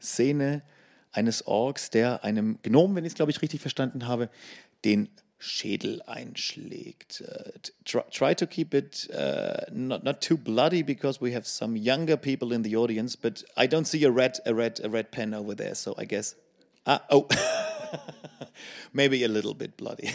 Szene 0.00 0.62
eines 1.10 1.48
Orks, 1.48 1.90
der 1.90 2.22
einem 2.22 2.60
Gnom, 2.62 2.94
wenn 2.94 3.04
ich 3.04 3.10
es, 3.10 3.16
glaube 3.16 3.32
ich, 3.32 3.42
richtig 3.42 3.60
verstanden 3.60 4.06
habe, 4.06 4.30
den 4.84 5.08
Schädel 5.40 6.00
einschlägt. 6.02 7.24
Uh, 7.26 7.50
try, 7.84 8.02
try, 8.12 8.34
to 8.36 8.46
keep 8.46 8.72
it 8.72 9.08
uh, 9.12 9.66
not, 9.72 10.04
not 10.04 10.20
too 10.20 10.36
bloody 10.36 10.84
because 10.84 11.20
we 11.20 11.34
have 11.34 11.44
some 11.44 11.76
younger 11.76 12.16
people 12.16 12.54
in 12.54 12.62
the 12.62 12.76
audience, 12.76 13.16
but 13.16 13.44
I 13.56 13.66
don't 13.66 13.86
see 13.86 14.04
a 14.04 14.10
red, 14.10 14.38
a 14.46 14.54
red, 14.54 14.80
a 14.84 14.88
red 14.88 15.10
pen 15.10 15.34
over 15.34 15.56
there, 15.56 15.74
so 15.74 15.94
I 15.96 16.04
guess 16.04 16.36
Ah, 16.88 17.02
oh. 17.10 17.28
Maybe 18.94 19.22
a 19.22 19.28
little 19.28 19.54
bit 19.54 19.76
bloody. 19.76 20.08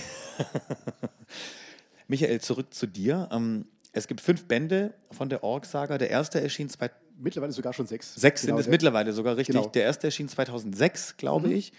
Michael, 2.08 2.42
zurück 2.42 2.74
zu 2.74 2.88
dir. 2.88 3.30
Ähm, 3.32 3.66
es 3.92 4.08
gibt 4.08 4.22
fünf 4.22 4.46
Bände 4.48 4.96
von 5.12 5.30
der 5.30 5.44
Org-Saga. 5.44 6.00
Der 6.00 6.10
erste 6.10 6.42
erschien 6.42 6.70
zwei 6.70 6.90
mittlerweile 7.20 7.54
sogar 7.54 7.74
schon 7.74 7.86
sechs. 7.86 8.16
Sechs 8.16 8.42
genau, 8.42 8.56
sind 8.56 8.62
es 8.62 8.68
mittlerweile 8.70 9.14
sogar 9.14 9.38
richtig. 9.38 9.56
Genau. 9.56 9.68
Der 9.70 9.84
erste 9.84 10.08
erschien 10.08 10.28
2006, 10.28 11.18
glaube 11.18 11.50
mhm. 11.50 11.56
ich. 11.58 11.74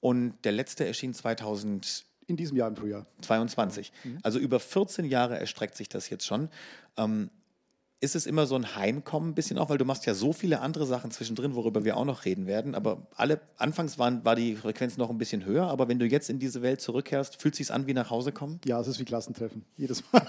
und 0.00 0.34
der 0.42 0.50
letzte 0.50 0.84
erschien 0.86 1.14
2000 1.14 2.04
in 2.26 2.36
diesem 2.36 2.56
Jahr 2.56 2.66
im 2.66 2.74
Frühjahr. 2.74 3.06
22. 3.20 3.92
Mhm. 4.02 4.18
Also 4.24 4.40
über 4.40 4.58
14 4.58 5.04
Jahre 5.04 5.38
erstreckt 5.38 5.76
sich 5.76 5.88
das 5.88 6.10
jetzt 6.10 6.26
schon. 6.26 6.48
Ähm, 6.96 7.30
ist 8.02 8.16
es 8.16 8.26
immer 8.26 8.46
so 8.46 8.56
ein 8.56 8.74
Heimkommen 8.74 9.30
ein 9.30 9.34
bisschen 9.34 9.58
auch, 9.58 9.70
weil 9.70 9.78
du 9.78 9.84
machst 9.84 10.06
ja 10.06 10.14
so 10.14 10.32
viele 10.32 10.60
andere 10.60 10.86
Sachen 10.86 11.12
zwischendrin, 11.12 11.54
worüber 11.54 11.84
wir 11.84 11.96
auch 11.96 12.04
noch 12.04 12.24
reden 12.24 12.48
werden. 12.48 12.74
Aber 12.74 13.06
alle, 13.14 13.40
anfangs 13.58 13.96
waren, 13.96 14.24
war 14.24 14.34
die 14.34 14.56
Frequenz 14.56 14.96
noch 14.96 15.08
ein 15.08 15.18
bisschen 15.18 15.44
höher, 15.44 15.68
aber 15.68 15.86
wenn 15.86 16.00
du 16.00 16.06
jetzt 16.06 16.28
in 16.28 16.40
diese 16.40 16.62
Welt 16.62 16.80
zurückkehrst, 16.80 17.40
fühlt 17.40 17.54
es 17.54 17.58
sich 17.58 17.72
an 17.72 17.86
wie 17.86 17.94
nach 17.94 18.10
Hause 18.10 18.32
kommen? 18.32 18.60
Ja, 18.64 18.80
es 18.80 18.88
ist 18.88 18.98
wie 18.98 19.04
Klassentreffen, 19.04 19.64
jedes 19.76 20.02
Mal. 20.12 20.26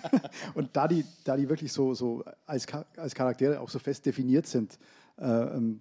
und 0.54 0.76
da 0.76 0.86
die, 0.86 1.04
da 1.24 1.36
die 1.36 1.48
wirklich 1.48 1.72
so, 1.72 1.92
so 1.92 2.24
als, 2.46 2.66
als 2.96 3.16
Charaktere 3.16 3.58
auch 3.60 3.68
so 3.68 3.80
fest 3.80 4.06
definiert 4.06 4.46
sind, 4.46 4.78
äh, 5.18 5.24
ähm, 5.26 5.80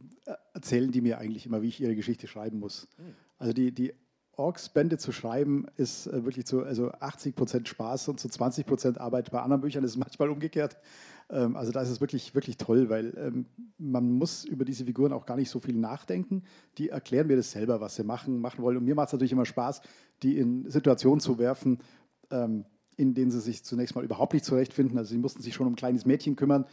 erzählen 0.55 0.91
die 0.91 1.01
mir 1.01 1.19
eigentlich 1.19 1.45
immer, 1.45 1.61
wie 1.61 1.67
ich 1.67 1.79
ihre 1.79 1.95
Geschichte 1.95 2.25
schreiben 2.25 2.57
muss. 2.57 2.87
Hm. 2.97 3.13
Also 3.37 3.53
die, 3.53 3.71
die 3.71 3.93
Orks-Bände 4.37 4.97
zu 4.97 5.11
schreiben, 5.11 5.65
ist 5.77 6.07
äh, 6.07 6.23
wirklich 6.25 6.45
zu 6.45 6.63
also 6.63 6.91
80 6.91 7.35
Prozent 7.35 7.67
Spaß 7.67 8.07
und 8.07 8.19
zu 8.19 8.29
20 8.29 8.65
Prozent 8.65 8.99
Arbeit. 8.99 9.31
Bei 9.31 9.41
anderen 9.41 9.61
Büchern 9.61 9.83
ist 9.83 9.91
es 9.91 9.97
manchmal 9.97 10.29
umgekehrt. 10.29 10.77
Ähm, 11.29 11.55
also 11.55 11.71
da 11.71 11.81
ist 11.81 11.89
es 11.89 12.01
wirklich, 12.01 12.33
wirklich 12.35 12.57
toll, 12.57 12.89
weil 12.89 13.13
ähm, 13.17 13.45
man 13.77 14.11
muss 14.11 14.45
über 14.45 14.65
diese 14.65 14.85
Figuren 14.85 15.13
auch 15.13 15.25
gar 15.25 15.35
nicht 15.35 15.49
so 15.49 15.59
viel 15.59 15.75
nachdenken. 15.75 16.43
Die 16.77 16.89
erklären 16.89 17.27
mir 17.27 17.35
das 17.35 17.51
selber, 17.51 17.81
was 17.81 17.95
sie 17.95 18.03
machen, 18.03 18.39
machen 18.39 18.63
wollen. 18.63 18.77
Und 18.77 18.85
mir 18.85 18.95
macht 18.95 19.07
es 19.07 19.13
natürlich 19.13 19.33
immer 19.33 19.45
Spaß, 19.45 19.81
die 20.23 20.37
in 20.37 20.69
Situationen 20.69 21.19
zu 21.19 21.37
werfen, 21.37 21.79
ähm, 22.31 22.65
in 22.95 23.13
denen 23.13 23.29
sie 23.29 23.41
sich 23.41 23.63
zunächst 23.63 23.95
mal 23.95 24.03
überhaupt 24.03 24.33
nicht 24.33 24.45
zurechtfinden. 24.45 24.97
Also 24.97 25.11
sie 25.11 25.19
mussten 25.19 25.41
sich 25.41 25.53
schon 25.53 25.67
um 25.67 25.73
ein 25.73 25.77
kleines 25.77 26.05
Mädchen 26.05 26.35
kümmern. 26.35 26.65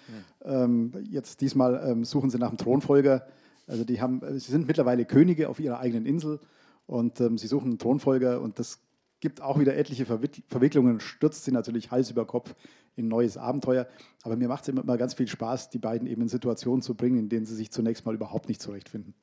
Ja. 0.44 0.64
Ähm, 0.64 0.92
jetzt 1.10 1.40
diesmal 1.40 1.82
ähm, 1.86 2.04
suchen 2.04 2.30
sie 2.30 2.38
nach 2.38 2.48
einem 2.48 2.58
Thronfolger. 2.58 3.26
Also 3.66 3.84
die 3.84 4.00
haben, 4.00 4.20
sie 4.38 4.50
sind 4.50 4.66
mittlerweile 4.66 5.04
Könige 5.04 5.48
auf 5.48 5.60
ihrer 5.60 5.80
eigenen 5.80 6.06
Insel 6.06 6.40
und 6.86 7.20
ähm, 7.20 7.38
sie 7.38 7.46
suchen 7.46 7.70
einen 7.70 7.78
Thronfolger 7.78 8.40
und 8.40 8.58
das 8.58 8.80
gibt 9.24 9.40
auch 9.40 9.58
wieder 9.58 9.74
etliche 9.74 10.04
Verwicklungen, 10.04 11.00
stürzt 11.00 11.46
sie 11.46 11.50
natürlich 11.50 11.90
Hals 11.90 12.10
über 12.10 12.26
Kopf 12.26 12.54
in 12.94 13.08
neues 13.08 13.38
Abenteuer. 13.38 13.88
Aber 14.22 14.36
mir 14.36 14.48
macht 14.48 14.64
es 14.64 14.68
immer 14.68 14.98
ganz 14.98 15.14
viel 15.14 15.28
Spaß, 15.28 15.70
die 15.70 15.78
beiden 15.78 16.06
eben 16.06 16.20
in 16.20 16.28
Situationen 16.28 16.82
zu 16.82 16.94
bringen, 16.94 17.18
in 17.18 17.28
denen 17.30 17.46
sie 17.46 17.54
sich 17.54 17.72
zunächst 17.72 18.04
mal 18.04 18.14
überhaupt 18.14 18.50
nicht 18.50 18.60
zurechtfinden. 18.60 19.14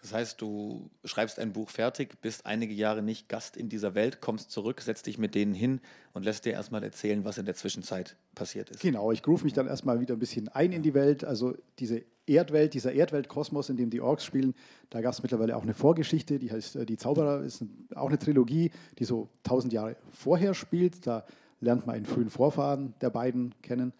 Das 0.00 0.14
heißt, 0.14 0.40
du 0.40 0.88
schreibst 1.04 1.38
ein 1.38 1.52
Buch 1.52 1.68
fertig, 1.68 2.18
bist 2.22 2.46
einige 2.46 2.72
Jahre 2.72 3.02
nicht 3.02 3.28
Gast 3.28 3.58
in 3.58 3.68
dieser 3.68 3.94
Welt, 3.94 4.22
kommst 4.22 4.52
zurück, 4.52 4.80
setzt 4.80 5.06
dich 5.06 5.18
mit 5.18 5.34
denen 5.34 5.52
hin 5.52 5.82
und 6.14 6.24
lässt 6.24 6.46
dir 6.46 6.54
erstmal 6.54 6.82
erzählen, 6.82 7.26
was 7.26 7.36
in 7.36 7.44
der 7.44 7.56
Zwischenzeit 7.56 8.16
passiert 8.34 8.70
ist. 8.70 8.80
Genau, 8.80 9.12
ich 9.12 9.22
groove 9.22 9.44
mich 9.44 9.52
dann 9.52 9.66
erstmal 9.66 10.00
wieder 10.00 10.14
ein 10.14 10.18
bisschen 10.18 10.48
ein 10.48 10.72
in 10.72 10.82
die 10.82 10.94
Welt. 10.94 11.24
Also 11.24 11.58
diese 11.78 12.04
Erdwelt, 12.28 12.74
dieser 12.74 12.92
Erdweltkosmos, 12.92 13.68
in 13.68 13.76
dem 13.76 13.90
die 13.90 14.00
Orks 14.00 14.24
spielen, 14.24 14.54
da 14.90 15.00
gab 15.00 15.12
es 15.12 15.22
mittlerweile 15.22 15.56
auch 15.56 15.62
eine 15.62 15.74
Vorgeschichte, 15.74 16.38
die 16.38 16.50
heißt 16.50 16.76
äh, 16.76 16.86
Die 16.86 16.96
Zauberer, 16.96 17.42
ist 17.42 17.64
auch 17.94 18.08
eine 18.08 18.18
Trilogie, 18.18 18.70
die 18.98 19.04
so 19.04 19.28
tausend 19.42 19.72
Jahre 19.72 19.96
vorher 20.10 20.54
spielt. 20.54 21.06
Da 21.06 21.24
lernt 21.60 21.86
man 21.86 21.96
einen 21.96 22.06
frühen 22.06 22.30
Vorfahren 22.30 22.94
der 23.00 23.10
beiden 23.10 23.54
kennen. 23.62 23.92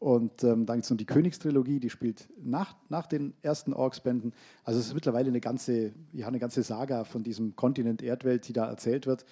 Und 0.00 0.44
ähm, 0.44 0.64
dann 0.64 0.76
gibt 0.76 0.84
es 0.84 0.90
noch 0.90 0.96
die 0.96 1.06
Königstrilogie, 1.06 1.80
die 1.80 1.90
spielt 1.90 2.28
nach, 2.40 2.76
nach 2.88 3.06
den 3.06 3.34
ersten 3.42 3.72
Orks-Bänden. 3.72 4.32
Also 4.62 4.78
es 4.78 4.86
ist 4.86 4.94
mittlerweile 4.94 5.28
eine 5.28 5.40
ganze, 5.40 5.92
ja, 6.12 6.28
eine 6.28 6.38
ganze 6.38 6.62
Saga 6.62 7.02
von 7.02 7.24
diesem 7.24 7.56
Kontinent 7.56 8.02
Erdwelt, 8.02 8.46
die 8.46 8.52
da 8.52 8.68
erzählt 8.68 9.06
wird. 9.06 9.24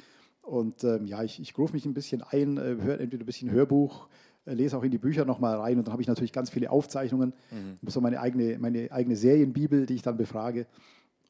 Und 0.43 0.83
ähm, 0.83 1.07
ja, 1.07 1.23
ich, 1.23 1.41
ich 1.41 1.55
groove 1.55 1.73
mich 1.73 1.87
ein 1.87 1.95
bisschen 1.95 2.23
ein, 2.23 2.57
äh, 2.57 2.77
höre 2.81 3.01
entweder 3.01 3.23
ein 3.23 3.27
bisschen 3.27 3.51
Hörbuch, 3.51 4.09
lese 4.55 4.77
auch 4.77 4.83
in 4.83 4.91
die 4.91 4.99
Bücher 4.99 5.25
nochmal 5.25 5.57
rein 5.57 5.79
und 5.79 5.87
dann 5.87 5.93
habe 5.93 6.03
ich 6.03 6.09
natürlich 6.09 6.33
ganz 6.33 6.51
viele 6.51 6.71
Aufzeichnungen, 6.71 7.33
mhm. 7.51 7.79
so 7.89 8.01
meine 8.01 8.21
eigene, 8.21 8.59
meine 8.59 8.91
eigene 8.93 9.17
Serienbibel, 9.17 9.87
die 9.87 9.95
ich 9.95 10.03
dann 10.03 10.17
befrage. 10.17 10.67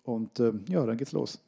Und 0.04 0.38
ähm, 0.38 0.64
ja, 0.68 0.84
dann 0.86 0.96
geht's 0.96 1.12
los. 1.12 1.40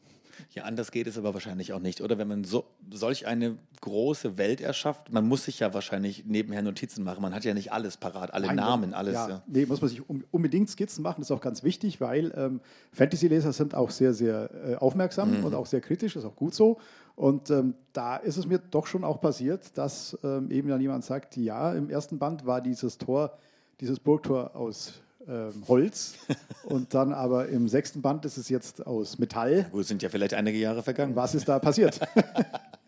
Ja, 0.52 0.64
anders 0.64 0.90
geht 0.92 1.06
es 1.06 1.18
aber 1.18 1.34
wahrscheinlich 1.34 1.72
auch 1.72 1.80
nicht, 1.80 2.00
oder? 2.00 2.18
Wenn 2.18 2.28
man 2.28 2.44
so, 2.44 2.64
solch 2.90 3.26
eine 3.26 3.56
große 3.80 4.38
Welt 4.38 4.60
erschafft, 4.60 5.12
man 5.12 5.26
muss 5.26 5.44
sich 5.44 5.60
ja 5.60 5.74
wahrscheinlich 5.74 6.24
nebenher 6.26 6.62
Notizen 6.62 7.04
machen. 7.04 7.22
Man 7.22 7.34
hat 7.34 7.44
ja 7.44 7.54
nicht 7.54 7.72
alles 7.72 7.96
parat, 7.96 8.32
alle 8.32 8.46
Nein, 8.48 8.56
Namen, 8.56 8.94
alles. 8.94 9.14
Ja, 9.14 9.28
ja. 9.28 9.42
Nee, 9.46 9.66
muss 9.66 9.80
man 9.80 9.90
sich 9.90 10.02
unbedingt 10.30 10.70
Skizzen 10.70 11.02
machen, 11.02 11.20
das 11.20 11.30
ist 11.30 11.36
auch 11.36 11.40
ganz 11.40 11.62
wichtig, 11.62 12.00
weil 12.00 12.32
ähm, 12.36 12.60
Fantasy-Leser 12.92 13.52
sind 13.52 13.74
auch 13.74 13.90
sehr, 13.90 14.14
sehr 14.14 14.50
äh, 14.64 14.74
aufmerksam 14.76 15.38
mhm. 15.38 15.44
und 15.44 15.54
auch 15.54 15.66
sehr 15.66 15.80
kritisch, 15.80 16.14
das 16.14 16.24
ist 16.24 16.28
auch 16.28 16.36
gut 16.36 16.54
so. 16.54 16.78
Und 17.16 17.50
ähm, 17.50 17.74
da 17.92 18.16
ist 18.16 18.36
es 18.36 18.46
mir 18.46 18.58
doch 18.58 18.86
schon 18.86 19.02
auch 19.02 19.20
passiert, 19.20 19.76
dass 19.76 20.16
ähm, 20.22 20.52
eben 20.52 20.68
dann 20.68 20.80
jemand 20.80 21.04
sagt, 21.04 21.36
ja, 21.36 21.72
im 21.72 21.90
ersten 21.90 22.18
Band 22.18 22.46
war 22.46 22.60
dieses 22.60 22.96
Tor, 22.96 23.36
dieses 23.80 23.98
Burgtor 23.98 24.54
aus 24.54 25.02
ähm, 25.28 25.64
Holz. 25.68 26.14
und 26.64 26.94
dann 26.94 27.12
aber 27.12 27.48
im 27.48 27.68
sechsten 27.68 28.02
Band 28.02 28.24
ist 28.24 28.36
es 28.36 28.48
jetzt 28.48 28.86
aus 28.86 29.18
Metall. 29.18 29.66
Wo 29.70 29.82
sind 29.82 30.02
ja 30.02 30.08
vielleicht 30.08 30.34
einige 30.34 30.58
Jahre 30.58 30.82
vergangen. 30.82 31.14
Was 31.16 31.34
ist 31.34 31.48
da 31.48 31.58
passiert? 31.58 32.00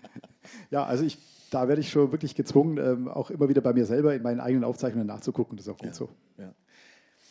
ja, 0.71 0.85
also 0.85 1.05
ich, 1.05 1.19
da 1.51 1.69
werde 1.69 1.81
ich 1.81 1.91
schon 1.91 2.11
wirklich 2.13 2.35
gezwungen, 2.35 2.79
ähm, 2.79 3.09
auch 3.09 3.31
immer 3.31 3.49
wieder 3.49 3.61
bei 3.61 3.73
mir 3.73 3.87
selber 3.87 4.15
in 4.15 4.23
meinen 4.23 4.41
eigenen 4.41 4.65
Aufzeichnungen 4.65 5.07
nachzugucken. 5.07 5.57
Das 5.57 5.67
ist 5.67 5.73
auch 5.73 5.79
gut 5.79 5.89
ja, 5.89 5.95
so. 5.95 6.09
Ja. 6.39 6.55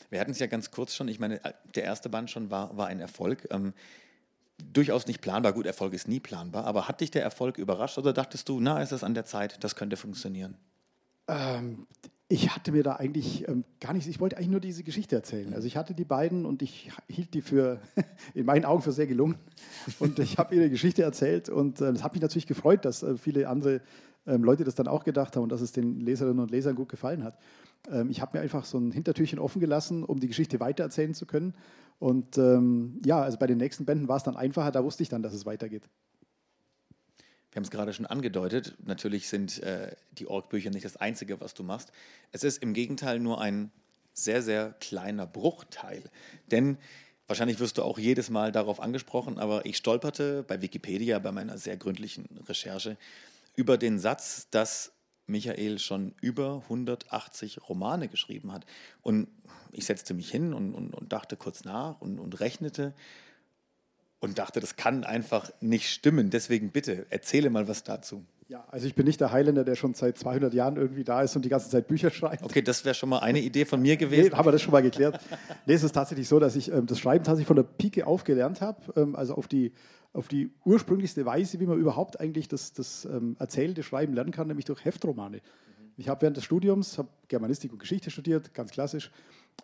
Wir 0.10 0.20
hatten 0.20 0.32
es 0.32 0.40
ja 0.40 0.48
ganz 0.48 0.72
kurz 0.72 0.96
schon, 0.96 1.08
ich 1.08 1.20
meine, 1.20 1.40
der 1.76 1.84
erste 1.84 2.10
Band 2.10 2.30
schon 2.32 2.50
war, 2.50 2.76
war 2.78 2.88
ein 2.88 3.00
Erfolg. 3.00 3.48
Ähm, 3.52 3.74
durchaus 4.74 5.08
nicht 5.08 5.22
planbar. 5.22 5.54
Gut, 5.54 5.66
Erfolg 5.66 5.94
ist 5.94 6.08
nie 6.08 6.20
planbar, 6.20 6.66
aber 6.66 6.88
hat 6.88 7.02
dich 7.02 7.12
der 7.12 7.24
Erfolg 7.24 7.58
überrascht 7.58 7.98
oder 7.98 8.14
dachtest 8.14 8.50
du, 8.50 8.60
na, 8.60 8.82
ist 8.82 8.92
es 8.92 9.04
an 9.04 9.14
der 9.14 9.26
Zeit, 9.26 9.64
das 9.64 9.76
könnte 9.76 9.98
funktionieren? 9.98 10.58
Ich 12.32 12.56
hatte 12.56 12.72
mir 12.72 12.84
da 12.84 12.94
eigentlich 12.98 13.48
ähm, 13.48 13.64
gar 13.80 13.92
nichts, 13.94 14.08
ich 14.08 14.20
wollte 14.20 14.38
eigentlich 14.38 14.52
nur 14.52 14.60
diese 14.60 14.84
Geschichte 14.84 15.16
erzählen. 15.16 15.52
Also 15.56 15.66
ich 15.66 15.76
hatte 15.76 15.96
die 15.96 16.06
beiden 16.06 16.46
und 16.46 16.62
ich 16.62 16.92
hielt 17.08 17.34
die 17.34 17.42
für, 17.42 17.82
in 18.36 18.46
meinen 18.46 18.66
Augen 18.66 18.84
für 18.84 18.92
sehr 18.92 19.08
gelungen. 19.08 19.36
Und 19.98 20.20
ich 20.20 20.38
habe 20.38 20.56
ihre 20.56 20.70
Geschichte 20.70 21.02
erzählt 21.02 21.50
und 21.50 21.82
es 21.82 22.00
äh, 22.00 22.04
hat 22.04 22.14
mich 22.14 22.22
natürlich 22.22 22.46
gefreut, 22.46 22.86
dass 22.86 23.02
äh, 23.02 23.18
viele 23.18 23.50
andere 23.50 23.82
ähm, 24.28 24.44
Leute 24.44 24.64
das 24.64 24.76
dann 24.76 24.88
auch 24.88 25.04
gedacht 25.06 25.36
haben 25.36 25.44
und 25.44 25.52
dass 25.52 25.62
es 25.62 25.72
den 25.72 26.00
Leserinnen 26.02 26.40
und 26.40 26.52
Lesern 26.52 26.76
gut 26.76 26.90
gefallen 26.90 27.24
hat. 27.24 27.40
Ähm, 27.92 28.12
ich 28.12 28.22
habe 28.22 28.38
mir 28.38 28.44
einfach 28.44 28.64
so 28.64 28.78
ein 28.78 28.92
Hintertürchen 28.92 29.40
offen 29.40 29.60
gelassen, 29.60 30.04
um 30.04 30.20
die 30.20 30.28
Geschichte 30.28 30.60
weitererzählen 30.60 31.16
zu 31.16 31.26
können. 31.26 31.56
Und 31.98 32.38
ähm, 32.38 33.02
ja, 33.04 33.22
also 33.22 33.40
bei 33.40 33.48
den 33.48 33.58
nächsten 33.58 33.86
Bänden 33.86 34.08
war 34.08 34.18
es 34.18 34.24
dann 34.24 34.38
einfacher, 34.38 34.72
da 34.72 34.84
wusste 34.84 35.02
ich 35.02 35.10
dann, 35.10 35.24
dass 35.24 35.34
es 35.34 35.48
weitergeht. 35.48 35.90
Wir 37.52 37.56
haben 37.56 37.64
es 37.64 37.72
gerade 37.72 37.94
schon 37.94 38.06
angedeutet, 38.06 38.76
natürlich 38.86 39.28
sind 39.28 39.62
äh, 39.64 39.96
die 40.12 40.28
Org-Bücher 40.28 40.70
nicht 40.70 40.86
das 40.86 40.98
Einzige, 40.98 41.42
was 41.42 41.56
du 41.56 41.64
machst. 41.64 41.92
Es 42.32 42.44
ist 42.44 42.62
im 42.62 42.74
Gegenteil 42.74 43.20
nur 43.20 43.42
ein 43.42 43.72
sehr, 44.14 44.42
sehr 44.44 44.74
kleiner 44.80 45.26
Bruchteil. 45.26 46.04
Denn 46.52 46.78
wahrscheinlich 47.28 47.60
wirst 47.60 47.78
du 47.78 47.84
auch 47.84 47.98
jedes 47.98 48.30
Mal 48.30 48.52
darauf 48.52 48.80
angesprochen, 48.80 49.40
aber 49.40 49.66
ich 49.66 49.78
stolperte 49.78 50.44
bei 50.44 50.62
Wikipedia 50.62 51.18
bei 51.20 51.32
meiner 51.32 51.58
sehr 51.58 51.78
gründlichen 51.78 52.28
Recherche 52.48 52.98
über 53.56 53.78
den 53.78 54.00
Satz, 54.00 54.48
dass 54.52 54.92
Michael 55.26 55.80
schon 55.80 56.14
über 56.22 56.62
180 56.64 57.70
Romane 57.70 58.10
geschrieben 58.10 58.52
hat. 58.52 58.66
Und 59.02 59.28
ich 59.72 59.86
setzte 59.86 60.14
mich 60.14 60.30
hin 60.30 60.54
und, 60.54 60.74
und, 60.74 60.94
und 60.94 61.14
dachte 61.14 61.38
kurz 61.38 61.64
nach 61.64 62.02
und, 62.02 62.20
und 62.20 62.40
rechnete 62.40 62.94
und 64.20 64.38
dachte, 64.38 64.60
das 64.60 64.76
kann 64.76 65.04
einfach 65.04 65.50
nicht 65.62 65.90
stimmen. 65.90 66.30
Deswegen 66.30 66.72
bitte, 66.72 67.06
erzähle 67.10 67.50
mal 67.50 67.68
was 67.68 67.84
dazu. 67.84 68.26
Ja, 68.50 68.66
also 68.72 68.88
ich 68.88 68.96
bin 68.96 69.06
nicht 69.06 69.22
der 69.22 69.32
Highlander, 69.32 69.64
der 69.64 69.76
schon 69.76 69.94
seit 69.94 70.18
200 70.18 70.56
Jahren 70.56 70.76
irgendwie 70.76 71.04
da 71.04 71.22
ist 71.22 71.36
und 71.36 71.46
die 71.46 71.50
ganze 71.50 71.70
Zeit 71.70 71.88
Bücher 71.88 72.10
schreibt. 72.10 72.42
Okay, 72.42 72.64
das 72.64 72.84
wäre 72.84 72.96
schon 72.96 73.10
mal 73.10 73.20
eine 73.20 73.40
Idee 73.40 73.64
von 73.64 73.80
mir 73.80 73.96
gewesen. 73.96 74.32
Nee, 74.32 74.36
haben 74.36 74.48
wir 74.48 74.52
das 74.52 74.64
schon 74.64 74.72
mal 74.72 74.82
geklärt. 74.82 75.20
nee, 75.68 75.74
es 75.74 75.84
ist 75.84 75.92
tatsächlich 75.92 76.28
so, 76.28 76.40
dass 76.40 76.56
ich 76.56 76.72
ähm, 76.72 76.88
das 76.88 77.00
Schreiben 77.00 77.24
tatsächlich 77.24 77.46
von 77.46 77.58
der 77.58 77.64
Pike 77.64 78.08
auf 78.08 78.24
gelernt 78.24 78.60
habe, 78.60 78.82
ähm, 79.00 79.16
also 79.16 79.36
auf 79.36 79.48
die, 79.48 79.72
auf 80.14 80.28
die 80.28 80.50
ursprünglichste 80.66 81.28
Weise, 81.28 81.60
wie 81.60 81.68
man 81.68 81.78
überhaupt 81.78 82.20
eigentlich 82.20 82.48
das, 82.48 82.74
das 82.74 83.06
ähm, 83.06 83.36
erzählte 83.38 83.84
Schreiben 83.84 84.16
lernen 84.16 84.32
kann, 84.32 84.48
nämlich 84.48 84.66
durch 84.66 84.84
Heftromane. 84.84 85.38
Mhm. 85.38 85.92
Ich 85.98 86.10
habe 86.10 86.24
während 86.24 86.36
des 86.36 86.44
Studiums, 86.44 86.98
habe 86.98 87.10
Germanistik 87.28 87.72
und 87.72 87.78
Geschichte 87.78 88.10
studiert, 88.10 88.56
ganz 88.56 88.72
klassisch, 88.72 89.12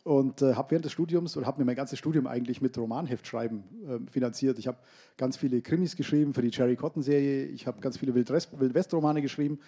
und 0.03 0.41
äh, 0.41 0.53
habe 0.55 0.71
während 0.71 0.85
des 0.85 0.91
Studiums 0.91 1.35
und 1.37 1.45
habe 1.45 1.59
mir 1.59 1.65
mein 1.65 1.75
ganzes 1.75 1.99
Studium 1.99 2.27
eigentlich 2.27 2.61
mit 2.61 2.77
Romanheftschreiben 2.77 3.63
äh, 4.07 4.11
finanziert. 4.11 4.59
Ich 4.59 4.67
habe 4.67 4.77
ganz 5.17 5.37
viele 5.37 5.61
Krimis 5.61 5.95
geschrieben 5.95 6.33
für 6.33 6.41
die 6.41 6.51
Cherry 6.51 6.75
Cotton 6.75 7.01
Serie. 7.01 7.45
Ich 7.45 7.67
habe 7.67 7.81
ganz 7.81 7.97
viele 7.97 8.13
Wildwest-Romane 8.13 9.21
geschrieben. 9.21 9.59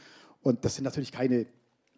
Und 0.42 0.64
das 0.66 0.76
sind 0.76 0.84
natürlich 0.84 1.12
keine, 1.12 1.46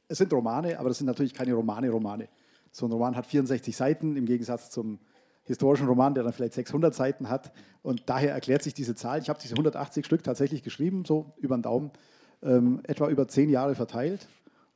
es 0.07 0.17
sind 0.17 0.31
Romane, 0.33 0.79
aber 0.79 0.89
das 0.89 0.99
sind 0.99 1.07
natürlich 1.07 1.33
keine 1.33 1.53
Romane-Romane. 1.53 2.29
So 2.71 2.85
ein 2.85 2.91
Roman 2.91 3.15
hat 3.15 3.25
64 3.25 3.75
Seiten 3.75 4.15
im 4.15 4.25
Gegensatz 4.25 4.69
zum 4.69 4.99
historischen 5.43 5.87
Roman, 5.87 6.13
der 6.13 6.23
dann 6.23 6.33
vielleicht 6.33 6.53
600 6.53 6.93
Seiten 6.93 7.29
hat. 7.29 7.51
Und 7.81 8.03
daher 8.05 8.33
erklärt 8.33 8.63
sich 8.63 8.73
diese 8.73 8.95
Zahl. 8.95 9.19
Ich 9.19 9.29
habe 9.29 9.39
diese 9.41 9.55
180 9.55 10.05
Stück 10.05 10.23
tatsächlich 10.23 10.63
geschrieben, 10.63 11.05
so 11.05 11.33
über 11.37 11.57
den 11.57 11.63
Daumen, 11.63 11.91
ähm, 12.43 12.81
etwa 12.83 13.09
über 13.09 13.27
zehn 13.27 13.49
Jahre 13.49 13.75
verteilt. 13.75 14.27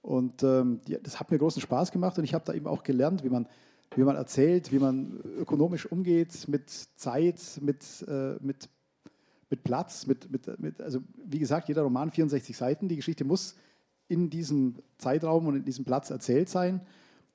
Und 0.04 0.44
ähm, 0.44 0.82
das 1.02 1.20
hat 1.22 1.32
mir 1.32 1.38
großen 1.38 1.62
Spaß 1.62 1.92
gemacht 1.92 2.18
und 2.18 2.26
ich 2.26 2.34
habe 2.34 2.44
da 2.44 2.54
eben 2.54 2.68
auch 2.68 2.84
gelernt, 2.84 3.24
wie 3.24 3.30
man, 3.30 3.48
wie 3.96 4.04
man 4.04 4.18
erzählt, 4.18 4.74
wie 4.74 4.78
man 4.78 5.22
ökonomisch 5.40 5.86
umgeht 5.86 6.46
mit 6.50 6.70
Zeit, 6.70 7.40
mit, 7.62 8.06
äh, 8.10 8.36
mit, 8.42 8.70
mit 9.50 9.64
Platz, 9.64 10.06
mit, 10.06 10.30
mit, 10.30 10.60
mit, 10.60 10.82
also 10.82 11.00
wie 11.26 11.40
gesagt, 11.40 11.70
jeder 11.70 11.84
Roman 11.84 12.12
64 12.12 12.56
Seiten. 12.56 12.90
Die 12.90 12.98
Geschichte 12.98 13.24
muss 13.24 13.56
in 14.10 14.30
diesem 14.30 14.76
Zeitraum 14.98 15.48
und 15.48 15.56
in 15.56 15.64
diesem 15.64 15.86
Platz 15.86 16.10
erzählt 16.10 16.50
sein. 16.50 16.82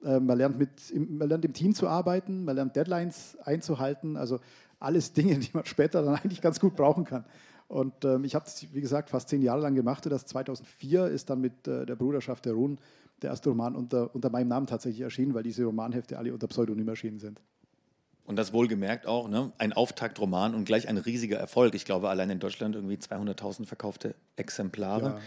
Äh, 0.05 0.21
man, 0.21 0.37
lernt 0.37 0.59
mit, 0.59 0.71
man 0.95 1.27
lernt 1.27 1.47
im 1.47 1.55
Team 1.55 1.75
zu 1.75 1.89
arbeiten, 1.89 2.45
man 2.45 2.55
lernt 2.55 2.77
Deadlines 2.77 3.39
einzuhalten. 3.45 4.19
Also 4.19 4.41
alles 4.79 5.15
Dinge, 5.15 5.39
die 5.39 5.51
man 5.55 5.65
später 5.65 6.03
dann 6.03 6.17
eigentlich 6.17 6.43
ganz 6.43 6.61
gut 6.61 6.77
brauchen 6.77 7.05
kann. 7.05 7.25
Und 7.69 8.05
ähm, 8.05 8.25
ich 8.25 8.35
habe 8.35 8.47
es, 8.47 8.67
wie 8.73 8.81
gesagt, 8.81 9.11
fast 9.11 9.29
zehn 9.29 9.43
Jahre 9.43 9.61
lang 9.61 9.75
gemacht. 9.75 10.05
Und 10.07 10.11
das 10.11 10.27
2004 10.27 11.07
ist 11.07 11.31
dann 11.31 11.41
mit 11.41 11.69
äh, 11.69 11.85
der 11.85 11.97
Bruderschaft 11.97 12.47
der 12.47 12.55
Ruhen 12.55 12.79
der 13.23 13.31
erste 13.31 13.51
Roman 13.51 13.77
unter, 13.77 14.15
unter 14.15 14.31
meinem 14.31 14.49
Namen 14.49 14.67
tatsächlich 14.67 15.03
erschienen, 15.03 15.35
weil 15.35 15.43
diese 15.43 15.65
Romanhefte 15.65 16.19
alle 16.19 16.33
unter 16.33 16.47
Pseudonym 16.49 16.89
erschienen 16.89 17.19
sind. 17.19 17.41
Und 18.29 18.37
das 18.37 18.53
wohlgemerkt 18.53 19.07
auch, 19.07 19.27
ne? 19.27 19.53
ein 19.57 19.73
Auftaktroman 19.73 20.55
und 20.55 20.67
gleich 20.67 20.87
ein 20.87 20.99
riesiger 20.99 21.39
Erfolg. 21.39 21.75
Ich 21.75 21.87
glaube, 21.87 22.11
allein 22.11 22.29
in 22.29 22.39
Deutschland 22.39 22.75
irgendwie 22.75 22.97
200.000 22.97 23.65
verkaufte 23.65 24.15
Exemplare. 24.37 25.07
Ja. 25.07 25.19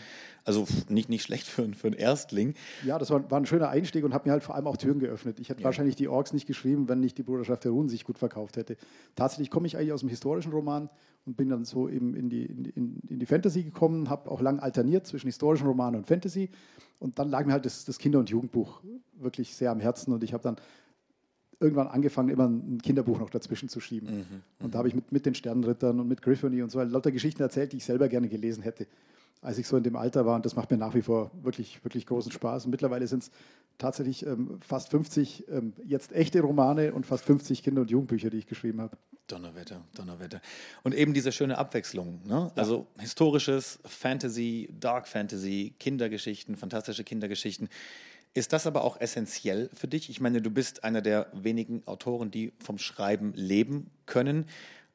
Also 0.46 0.68
nicht, 0.88 1.10
nicht 1.10 1.24
schlecht 1.24 1.48
für, 1.48 1.68
für 1.74 1.88
einen 1.88 1.96
Erstling. 1.96 2.54
Ja, 2.86 3.00
das 3.00 3.10
war, 3.10 3.30
war 3.32 3.40
ein 3.40 3.48
schöner 3.48 3.70
Einstieg 3.70 4.04
und 4.04 4.14
hat 4.14 4.28
mir 4.28 4.32
halt 4.32 4.44
vor 4.44 4.54
allem 4.54 4.68
auch 4.68 4.78
Türen 4.78 5.00
geöffnet. 5.00 5.40
Ich 5.40 5.50
hätte 5.50 5.62
ja. 5.62 5.66
wahrscheinlich 5.66 5.96
die 5.96 6.08
Orks 6.08 6.32
nicht 6.32 6.46
geschrieben, 6.46 6.90
wenn 6.90 7.00
nicht 7.00 7.18
die 7.18 7.24
Bruderschaft 7.24 7.64
der 7.64 7.72
Runen 7.72 7.90
sich 7.90 8.04
gut 8.04 8.20
verkauft 8.20 8.56
hätte. 8.56 8.78
Tatsächlich 9.16 9.50
komme 9.50 9.66
ich 9.66 9.78
eigentlich 9.78 9.94
aus 9.94 10.02
dem 10.02 10.10
historischen 10.10 10.52
Roman 10.52 10.88
und 11.26 11.36
bin 11.38 11.50
dann 11.50 11.66
so 11.66 11.90
eben 11.90 12.16
in 12.16 12.30
die, 12.30 12.46
in, 12.46 13.02
in 13.08 13.18
die 13.18 13.26
Fantasy 13.26 13.64
gekommen, 13.64 14.12
habe 14.12 14.30
auch 14.30 14.42
lang 14.42 14.60
alterniert 14.60 15.08
zwischen 15.08 15.26
historischen 15.26 15.66
Roman 15.66 15.96
und 15.96 16.06
Fantasy. 16.06 16.52
Und 17.00 17.18
dann 17.18 17.30
lag 17.30 17.48
mir 17.48 17.54
halt 17.54 17.66
das, 17.66 17.84
das 17.84 17.98
Kinder- 17.98 18.20
und 18.20 18.30
Jugendbuch 18.30 18.84
wirklich 19.16 19.56
sehr 19.56 19.72
am 19.72 19.80
Herzen 19.80 20.14
und 20.14 20.24
ich 20.24 20.34
habe 20.34 20.44
dann 20.44 20.58
irgendwann 21.62 21.88
angefangen, 21.88 22.30
immer 22.30 22.48
ein 22.48 22.82
Kinderbuch 22.82 23.20
noch 23.20 23.30
dazwischen 23.30 23.70
zu 23.70 23.80
schieben. 23.80 24.10
Mhm, 24.10 24.42
und 24.66 24.74
da 24.74 24.80
habe 24.80 24.88
ich 24.88 24.96
mit, 24.96 25.12
mit 25.12 25.26
den 25.26 25.36
Sternenrittern 25.36 26.00
und 26.00 26.08
mit 26.08 26.22
Griffony 26.22 26.62
und 26.62 26.72
so 26.72 26.82
lauter 26.82 27.12
Geschichten 27.12 27.42
erzählt, 27.42 27.72
die 27.72 27.78
ich 27.78 27.86
selber 27.86 28.08
gerne 28.08 28.28
gelesen 28.28 28.64
hätte, 28.64 28.88
als 29.42 29.58
ich 29.58 29.68
so 29.68 29.78
in 29.78 29.84
dem 29.84 29.96
Alter 29.96 30.26
war. 30.26 30.36
Und 30.36 30.46
das 30.46 30.56
macht 30.56 30.72
mir 30.72 30.78
nach 30.78 30.96
wie 30.96 31.02
vor 31.02 31.32
wirklich, 31.44 31.84
wirklich 31.84 32.06
großen 32.06 32.32
Spaß. 32.32 32.66
Und 32.66 32.72
mittlerweile 32.72 33.08
sind 33.08 33.24
es 33.24 33.32
tatsächlich 33.78 34.26
ähm, 34.26 34.60
fast 34.62 34.90
50 34.90 35.48
ähm, 35.50 35.74
jetzt 35.86 36.12
echte 36.14 36.42
Romane 36.42 36.94
und 36.94 37.06
fast 37.06 37.26
50 37.26 37.64
Kinder- 37.64 37.82
und 37.82 37.92
Jugendbücher, 37.92 38.30
die 38.30 38.38
ich 38.38 38.48
geschrieben 38.48 38.82
habe. 38.82 38.98
Donnerwetter, 39.28 39.82
Donnerwetter. 39.96 40.42
Und 40.84 40.94
eben 40.94 41.14
diese 41.14 41.32
schöne 41.32 41.58
Abwechslung. 41.58 42.22
Ne? 42.26 42.52
Also 42.56 42.88
ja. 42.98 43.04
historisches, 43.04 43.80
Fantasy, 43.86 44.70
Dark 44.80 45.08
Fantasy, 45.08 45.74
Kindergeschichten, 45.80 46.58
fantastische 46.58 47.04
Kindergeschichten. 47.04 47.70
Ist 48.34 48.54
das 48.54 48.66
aber 48.66 48.84
auch 48.84 49.00
essentiell 49.02 49.70
für 49.74 49.88
dich? 49.88 50.10
Ich 50.10 50.22
meine, 50.22 50.42
du 50.42 50.50
bist 50.50 50.84
einer 50.84 51.02
der 51.02 51.28
wenigen 51.34 51.86
Autoren, 51.86 52.32
die 52.32 52.54
vom 52.60 52.78
Schreiben 52.78 53.34
leben 53.36 53.92
können. 54.06 54.46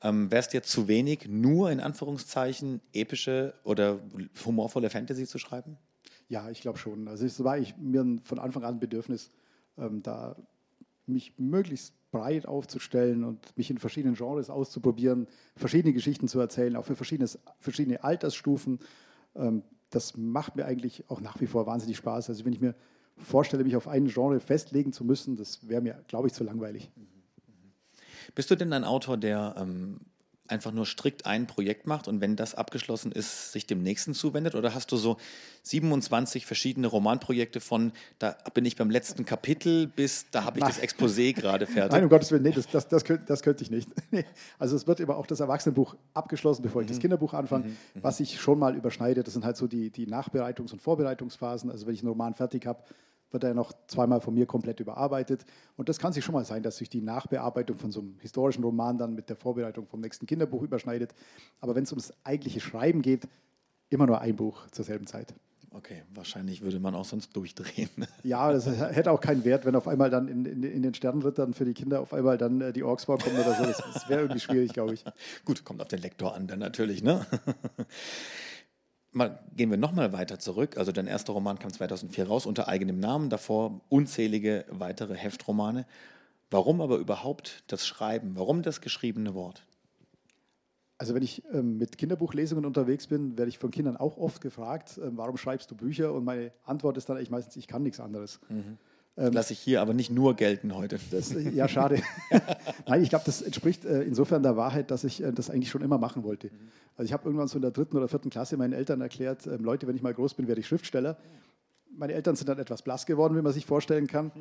Ähm, 0.03 0.31
Wäre 0.31 0.41
es 0.41 0.49
dir 0.49 0.63
zu 0.63 0.89
wenig, 0.89 1.29
nur 1.29 1.71
in 1.71 1.81
Anführungszeichen 1.81 2.81
epische 2.95 3.55
oder 3.65 4.01
humorvolle 4.45 4.89
Fantasy 4.89 5.27
zu 5.27 5.39
schreiben? 5.39 5.77
Ja, 6.29 6.51
ich 6.51 6.61
glaube 6.61 6.79
schon. 6.79 7.09
Also 7.09 7.27
es 7.27 7.43
war 7.45 7.59
ich, 7.59 7.77
mir 7.77 8.05
von 8.25 8.39
Anfang 8.39 8.65
an 8.65 8.75
ein 8.75 8.81
Bedürfnis, 8.81 9.31
ähm, 9.77 10.03
da 10.03 10.37
mich 11.07 11.35
möglichst 11.39 11.95
breit 12.11 12.47
aufzustellen 12.47 13.23
und 13.23 13.57
mich 13.57 13.71
in 13.71 13.79
verschiedenen 13.79 14.17
Genres 14.17 14.49
auszuprobieren, 14.49 15.29
verschiedene 15.57 15.93
Geschichten 15.93 16.27
zu 16.27 16.41
erzählen, 16.41 16.75
auch 16.75 16.85
für 16.85 16.97
verschiedene 16.97 18.03
Altersstufen. 18.03 18.81
Ähm, 19.35 19.63
das 19.91 20.17
macht 20.17 20.57
mir 20.57 20.65
eigentlich 20.65 21.05
auch 21.09 21.21
nach 21.21 21.41
wie 21.41 21.47
vor 21.47 21.67
wahnsinnig 21.67 21.99
Spaß. 21.99 22.29
Also 22.31 22.45
wenn 22.45 22.53
ich 22.53 22.61
mir 22.61 22.75
vorstelle, 23.17 23.65
mich 23.65 23.77
auf 23.77 23.89
einen 23.89 24.09
Genre 24.09 24.41
festlegen 24.41 24.93
zu 24.93 25.05
müssen, 25.05 25.37
das 25.37 25.69
wäre 25.69 25.81
mir, 25.81 26.05
glaube 26.09 26.29
ich, 26.29 26.35
zu 26.35 26.45
langweilig. 26.45 26.91
Bist 28.35 28.51
du 28.51 28.57
denn 28.57 28.73
ein 28.73 28.85
Autor, 28.85 29.17
der 29.17 29.55
ähm, 29.59 30.01
einfach 30.49 30.73
nur 30.73 30.87
strikt 30.87 31.27
ein 31.27 31.47
Projekt 31.47 31.87
macht 31.87 32.09
und 32.09 32.21
wenn 32.21 32.37
das 32.37 32.55
abgeschlossen 32.55 33.13
ist, 33.13 33.53
sich 33.53 33.67
dem 33.67 33.83
nächsten 33.83 34.15
zuwendet? 34.15 34.55
Oder 34.55 34.75
hast 34.75 34.93
du 34.93 34.97
so 34.97 35.17
27 35.63 36.47
verschiedene 36.47 36.87
Romanprojekte 36.87 37.61
von, 37.61 37.93
da 38.19 38.37
bin 38.55 38.65
ich 38.65 38.77
beim 38.77 38.91
letzten 38.91 39.25
Kapitel 39.25 39.87
bis, 39.87 40.27
da 40.31 40.45
habe 40.45 40.59
ich 40.59 40.65
das 40.65 40.81
Exposé 40.81 41.35
gerade 41.35 41.67
fertig? 41.67 41.93
Nein, 41.93 42.05
um 42.05 42.09
Gottes 42.09 42.31
Willen, 42.31 42.43
nee, 42.43 42.53
das, 42.53 42.69
das, 42.69 42.89
das, 42.89 43.05
könnte, 43.05 43.25
das 43.27 43.43
könnte 43.43 43.63
ich 43.63 43.71
nicht. 43.71 43.89
also 44.59 44.77
es 44.77 44.87
wird 44.87 45.01
immer 45.01 45.17
auch 45.17 45.27
das 45.27 45.41
Erwachsenenbuch 45.41 45.97
abgeschlossen, 46.15 46.63
bevor 46.63 46.83
ich 46.83 46.89
das 46.89 46.99
mhm. 46.99 47.03
Kinderbuch 47.03 47.35
anfange. 47.35 47.67
Mhm. 47.67 47.71
mhm. 47.71 48.03
Was 48.03 48.21
ich 48.21 48.41
schon 48.41 48.59
mal 48.59 48.77
überschneide, 48.77 49.23
das 49.23 49.35
sind 49.35 49.45
halt 49.45 49.57
so 49.57 49.67
die, 49.67 49.91
die 49.91 50.07
Nachbereitungs- 50.07 50.73
und 50.73 50.81
Vorbereitungsphasen. 50.81 51.71
Also 51.71 51.87
wenn 51.87 51.95
ich 51.95 52.01
einen 52.01 52.09
Roman 52.09 52.35
fertig 52.35 52.67
habe, 52.67 52.83
wird 53.37 53.45
er 53.45 53.55
noch 53.55 53.75
zweimal 53.87 54.23
von 54.23 54.33
mir 54.33 54.47
komplett 54.47 54.81
überarbeitet. 54.81 55.45
Und 55.77 55.91
das 55.91 55.99
kann 55.99 56.15
sich 56.15 56.25
schon 56.25 56.33
mal 56.33 56.47
sein, 56.47 56.63
dass 56.63 56.79
sich 56.79 56.89
die 56.89 57.03
Nachbearbeitung 57.03 57.77
von 57.77 57.93
so 57.93 58.01
einem 58.01 58.17
historischen 58.21 58.65
Roman 58.65 58.97
dann 58.97 59.15
mit 59.15 59.29
der 59.29 59.37
Vorbereitung 59.37 59.87
vom 59.87 60.01
nächsten 60.01 60.25
Kinderbuch 60.25 60.63
überschneidet. 60.63 61.15
Aber 61.61 61.75
wenn 61.75 61.85
es 61.85 61.93
ums 61.93 62.15
eigentliche 62.25 62.61
Schreiben 62.61 63.03
geht, 63.03 63.29
immer 63.91 64.07
nur 64.07 64.23
ein 64.23 64.37
Buch 64.37 64.67
zur 64.71 64.87
selben 64.87 65.07
Zeit. 65.07 65.35
Okay, 65.71 66.05
wahrscheinlich 66.15 66.63
würde 66.63 66.81
man 66.81 66.95
auch 66.95 67.05
sonst 67.05 67.37
durchdrehen. 67.37 67.91
Ja, 68.23 68.51
das 68.51 68.67
hätte 68.67 69.13
auch 69.13 69.21
keinen 69.21 69.45
Wert, 69.45 69.67
wenn 69.67 69.77
auf 69.77 69.87
einmal 69.87 70.09
dann 70.09 70.27
in, 70.29 70.47
in, 70.47 70.63
in 70.63 70.83
den 70.83 70.95
Sternenrittern 70.95 71.53
für 71.53 71.67
die 71.67 71.75
Kinder 71.75 72.01
auf 72.01 72.15
einmal 72.15 72.39
dann 72.39 72.63
äh, 72.63 72.73
die 72.73 72.83
Orks 72.83 73.05
vorkommen 73.05 73.37
oder 73.37 73.55
so. 73.55 73.65
Das, 73.65 73.83
das 73.93 74.09
wäre 74.09 74.23
irgendwie 74.23 74.41
schwierig, 74.41 74.73
glaube 74.73 74.95
ich. 74.95 75.05
Gut, 75.45 75.65
kommt 75.65 75.83
auf 75.83 75.89
den 75.89 76.01
Lektor 76.01 76.35
an 76.35 76.47
dann 76.47 76.61
natürlich, 76.61 77.03
ne? 77.03 77.27
mal, 79.17 79.41
gehen 79.57 79.71
wir 79.71 79.79
nochmal 79.79 80.13
weiter 80.13 80.39
zurück. 80.39 80.77
Also 80.77 80.93
dein 80.93 81.07
erster 81.07 81.33
Roman 81.33 81.59
kam 81.59 81.73
2004 81.73 82.29
raus 82.29 82.47
unter 82.47 82.69
eigenem 82.69 83.01
Namen, 83.01 83.31
davor 83.31 83.81
unzählige 83.89 84.65
weitere 84.71 85.15
Heftromane. 85.15 85.87
Warum 86.51 86.81
aber 86.81 86.99
überhaupt 86.99 87.65
das 87.67 87.87
Schreiben? 87.87 88.37
Warum 88.37 88.63
das 88.63 88.81
geschriebene 88.81 89.35
Wort? 89.35 89.67
Also 90.99 91.15
wenn 91.15 91.23
ich 91.23 91.43
ähm, 91.53 91.77
mit 91.77 91.99
Kinderbuchlesungen 91.99 92.65
unterwegs 92.65 93.07
bin, 93.09 93.37
werde 93.37 93.49
ich 93.49 93.59
von 93.59 93.71
Kindern 93.71 93.97
auch 93.97 94.17
oft 94.17 94.41
gefragt, 94.41 94.99
ähm, 95.03 95.17
warum 95.17 95.37
schreibst 95.37 95.71
du 95.71 95.75
Bücher? 95.75 96.13
Und 96.13 96.25
meine 96.25 96.53
Antwort 96.65 96.97
ist 96.97 97.09
dann 97.09 97.17
eigentlich 97.17 97.31
meistens, 97.31 97.57
ich 97.57 97.67
kann 97.67 97.83
nichts 97.83 98.01
anderes. 98.01 98.41
Mhm. 98.49 98.79
Ähm, 99.19 99.33
Lasse 99.33 99.55
ich 99.55 99.61
hier 99.61 99.81
aber 99.81 99.95
nicht 99.95 100.11
nur 100.11 100.35
gelten 100.35 100.75
heute. 100.75 100.99
Das, 101.11 101.35
ja, 101.55 101.69
schade. 101.69 102.03
Nein, 102.87 103.03
ich 103.03 103.09
glaube, 103.09 103.25
das 103.25 103.41
entspricht 103.41 103.85
äh, 103.85 104.03
insofern 104.03 104.43
der 104.43 104.57
Wahrheit, 104.57 104.91
dass 104.91 105.05
ich 105.05 105.23
äh, 105.23 105.33
das 105.33 105.49
eigentlich 105.49 105.71
schon 105.71 105.83
immer 105.83 105.97
machen 105.97 106.23
wollte. 106.23 106.51
Also 106.97 107.07
ich 107.07 107.13
habe 107.13 107.25
irgendwann 107.25 107.49
so 107.49 107.57
in 107.57 107.63
der 107.63 107.71
dritten 107.71 107.97
oder 107.97 108.09
vierten 108.09 108.29
Klasse 108.29 108.57
meinen 108.57 108.75
Eltern 108.75 109.01
erklärt, 109.01 109.47
äh, 109.47 109.57
Leute, 109.57 109.87
wenn 109.87 109.97
ich 109.97 110.03
mal 110.03 110.13
groß 110.13 110.35
bin, 110.35 110.49
werde 110.49 110.61
ich 110.61 110.67
Schriftsteller. 110.67 111.17
Meine 111.97 112.13
Eltern 112.13 112.37
sind 112.37 112.49
dann 112.51 112.59
etwas 112.59 112.83
blass 112.83 113.07
geworden, 113.07 113.37
wie 113.39 113.43
man 113.43 113.55
sich 113.55 113.65
vorstellen 113.65 114.07
kann. 114.07 114.33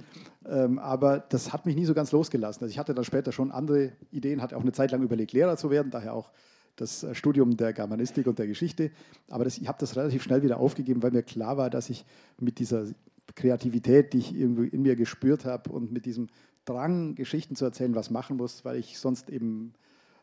Ähm, 0.46 0.78
aber 0.78 1.20
das 1.20 1.54
hat 1.54 1.66
mich 1.66 1.78
nie 1.78 1.86
so 1.86 1.94
ganz 1.94 2.12
losgelassen. 2.12 2.64
Also 2.64 2.72
ich 2.72 2.78
hatte 2.78 2.94
dann 2.94 3.06
später 3.06 3.32
schon 3.32 3.52
andere 3.52 3.94
Ideen, 4.12 4.42
hatte 4.42 4.58
auch 4.58 4.62
eine 4.62 4.74
Zeit 4.74 4.92
lang 4.92 5.02
überlegt, 5.04 5.32
Lehrer 5.32 5.56
zu 5.56 5.70
werden, 5.70 5.90
daher 5.90 6.14
auch 6.14 6.32
das 6.76 7.04
äh, 7.04 7.16
Studium 7.16 7.56
der 7.56 7.72
Germanistik 7.72 8.28
und 8.28 8.40
der 8.40 8.48
Geschichte. 8.48 8.92
Aber 9.30 9.46
das, 9.46 9.58
ich 9.58 9.70
habe 9.70 9.78
das 9.80 9.96
relativ 9.96 10.24
schnell 10.24 10.44
wieder 10.44 10.60
aufgegeben, 10.60 11.02
weil 11.02 11.12
mir 11.12 11.24
klar 11.24 11.56
war, 11.56 11.70
dass 11.70 11.90
ich 11.90 12.04
mit 12.40 12.60
dieser 12.60 12.88
Kreativität, 13.34 14.14
die 14.14 14.20
ich 14.20 14.36
irgendwie 14.36 14.68
in 14.68 14.82
mir 14.82 14.96
gespürt 14.96 15.46
habe 15.46 15.72
und 15.72 15.92
mit 15.92 16.06
diesem 16.06 16.28
Drang, 16.66 17.16
Geschichten 17.16 17.56
zu 17.56 17.66
erzählen, 17.66 17.96
was 17.96 18.10
machen 18.10 18.38
muss, 18.38 18.66
weil 18.66 18.78
ich 18.78 19.00
sonst 19.00 19.30
eben 19.30 19.74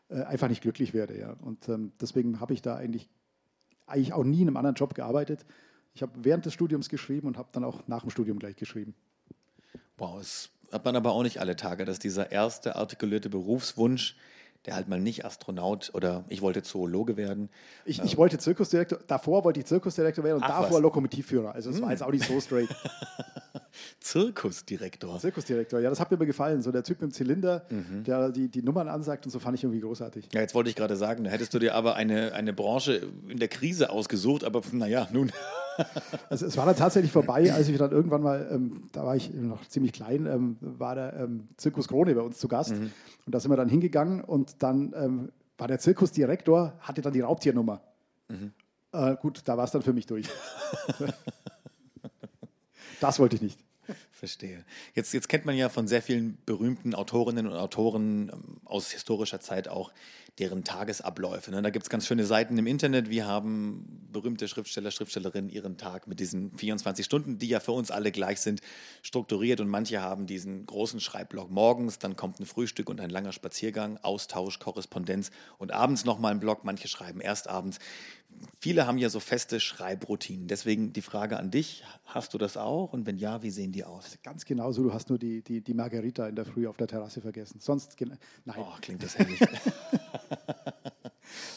äh, 0.09 0.23
einfach 0.23 0.49
nicht 0.49 0.61
glücklich 0.61 0.93
werde. 0.93 1.17
Ja. 1.17 1.33
Und 1.41 1.67
ähm, 1.69 1.91
deswegen 1.99 2.39
habe 2.39 2.53
ich 2.53 2.61
da 2.61 2.75
eigentlich, 2.75 3.09
eigentlich 3.85 4.13
auch 4.13 4.23
nie 4.23 4.41
in 4.41 4.47
einem 4.47 4.57
anderen 4.57 4.75
Job 4.75 4.93
gearbeitet. 4.93 5.45
Ich 5.93 6.01
habe 6.01 6.11
während 6.23 6.45
des 6.45 6.53
Studiums 6.53 6.89
geschrieben 6.89 7.27
und 7.27 7.37
habe 7.37 7.49
dann 7.51 7.63
auch 7.63 7.87
nach 7.87 8.01
dem 8.01 8.09
Studium 8.09 8.39
gleich 8.39 8.55
geschrieben. 8.55 8.95
Wow, 9.97 10.19
es 10.19 10.49
hat 10.71 10.85
man 10.85 10.95
aber 10.95 11.11
auch 11.11 11.23
nicht 11.23 11.39
alle 11.39 11.55
Tage, 11.55 11.85
dass 11.85 11.99
dieser 11.99 12.31
erste 12.31 12.75
artikulierte 12.75 13.29
Berufswunsch 13.29 14.17
der 14.65 14.75
halt 14.75 14.87
mal 14.87 14.99
nicht 14.99 15.25
Astronaut 15.25 15.91
oder 15.93 16.23
ich 16.29 16.41
wollte 16.41 16.63
Zoologe 16.63 17.17
werden. 17.17 17.49
Ich, 17.85 18.01
ich 18.01 18.17
wollte 18.17 18.37
Zirkusdirektor, 18.37 18.99
davor 19.07 19.43
wollte 19.43 19.59
ich 19.59 19.65
Zirkusdirektor 19.65 20.23
werden 20.23 20.37
und 20.37 20.43
Ach, 20.43 20.61
davor 20.61 20.77
was? 20.77 20.81
Lokomotivführer. 20.81 21.53
Also 21.53 21.69
es 21.69 21.77
hm. 21.77 21.83
war 21.83 21.91
jetzt 21.91 22.03
auch 22.03 22.11
nicht 22.11 22.25
so 22.25 22.39
straight. 22.39 22.69
Zirkusdirektor. 23.99 25.19
Zirkusdirektor, 25.19 25.79
ja, 25.79 25.89
das 25.89 25.99
hat 25.99 26.11
mir 26.11 26.17
immer 26.17 26.25
gefallen. 26.25 26.61
So 26.61 26.71
der 26.71 26.83
Typ 26.83 27.01
mit 27.01 27.11
dem 27.11 27.13
Zylinder, 27.13 27.65
mhm. 27.69 28.03
der 28.03 28.29
die, 28.29 28.49
die 28.49 28.61
Nummern 28.61 28.87
ansagt 28.87 29.25
und 29.25 29.31
so 29.31 29.39
fand 29.39 29.57
ich 29.57 29.63
irgendwie 29.63 29.81
großartig. 29.81 30.29
Ja, 30.33 30.41
jetzt 30.41 30.55
wollte 30.55 30.69
ich 30.69 30.75
gerade 30.75 30.95
sagen, 30.95 31.23
da 31.23 31.29
hättest 31.29 31.53
du 31.53 31.59
dir 31.59 31.75
aber 31.75 31.95
eine, 31.95 32.33
eine 32.33 32.53
Branche 32.53 33.09
in 33.27 33.39
der 33.39 33.47
Krise 33.47 33.89
ausgesucht, 33.89 34.43
aber 34.43 34.61
naja, 34.71 35.07
nun. 35.11 35.31
Also 36.29 36.45
es 36.45 36.57
war 36.57 36.65
dann 36.65 36.75
tatsächlich 36.75 37.11
vorbei, 37.11 37.53
als 37.53 37.67
ich 37.67 37.77
dann 37.77 37.91
irgendwann 37.91 38.21
mal, 38.21 38.47
ähm, 38.51 38.89
da 38.91 39.05
war 39.05 39.15
ich 39.15 39.33
noch 39.33 39.65
ziemlich 39.67 39.93
klein, 39.93 40.25
ähm, 40.25 40.57
war 40.61 40.95
der 40.95 41.13
ähm, 41.13 41.47
Zirkus 41.57 41.87
Krone 41.87 42.15
bei 42.15 42.21
uns 42.21 42.39
zu 42.39 42.47
Gast. 42.47 42.71
Mhm. 42.71 42.91
Und 43.25 43.35
da 43.35 43.39
sind 43.39 43.51
wir 43.51 43.57
dann 43.57 43.69
hingegangen 43.69 44.21
und 44.21 44.61
dann 44.63 44.93
ähm, 44.95 45.31
war 45.57 45.67
der 45.67 45.79
Zirkusdirektor, 45.79 46.73
hatte 46.79 47.01
dann 47.01 47.13
die 47.13 47.21
Raubtiernummer. 47.21 47.81
Mhm. 48.29 48.51
Äh, 48.91 49.15
gut, 49.21 49.41
da 49.45 49.57
war 49.57 49.65
es 49.65 49.71
dann 49.71 49.81
für 49.81 49.93
mich 49.93 50.05
durch. 50.05 50.27
das 52.99 53.19
wollte 53.19 53.35
ich 53.35 53.41
nicht. 53.41 53.59
Verstehe. 54.23 54.63
Jetzt, 54.93 55.13
jetzt 55.13 55.27
kennt 55.27 55.43
man 55.43 55.57
ja 55.57 55.67
von 55.67 55.85
sehr 55.85 56.01
vielen 56.01 56.37
berühmten 56.45 56.95
Autorinnen 56.95 57.45
und 57.45 57.57
Autoren 57.57 58.31
ähm, 58.33 58.61
aus 58.63 58.89
historischer 58.89 59.41
Zeit 59.41 59.67
auch 59.67 59.91
deren 60.39 60.63
Tagesabläufe. 60.63 61.51
Ne? 61.51 61.61
Da 61.61 61.71
gibt 61.71 61.83
es 61.83 61.89
ganz 61.89 62.07
schöne 62.07 62.25
Seiten 62.25 62.57
im 62.57 62.65
Internet. 62.65 63.09
Wir 63.09 63.27
haben 63.27 64.07
berühmte 64.13 64.47
Schriftsteller, 64.47 64.91
Schriftstellerinnen 64.91 65.49
ihren 65.49 65.77
Tag 65.77 66.07
mit 66.07 66.21
diesen 66.21 66.57
24 66.57 67.05
Stunden, 67.05 67.37
die 67.37 67.49
ja 67.49 67.59
für 67.59 67.73
uns 67.73 67.91
alle 67.91 68.13
gleich 68.13 68.39
sind, 68.39 68.61
strukturiert. 69.01 69.59
Und 69.59 69.67
manche 69.67 70.01
haben 70.01 70.25
diesen 70.25 70.65
großen 70.67 71.01
Schreibblock 71.01 71.51
morgens, 71.51 71.99
dann 71.99 72.15
kommt 72.15 72.39
ein 72.39 72.45
Frühstück 72.45 72.89
und 72.89 73.01
ein 73.01 73.09
langer 73.09 73.33
Spaziergang, 73.33 73.97
Austausch, 74.03 74.57
Korrespondenz 74.57 75.31
und 75.57 75.73
abends 75.73 76.05
nochmal 76.05 76.31
ein 76.31 76.39
Block. 76.39 76.63
Manche 76.63 76.87
schreiben 76.87 77.19
erst 77.19 77.49
abends. 77.49 77.79
Viele 78.59 78.87
haben 78.87 78.97
ja 78.97 79.09
so 79.09 79.19
feste 79.19 79.59
Schreibroutinen. 79.59 80.47
Deswegen 80.47 80.93
die 80.93 81.01
Frage 81.01 81.37
an 81.37 81.51
dich: 81.51 81.83
Hast 82.05 82.33
du 82.33 82.37
das 82.37 82.57
auch? 82.57 82.93
Und 82.93 83.05
wenn 83.05 83.17
ja, 83.17 83.43
wie 83.43 83.51
sehen 83.51 83.71
die 83.71 83.83
aus? 83.83 84.17
Ganz 84.23 84.45
genauso. 84.45 84.83
Du 84.83 84.93
hast 84.93 85.09
nur 85.09 85.19
die, 85.19 85.41
die, 85.41 85.61
die 85.61 85.73
Margarita 85.73 86.27
in 86.27 86.35
der 86.35 86.45
Früh 86.45 86.67
auf 86.67 86.77
der 86.77 86.87
Terrasse 86.87 87.21
vergessen. 87.21 87.59
Sonst, 87.59 87.95
nein. 87.99 88.57
Oh, 88.57 88.73
klingt 88.81 89.03
das 89.03 89.17
herrlich. 89.17 89.39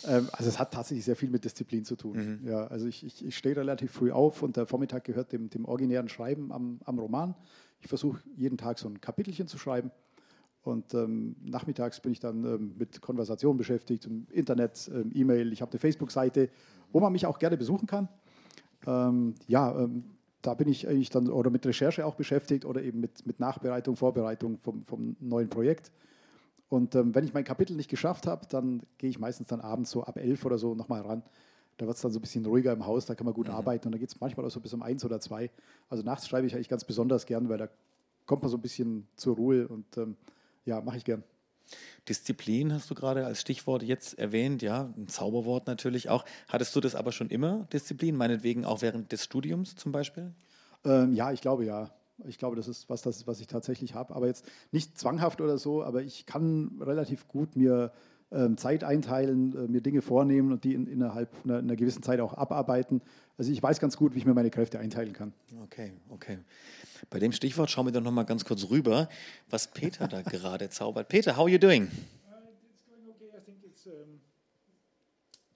Ähm, 0.07 0.29
also 0.33 0.49
es 0.49 0.59
hat 0.59 0.72
tatsächlich 0.72 1.05
sehr 1.05 1.16
viel 1.16 1.31
mit 1.31 1.45
Disziplin 1.45 1.85
zu 1.85 1.97
tun. 1.97 2.41
Mhm. 2.41 2.49
Ja, 2.49 2.66
also 2.68 2.87
ich, 2.87 3.05
ich, 3.05 3.24
ich 3.24 3.37
stehe 3.37 3.57
relativ 3.57 3.93
früh 3.93 4.12
auf 4.12 4.43
und 4.43 4.57
der 4.57 4.66
Vormittag 4.66 5.05
gehört 5.05 5.33
dem, 5.33 5.51
dem 5.51 5.64
originären 5.64 6.09
Schreiben 6.09 6.53
am, 6.53 6.81
am 6.85 6.99
Roman. 6.99 7.35
Ich 7.81 7.89
versuche 7.89 8.22
jeden 8.37 8.57
Tag 8.57 8.79
so 8.79 8.89
ein 8.89 9.01
Kapitelchen 9.01 9.47
zu 9.49 9.59
schreiben. 9.59 9.91
Und 10.67 10.95
ähm, 10.95 11.37
nachmittags 11.45 12.01
bin 12.01 12.11
ich 12.11 12.19
dann 12.19 12.45
ähm, 12.45 12.75
mit 12.77 13.01
Konversation 13.01 13.57
beschäftigt, 13.57 14.05
im 14.07 14.27
Internet, 14.33 14.91
ähm, 14.93 15.12
E-Mail. 15.14 15.53
Ich 15.53 15.62
habe 15.62 15.71
eine 15.71 15.79
Facebook-Seite, 15.79 16.49
wo 16.91 16.99
man 16.99 17.12
mich 17.12 17.25
auch 17.25 17.39
gerne 17.39 17.57
besuchen 17.57 17.87
kann. 17.87 18.09
Ähm, 18.85 19.37
ja, 19.47 19.79
ähm, 19.79 20.03
da 20.43 20.55
bin 20.55 20.67
ich 20.67 20.89
eigentlich 20.89 21.11
dann 21.11 21.29
oder 21.31 21.51
mit 21.51 21.64
Recherche 21.64 22.05
auch 22.05 22.17
beschäftigt 22.17 22.64
oder 22.64 22.83
eben 22.83 22.99
mit, 22.99 23.25
mit 23.27 23.39
Nachbereitung, 23.39 23.95
Vorbereitung 23.95 24.59
vom, 24.59 24.85
vom 24.85 25.14
neuen 25.21 25.49
Projekt. 25.49 25.93
Und 26.69 26.97
ähm, 26.97 27.14
wenn 27.14 27.25
ich 27.25 27.33
mein 27.33 27.45
Kapitel 27.45 27.77
nicht 27.77 27.89
geschafft 27.89 28.27
habe, 28.27 28.45
dann 28.49 28.83
gehe 28.99 29.09
ich 29.09 29.21
meistens 29.21 29.47
dann 29.47 29.61
abends 29.61 29.93
so 29.93 30.03
ab 30.03 30.19
elf 30.19 30.45
oder 30.45 30.59
so 30.59 30.75
nochmal 30.75 31.03
ran. 31.03 31.23
Da 31.77 31.87
wird 31.87 31.95
es 31.95 32.03
dann 32.03 32.11
so 32.11 32.19
ein 32.19 32.23
bisschen 32.23 32.45
ruhiger 32.45 32.73
im 32.73 32.87
Haus, 32.87 33.07
da 33.07 33.14
kann 33.14 33.25
man 33.25 33.35
gut 33.35 33.47
mhm. 33.47 33.55
arbeiten 33.55 33.87
und 33.87 33.93
da 33.93 33.99
geht 33.99 34.09
es 34.09 34.21
manchmal 34.21 34.45
auch 34.45 34.51
so 34.51 34.59
bis 34.59 34.75
um 34.75 34.83
eins 34.83 35.05
oder 35.05 35.21
zwei. 35.21 35.49
Also 35.89 36.03
nachts 36.03 36.27
schreibe 36.27 36.49
ich 36.49 36.57
eigentlich 36.57 36.69
ganz 36.69 36.85
besonders 36.85 37.25
gern, 37.25 37.49
weil 37.49 37.59
da 37.59 37.69
kommt 38.25 38.43
man 38.43 38.51
so 38.51 38.57
ein 38.57 38.62
bisschen 38.62 39.07
zur 39.14 39.37
Ruhe 39.37 39.69
und 39.69 39.97
ja, 40.67 40.81
mache 40.83 40.99
ich 40.99 41.05
gern. 41.05 41.23
Disziplin 42.09 42.73
hast 42.73 42.91
du 42.91 42.95
gerade 42.95 43.27
als 43.27 43.41
Stichwort 43.41 43.83
jetzt 43.83 44.19
erwähnt, 44.19 44.62
ja, 44.62 44.93
ein 44.97 45.09
Zauberwort 45.09 45.67
natürlich 45.67 46.09
auch. 46.09 46.25
Hattest 46.49 46.77
du 46.77 46.81
das 46.81 46.95
aber 46.95 47.11
schon 47.11 47.29
immer, 47.29 47.67
Disziplin, 47.73 48.17
meinetwegen 48.17 48.64
auch 48.64 48.83
während 48.83 49.11
des 49.11 49.25
Studiums 49.25 49.75
zum 49.75 49.91
Beispiel? 49.91 50.33
Ähm, 50.85 51.14
ja, 51.14 51.33
ich 51.33 51.41
glaube 51.41 51.64
ja. 51.64 51.91
Ich 52.25 52.39
glaube, 52.39 52.57
das 52.57 52.67
ist 52.67 52.89
was, 52.89 53.03
das, 53.03 53.27
was 53.27 53.41
ich 53.41 53.47
tatsächlich 53.47 53.95
habe. 53.95 54.14
Aber 54.14 54.27
jetzt 54.27 54.47
nicht 54.71 54.99
zwanghaft 54.99 55.41
oder 55.41 55.59
so, 55.59 55.83
aber 55.83 56.03
ich 56.03 56.25
kann 56.25 56.79
relativ 56.81 57.29
gut 57.29 57.57
mir 57.57 57.93
Zeit 58.57 58.84
einteilen, 58.84 59.55
äh, 59.57 59.68
mir 59.68 59.80
Dinge 59.80 60.03
vornehmen 60.03 60.53
und 60.53 60.64
die 60.64 60.74
in, 60.74 60.87
innerhalb 60.87 61.30
einer, 61.45 61.59
einer, 61.59 61.76
gewissen 61.76 62.03
Zeit 62.03 62.20
auch 62.20 62.34
abarbeiten. 62.34 63.03
Also 63.39 63.53
ich 63.53 63.62
weiß 63.62 63.80
ganz 63.80 63.97
gut, 63.97 64.14
wie 64.14 64.18
ich 64.18 64.26
mir 64.26 64.34
meine 64.34 64.51
Kräfte 64.51 64.78
einteilen 64.78 65.12
kann. 65.12 65.32
Okay, 65.62 65.93
okay. 66.11 66.39
Bei 67.11 67.18
dem 67.18 67.32
Stichwort 67.32 67.70
schauen 67.70 67.87
wir 67.87 67.93
doch 67.93 68.01
noch 68.01 68.12
mal 68.12 68.24
ganz 68.24 68.45
kurz 68.45 68.68
rüber, 68.70 69.09
was 69.51 69.68
Peter 69.68 70.09
da 70.09 70.22
gerade 70.22 70.68
zaubert. 70.70 71.09
Peter, 71.09 71.37
how 71.37 71.45
are 71.45 71.51
you 71.51 71.59
doing? 71.59 71.84
It's 71.84 71.93
going 72.89 73.09
okay. 73.11 73.37
I 73.37 73.41
think 73.45 73.59
it's 73.64 73.87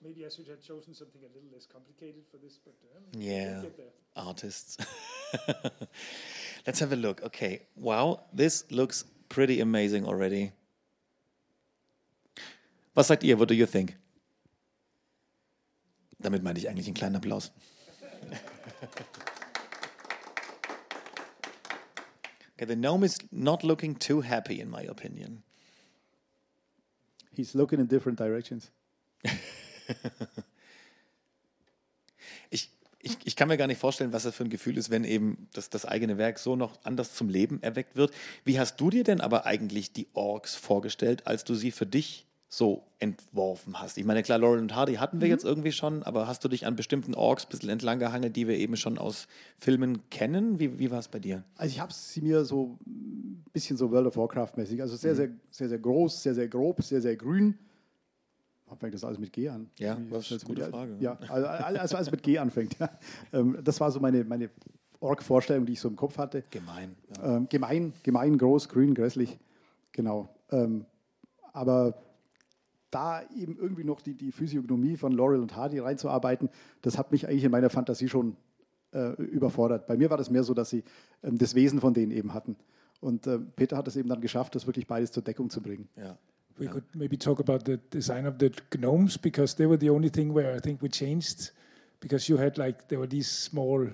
maybe 0.03 0.27
I 0.27 0.31
should 0.31 0.49
have 0.49 0.61
chosen 0.61 0.95
something 0.95 1.23
a 1.23 1.29
little 1.35 1.51
less 1.53 1.67
complicated 1.67 2.25
for 2.31 2.39
this, 2.39 2.59
but 2.59 2.75
um, 2.97 3.21
yeah, 3.21 3.63
artists. 4.17 4.77
Let's 6.67 6.81
have 6.81 6.93
a 6.93 6.97
look. 6.97 7.23
Okay. 7.23 7.63
Wow, 7.77 8.21
this 8.33 8.65
looks 8.71 9.05
pretty 9.29 9.61
amazing 9.61 10.07
already. 10.07 10.53
Was 13.01 13.09
sagt 13.09 13.25
ihr? 13.25 13.39
What 13.39 13.49
do 13.49 13.55
you 13.55 13.65
think? 13.65 13.97
Damit 16.19 16.43
meine 16.43 16.59
ich 16.59 16.69
eigentlich 16.69 16.85
einen 16.87 16.93
kleinen 16.93 17.17
Applaus. 17.17 17.51
okay, 22.59 22.67
the 22.69 22.77
gnome 22.77 23.07
is 23.07 23.17
not 23.31 23.63
looking 23.63 23.99
too 23.99 24.23
happy, 24.23 24.61
in 24.61 24.69
my 24.69 24.87
opinion. 24.87 25.43
He's 27.33 27.55
looking 27.55 27.81
in 27.81 27.89
different 27.89 28.21
directions. 28.21 28.71
ich, 32.51 32.69
ich 33.01 33.35
kann 33.35 33.49
mir 33.49 33.57
gar 33.57 33.67
nicht 33.67 33.81
vorstellen, 33.81 34.13
was 34.13 34.25
das 34.25 34.35
für 34.35 34.45
ein 34.45 34.51
Gefühl 34.51 34.77
ist, 34.77 34.91
wenn 34.91 35.05
eben 35.05 35.49
das, 35.55 35.71
das 35.71 35.87
eigene 35.87 36.19
Werk 36.19 36.39
so 36.39 36.55
noch 36.55 36.85
anders 36.85 37.15
zum 37.15 37.31
Leben 37.31 37.63
erweckt 37.63 37.97
wird. 37.97 38.13
Wie 38.45 38.61
hast 38.61 38.79
du 38.79 38.91
dir 38.91 39.05
denn 39.05 39.23
aber 39.23 39.47
eigentlich 39.47 39.95
die 39.95 40.09
Orks 40.13 40.55
vorgestellt, 40.55 41.27
als 41.27 41.45
du 41.45 41.55
sie 41.55 41.71
für 41.71 41.87
dich 41.87 42.27
so 42.51 42.83
entworfen 42.99 43.81
hast? 43.81 43.97
Ich 43.97 44.05
meine, 44.05 44.23
klar, 44.23 44.39
Laurel 44.39 44.59
und 44.59 44.75
Hardy 44.75 44.97
hatten 44.97 45.21
wir 45.21 45.29
mhm. 45.29 45.33
jetzt 45.33 45.45
irgendwie 45.45 45.73
schon, 45.73 46.03
aber 46.03 46.27
hast 46.27 46.45
du 46.45 46.49
dich 46.49 46.67
an 46.67 46.77
bestimmten 46.77 47.15
Orks 47.15 47.47
ein 47.47 47.49
bisschen 47.49 47.71
entlang 47.71 47.99
gehangelt, 47.99 48.37
die 48.37 48.47
wir 48.47 48.59
eben 48.59 48.77
schon 48.77 48.99
aus 48.99 49.29
Filmen 49.59 50.03
kennen? 50.11 50.59
Wie, 50.59 50.79
wie 50.79 50.91
war 50.91 50.99
es 50.99 51.09
bei 51.09 51.21
dir? 51.21 51.45
Also 51.57 51.73
ich 51.73 51.81
habe 51.81 51.93
sie 51.93 52.21
mir 52.21 52.45
so 52.45 52.77
ein 52.87 53.45
bisschen 53.53 53.79
so 53.79 53.91
World 53.91 54.09
of 54.09 54.17
Warcraft-mäßig, 54.17 54.83
also 54.83 54.97
sehr, 54.97 55.13
mhm. 55.13 55.17
sehr, 55.17 55.31
sehr, 55.51 55.69
sehr 55.71 55.79
groß, 55.79 56.23
sehr, 56.23 56.35
sehr 56.35 56.49
grob, 56.49 56.83
sehr, 56.83 57.01
sehr 57.01 57.17
grün 57.17 57.57
fängt 58.77 58.95
das 58.95 59.05
alles 59.05 59.19
mit 59.19 59.33
G 59.33 59.49
an? 59.49 59.69
Ja, 59.79 59.97
das 60.11 60.31
ist 60.31 60.45
eine 60.45 60.55
gute 60.55 60.71
Frage. 60.71 60.97
Ja, 61.01 61.19
also 61.29 61.47
alles, 61.47 61.95
alles 61.95 62.11
mit 62.11 62.23
G 62.23 62.39
anfängt. 62.39 62.77
Ja. 62.79 62.91
Ähm, 63.33 63.59
das 63.63 63.81
war 63.81 63.91
so 63.91 64.01
meine, 64.01 64.25
meine 64.25 64.51
Org-Vorstellung, 65.01 65.67
die 65.67 65.73
ich 65.73 65.81
so 65.81 65.89
im 65.89 65.97
Kopf 65.97 66.19
hatte. 66.19 66.45
Gemein. 66.51 66.97
Ja. 67.17 67.37
Ähm, 67.37 67.49
gemein, 67.49 67.93
gemein, 68.03 68.39
groß, 68.39 68.69
grün, 68.69 68.95
grässlich. 68.95 69.39
Genau. 69.93 70.29
Ähm, 70.51 70.85
aber 71.53 71.95
da 72.91 73.23
eben 73.37 73.57
irgendwie 73.57 73.85
noch 73.85 74.01
die, 74.01 74.15
die 74.15 74.33
Physiognomie 74.33 74.97
von 74.97 75.13
Laurel 75.13 75.41
und 75.41 75.57
Hardy 75.57 75.79
reinzuarbeiten, 75.79 76.49
das 76.83 76.99
hat 76.99 77.13
mich 77.13 77.29
eigentlich 77.29 77.45
in 77.45 77.51
meiner 77.51 77.71
Fantasie 77.71 78.09
schon 78.09 78.37
äh, 78.93 79.13
überfordert. 79.23 79.87
Bei 79.87 79.97
mir 79.97 80.11
war 80.11 80.17
das 80.17 80.31
mehr 80.31 80.43
so, 80.43 80.55
dass 80.55 80.71
sie 80.71 80.83
ähm, 81.23 81.39
das 81.39 81.55
Wesen 81.55 81.81
von 81.81 81.95
denen 81.95 82.13
eben 82.13 82.35
hatten. 82.35 82.57
Und 83.01 83.27
äh, 83.27 83.39
Peter 83.39 83.77
hat 83.77 83.89
es 83.89 83.97
eben 83.97 84.09
dann 84.09 84.21
geschafft, 84.21 84.55
das 84.55 84.67
wirklich 84.67 84.87
beides 84.87 85.13
zur 85.13 85.23
Deckung 85.23 85.51
zu 85.51 85.61
bringen. 85.61 85.89
Ja. 85.97 86.19
we 86.61 86.67
yeah. 86.67 86.73
could 86.73 86.85
maybe 86.95 87.17
talk 87.17 87.41
about 87.41 87.65
the 87.65 87.79
design 87.91 88.27
of 88.27 88.39
the 88.39 88.53
gnomes 88.71 89.17
because 89.17 89.55
they 89.55 89.67
were 89.67 89.79
the 89.79 89.91
only 89.91 90.11
thing 90.11 90.33
where 90.33 90.55
I 90.55 90.61
think 90.61 90.83
we 90.83 90.89
changed 90.89 91.51
because 92.01 92.29
you 92.29 92.37
had 92.37 92.59
like 92.59 92.89
there 92.89 92.99
were 92.99 93.09
these 93.09 93.29
small 93.29 93.89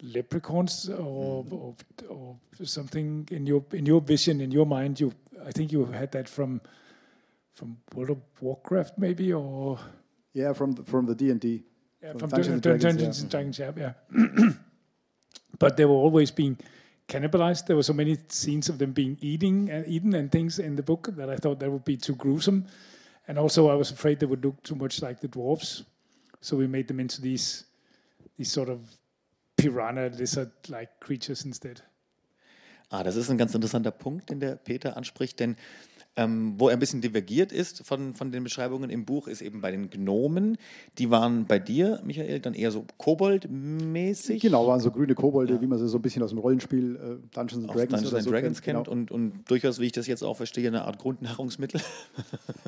leprechauns 0.00 0.88
or, 0.88 1.44
mm. 1.44 1.52
or, 1.52 1.74
or, 2.08 2.36
something 2.64 3.28
in 3.30 3.46
your 3.46 3.64
in 3.72 3.86
your 3.86 4.00
vision 4.00 4.40
in 4.40 4.50
your 4.50 4.66
mind 4.66 5.00
you 5.00 5.12
I 5.46 5.52
think 5.52 5.72
you 5.72 5.84
had 5.86 6.12
that 6.12 6.28
from 6.28 6.60
from 7.54 7.76
World 7.94 8.10
of 8.10 8.18
Warcraft 8.40 8.98
maybe 8.98 9.32
or 9.32 9.78
yeah 10.32 10.52
from 10.52 10.72
the, 10.72 10.82
from 10.84 11.06
the 11.06 11.14
D 11.14 11.30
and 11.30 11.40
D 11.40 11.64
yeah, 12.02 12.12
from 12.12 12.30
Dungeons, 12.30 12.48
and 12.48 12.62
Dragons, 12.62 12.82
Dungeons 12.84 13.18
yeah. 13.18 13.22
and 13.22 13.30
Dragons 13.30 13.58
yeah, 13.58 13.72
yeah. 13.76 14.52
but 15.58 15.76
they 15.76 15.84
were 15.84 15.94
always 15.94 16.30
being 16.30 16.58
cannibalized. 17.08 17.66
There 17.66 17.76
were 17.76 17.82
so 17.82 17.92
many 17.92 18.18
scenes 18.28 18.68
of 18.68 18.78
them 18.78 18.92
being 18.92 19.16
eating 19.20 19.70
and 19.70 19.86
eaten 19.86 20.14
and 20.14 20.30
things 20.30 20.58
in 20.58 20.76
the 20.76 20.82
book 20.82 21.08
that 21.16 21.28
I 21.30 21.36
thought 21.36 21.60
that 21.60 21.70
would 21.70 21.84
be 21.84 21.96
too 21.96 22.14
gruesome. 22.16 22.66
And 23.28 23.38
also, 23.38 23.68
I 23.68 23.74
was 23.74 23.92
afraid 23.92 24.18
they 24.18 24.26
would 24.26 24.44
look 24.44 24.62
too 24.62 24.74
much 24.74 25.00
like 25.00 25.20
the 25.20 25.28
dwarves. 25.28 25.84
So 26.40 26.56
we 26.56 26.66
made 26.66 26.88
them 26.88 26.98
into 26.98 27.20
these 27.20 27.64
these 28.36 28.50
sort 28.50 28.68
of 28.68 28.80
piranha 29.56 30.08
lizard-like 30.08 30.98
creatures 31.00 31.44
instead. 31.44 31.82
Ah, 32.90 33.02
das 33.02 33.16
ist 33.16 33.30
ein 33.30 33.38
ganz 33.38 33.54
interessanter 33.54 33.90
Punkt, 33.90 34.28
den 34.28 34.40
der 34.40 34.56
Peter 34.56 34.96
anspricht, 34.96 35.40
denn 35.40 35.56
Ähm, 36.14 36.54
wo 36.58 36.68
er 36.68 36.74
ein 36.74 36.78
bisschen 36.78 37.00
divergiert 37.00 37.52
ist 37.52 37.86
von, 37.86 38.14
von 38.14 38.32
den 38.32 38.44
Beschreibungen 38.44 38.90
im 38.90 39.06
Buch, 39.06 39.28
ist 39.28 39.40
eben 39.40 39.62
bei 39.62 39.70
den 39.70 39.88
Gnomen. 39.88 40.58
Die 40.98 41.10
waren 41.10 41.46
bei 41.46 41.58
dir, 41.58 42.02
Michael, 42.04 42.40
dann 42.40 42.52
eher 42.52 42.70
so 42.70 42.84
Kobold-mäßig. 42.98 44.42
Genau, 44.42 44.66
waren 44.66 44.80
so 44.80 44.90
grüne 44.90 45.14
Kobolde, 45.14 45.54
ja. 45.54 45.60
wie 45.62 45.66
man 45.66 45.78
sie 45.78 45.88
so 45.88 45.96
ein 45.96 46.02
bisschen 46.02 46.22
aus 46.22 46.28
dem 46.28 46.38
Rollenspiel 46.38 46.96
äh, 46.96 46.98
Dungeons 47.34 47.66
Dragons, 47.66 48.02
Dungeons 48.02 48.14
and 48.14 48.24
so 48.24 48.30
Dragons 48.30 48.60
kennt. 48.60 48.76
kennt 48.76 48.88
genau. 48.88 49.00
und, 49.00 49.10
und 49.10 49.50
durchaus, 49.50 49.80
wie 49.80 49.86
ich 49.86 49.92
das 49.92 50.06
jetzt 50.06 50.22
auch 50.22 50.36
verstehe, 50.36 50.68
eine 50.68 50.84
Art 50.84 50.98
Grundnahrungsmittel. 50.98 51.80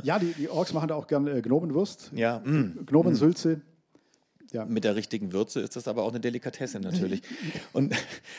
ja, 0.02 0.18
die, 0.18 0.32
die 0.32 0.48
Orks 0.48 0.72
machen 0.72 0.88
da 0.88 0.94
auch 0.94 1.06
gerne 1.06 1.32
äh, 1.32 1.42
Gnomenwurst. 1.42 2.12
Ja. 2.14 2.38
Mm. 2.38 2.86
Gnomensülze. 2.86 3.56
Mm. 3.56 3.73
Ja. 4.54 4.64
Mit 4.64 4.84
der 4.84 4.94
richtigen 4.94 5.32
Würze 5.32 5.60
ist 5.60 5.74
das 5.74 5.88
aber 5.88 6.04
auch 6.04 6.10
eine 6.10 6.20
Delikatesse 6.20 6.78
natürlich. 6.78 7.22
und 7.72 7.92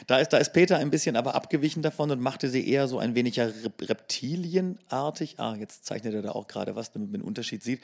da 0.08 0.20
ist, 0.20 0.30
da 0.30 0.38
ist 0.38 0.54
Peter 0.54 0.78
ein 0.78 0.90
bisschen 0.90 1.18
aber 1.18 1.36
abgewichen 1.36 1.84
davon 1.84 2.10
und 2.10 2.22
machte 2.22 2.50
sie 2.50 2.68
eher 2.68 2.88
so 2.88 3.00
ein 3.00 3.16
wenig 3.16 3.40
reptilienartig. 3.40 5.36
Ah, 5.40 5.56
jetzt 5.60 5.86
zeichnet 5.86 6.14
er 6.14 6.22
da 6.22 6.32
auch 6.32 6.48
gerade 6.48 6.76
was, 6.76 6.94
damit 6.94 7.12
man 7.12 7.20
den 7.20 7.28
Unterschied 7.28 7.62
sieht. 7.64 7.82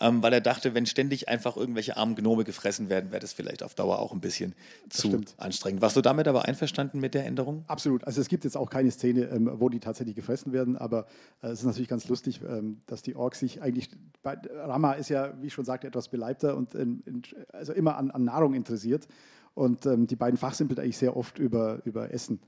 Ähm, 0.00 0.22
weil 0.22 0.32
er 0.32 0.40
dachte, 0.40 0.74
wenn 0.74 0.86
ständig 0.86 1.28
einfach 1.28 1.56
irgendwelche 1.56 1.96
armen 1.96 2.14
Gnome 2.14 2.44
gefressen 2.44 2.88
werden, 2.88 3.10
wäre 3.10 3.20
das 3.20 3.32
vielleicht 3.32 3.62
auf 3.64 3.74
Dauer 3.74 3.98
auch 3.98 4.12
ein 4.12 4.20
bisschen 4.20 4.54
das 4.88 4.98
zu 4.98 5.08
stimmt. 5.08 5.34
anstrengend. 5.38 5.82
Warst 5.82 5.96
du 5.96 6.00
damit 6.00 6.28
aber 6.28 6.44
einverstanden 6.44 7.00
mit 7.00 7.14
der 7.14 7.26
Änderung? 7.26 7.64
Absolut. 7.66 8.04
Also 8.04 8.20
es 8.20 8.28
gibt 8.28 8.44
jetzt 8.44 8.56
auch 8.56 8.70
keine 8.70 8.92
Szene, 8.92 9.22
ähm, 9.24 9.50
wo 9.54 9.68
die 9.68 9.80
tatsächlich 9.80 10.14
gefressen 10.14 10.52
werden, 10.52 10.76
aber 10.76 11.06
äh, 11.42 11.48
es 11.48 11.60
ist 11.60 11.66
natürlich 11.66 11.88
ganz 11.88 12.06
lustig, 12.08 12.40
ähm, 12.48 12.80
dass 12.86 13.02
die 13.02 13.16
Orks 13.16 13.40
sich 13.40 13.60
eigentlich, 13.60 13.90
bei, 14.22 14.38
Rama 14.54 14.92
ist 14.92 15.08
ja, 15.08 15.34
wie 15.40 15.48
ich 15.48 15.52
schon 15.52 15.64
sagte, 15.64 15.88
etwas 15.88 16.08
beleibter 16.08 16.56
und 16.56 16.74
in, 16.74 17.00
in, 17.06 17.22
also 17.52 17.71
immer 17.72 17.96
an, 17.96 18.10
an 18.10 18.24
Nahrung 18.24 18.54
interessiert. 18.54 19.08
Und 19.54 19.86
ähm, 19.86 20.06
die 20.06 20.16
beiden 20.16 20.38
fachsimpeln 20.38 20.78
eigentlich 20.80 20.98
sehr 20.98 21.16
oft 21.16 21.38
über, 21.38 21.80
über 21.84 22.12
Essen. 22.12 22.40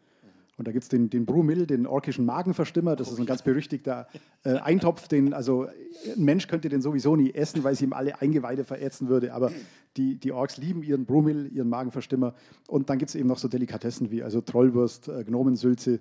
Und 0.57 0.69
da 0.69 0.73
gibt 0.73 0.85
es 0.85 0.89
den, 0.89 1.11
den 1.11 1.27
Brumil, 1.27 1.67
den 1.67 1.87
orkischen 1.87 2.25
Magenverstimmer. 2.25 2.95
Das 2.95 3.11
ist 3.11 3.19
ein 3.19 3.27
ganz 3.27 3.43
berüchtigter 3.43 4.07
äh, 4.45 4.55
Eintopf, 4.55 5.09
den, 5.09 5.35
also 5.35 5.67
ein 6.17 6.25
Mensch 6.25 6.47
könnte 6.47 6.69
den 6.69 6.81
sowieso 6.81 7.17
nie 7.17 7.33
essen, 7.35 7.65
weil 7.65 7.75
sie 7.75 7.85
ihm 7.85 7.93
alle 7.93 8.21
Eingeweide 8.21 8.65
verätzen 8.65 9.09
würde. 9.09 9.35
Aber 9.35 9.51
die, 9.97 10.17
die 10.17 10.33
Orks 10.33 10.57
lieben 10.57 10.83
ihren 10.83 11.07
Brumil, 11.07 11.51
ihren 11.53 11.69
Magenverstimmer. 11.69 12.35
Und 12.69 12.89
dann 12.89 12.99
gibt 12.99 13.09
es 13.09 13.15
eben 13.17 13.29
noch 13.29 13.39
so 13.39 13.49
Delikatessen 13.49 14.11
wie 14.13 14.23
also 14.23 14.41
Trollwurst, 14.41 15.09
äh, 15.09 15.25
Gnomensülze. 15.25 16.01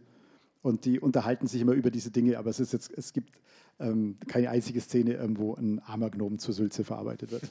Und 0.63 0.85
die 0.85 0.99
unterhalten 0.99 1.45
sich 1.45 1.61
immer 1.61 1.73
über 1.73 1.91
diese 1.91 2.09
Dinge. 2.09 2.39
Aber 2.39 2.49
es, 2.49 2.59
ist 2.59 2.73
jetzt, 2.73 2.91
es 2.97 3.13
gibt 3.13 3.37
ähm, 3.79 4.17
keine 4.27 4.49
einzige 4.49 4.81
Szene, 4.81 5.15
ähm, 5.15 5.37
wo 5.37 5.53
ein 5.53 5.79
armer 5.79 6.09
Gnom 6.09 6.39
zur 6.39 6.55
Sülze 6.55 6.83
verarbeitet 6.83 7.31
wird. 7.31 7.43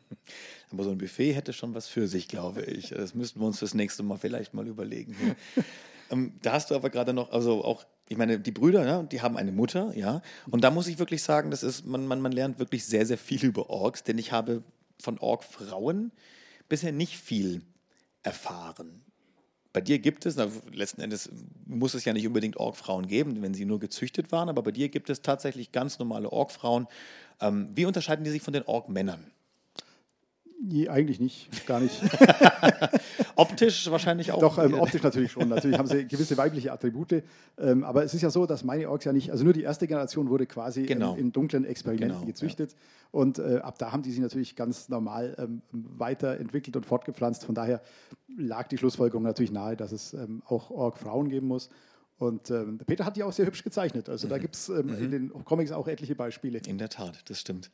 Aber 0.70 0.84
so 0.84 0.90
ein 0.90 0.98
Buffet 0.98 1.32
hätte 1.32 1.52
schon 1.52 1.74
was 1.74 1.88
für 1.88 2.06
sich, 2.08 2.28
glaube 2.28 2.62
ich. 2.62 2.90
Das 2.90 3.14
müssten 3.14 3.40
wir 3.40 3.46
uns 3.46 3.60
fürs 3.60 3.74
nächste 3.74 4.02
Mal 4.02 4.18
vielleicht 4.18 4.52
mal 4.52 4.66
überlegen. 4.66 5.16
Ähm, 6.10 6.32
da 6.42 6.54
hast 6.54 6.72
du 6.72 6.74
aber 6.74 6.90
gerade 6.90 7.12
noch, 7.12 7.30
also 7.30 7.64
auch, 7.64 7.84
ich 8.08 8.16
meine, 8.16 8.40
die 8.40 8.50
Brüder, 8.50 8.84
ja, 8.84 9.02
die 9.04 9.22
haben 9.22 9.36
eine 9.36 9.52
Mutter, 9.52 9.96
ja. 9.96 10.22
Und 10.50 10.64
da 10.64 10.72
muss 10.72 10.88
ich 10.88 10.98
wirklich 10.98 11.22
sagen, 11.22 11.52
das 11.52 11.62
ist, 11.62 11.86
man, 11.86 12.04
man, 12.06 12.20
man 12.20 12.32
lernt 12.32 12.58
wirklich 12.58 12.84
sehr, 12.84 13.06
sehr 13.06 13.16
viel 13.16 13.44
über 13.44 13.70
Orks, 13.70 14.02
denn 14.02 14.18
ich 14.18 14.32
habe 14.32 14.64
von 15.00 15.18
Ork-Frauen 15.18 16.10
bisher 16.68 16.90
nicht 16.90 17.16
viel 17.16 17.62
erfahren. 18.24 19.02
Bei 19.72 19.80
dir 19.80 20.00
gibt 20.00 20.26
es, 20.26 20.36
na, 20.36 20.48
letzten 20.72 21.00
Endes 21.00 21.30
muss 21.64 21.94
es 21.94 22.04
ja 22.04 22.12
nicht 22.12 22.26
unbedingt 22.26 22.56
Ork-Frauen 22.56 23.06
geben, 23.06 23.40
wenn 23.40 23.54
sie 23.54 23.64
nur 23.64 23.78
gezüchtet 23.78 24.32
waren, 24.32 24.48
aber 24.48 24.62
bei 24.62 24.72
dir 24.72 24.88
gibt 24.88 25.10
es 25.10 25.22
tatsächlich 25.22 25.70
ganz 25.70 25.98
normale 25.98 26.32
Ork-Frauen. 26.32 26.88
Ähm, 27.40 27.70
wie 27.74 27.84
unterscheiden 27.84 28.24
die 28.24 28.30
sich 28.30 28.42
von 28.42 28.52
den 28.52 28.64
Ork-Männern? 28.64 29.30
Nee, 30.62 30.88
eigentlich 30.88 31.20
nicht, 31.20 31.66
gar 31.66 31.80
nicht. 31.80 32.02
optisch 33.34 33.90
wahrscheinlich 33.90 34.30
auch. 34.32 34.40
Doch, 34.40 34.58
ähm, 34.58 34.74
optisch 34.74 35.02
natürlich 35.02 35.32
schon. 35.32 35.48
Natürlich 35.48 35.78
haben 35.78 35.88
sie 35.88 36.06
gewisse 36.06 36.36
weibliche 36.36 36.70
Attribute. 36.70 37.22
Ähm, 37.58 37.82
aber 37.82 38.04
es 38.04 38.12
ist 38.12 38.20
ja 38.20 38.28
so, 38.28 38.44
dass 38.44 38.62
meine 38.62 38.90
Orks 38.90 39.06
ja 39.06 39.12
nicht, 39.12 39.30
also 39.30 39.42
nur 39.44 39.54
die 39.54 39.62
erste 39.62 39.86
Generation 39.86 40.28
wurde 40.28 40.46
quasi 40.46 40.82
Genau. 40.82 41.14
ähm, 41.14 41.18
in 41.20 41.32
dunklen 41.32 41.64
Experimenten 41.64 42.10
Genau, 42.18 42.26
gezüchtet. 42.26 42.76
Und 43.10 43.38
äh, 43.38 43.58
ab 43.62 43.78
da 43.78 43.90
haben 43.92 44.02
die 44.02 44.10
sich 44.10 44.20
natürlich 44.20 44.54
ganz 44.54 44.90
normal 44.90 45.34
ähm, 45.38 45.62
weiterentwickelt 45.72 46.76
und 46.76 46.84
fortgepflanzt. 46.84 47.44
Von 47.44 47.54
daher 47.54 47.80
lag 48.36 48.68
die 48.68 48.76
Schlussfolgerung 48.76 49.22
natürlich 49.22 49.52
nahe, 49.52 49.76
dass 49.76 49.92
es 49.92 50.12
ähm, 50.12 50.42
auch 50.46 50.70
Ork-Frauen 50.70 51.30
geben 51.30 51.46
muss. 51.46 51.70
Und 52.18 52.50
ähm, 52.50 52.78
Peter 52.86 53.06
hat 53.06 53.16
die 53.16 53.22
auch 53.22 53.32
sehr 53.32 53.46
hübsch 53.46 53.64
gezeichnet. 53.64 54.10
Also 54.10 54.28
da 54.28 54.36
gibt 54.36 54.54
es 54.56 54.68
ähm, 54.68 54.90
in 54.90 55.10
den 55.10 55.44
Comics 55.44 55.72
auch 55.72 55.88
etliche 55.88 56.14
Beispiele. 56.14 56.60
In 56.66 56.76
der 56.76 56.90
Tat, 56.90 57.22
das 57.30 57.40
stimmt. 57.40 57.70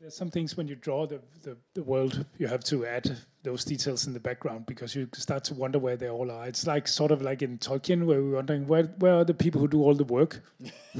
There's 0.00 0.16
some 0.16 0.30
things 0.30 0.56
when 0.56 0.66
you 0.66 0.76
draw 0.76 1.06
the, 1.06 1.20
the, 1.42 1.58
the 1.74 1.82
world, 1.82 2.24
you 2.38 2.46
have 2.46 2.64
to 2.64 2.86
add 2.86 3.18
those 3.42 3.66
details 3.66 4.06
in 4.06 4.14
the 4.14 4.20
background 4.20 4.64
because 4.64 4.94
you 4.94 5.06
start 5.12 5.44
to 5.44 5.54
wonder 5.54 5.78
where 5.78 5.96
they 5.96 6.08
all 6.08 6.30
are. 6.30 6.46
It's 6.46 6.66
like 6.66 6.88
sort 6.88 7.10
of 7.10 7.20
like 7.20 7.42
in 7.42 7.58
Tolkien, 7.58 8.06
where 8.06 8.22
we're 8.22 8.36
wondering 8.36 8.66
where, 8.66 8.84
where 8.84 9.16
are 9.16 9.24
the 9.24 9.34
people 9.34 9.60
who 9.60 9.68
do 9.68 9.82
all 9.82 9.94
the 9.94 10.04
work? 10.04 10.40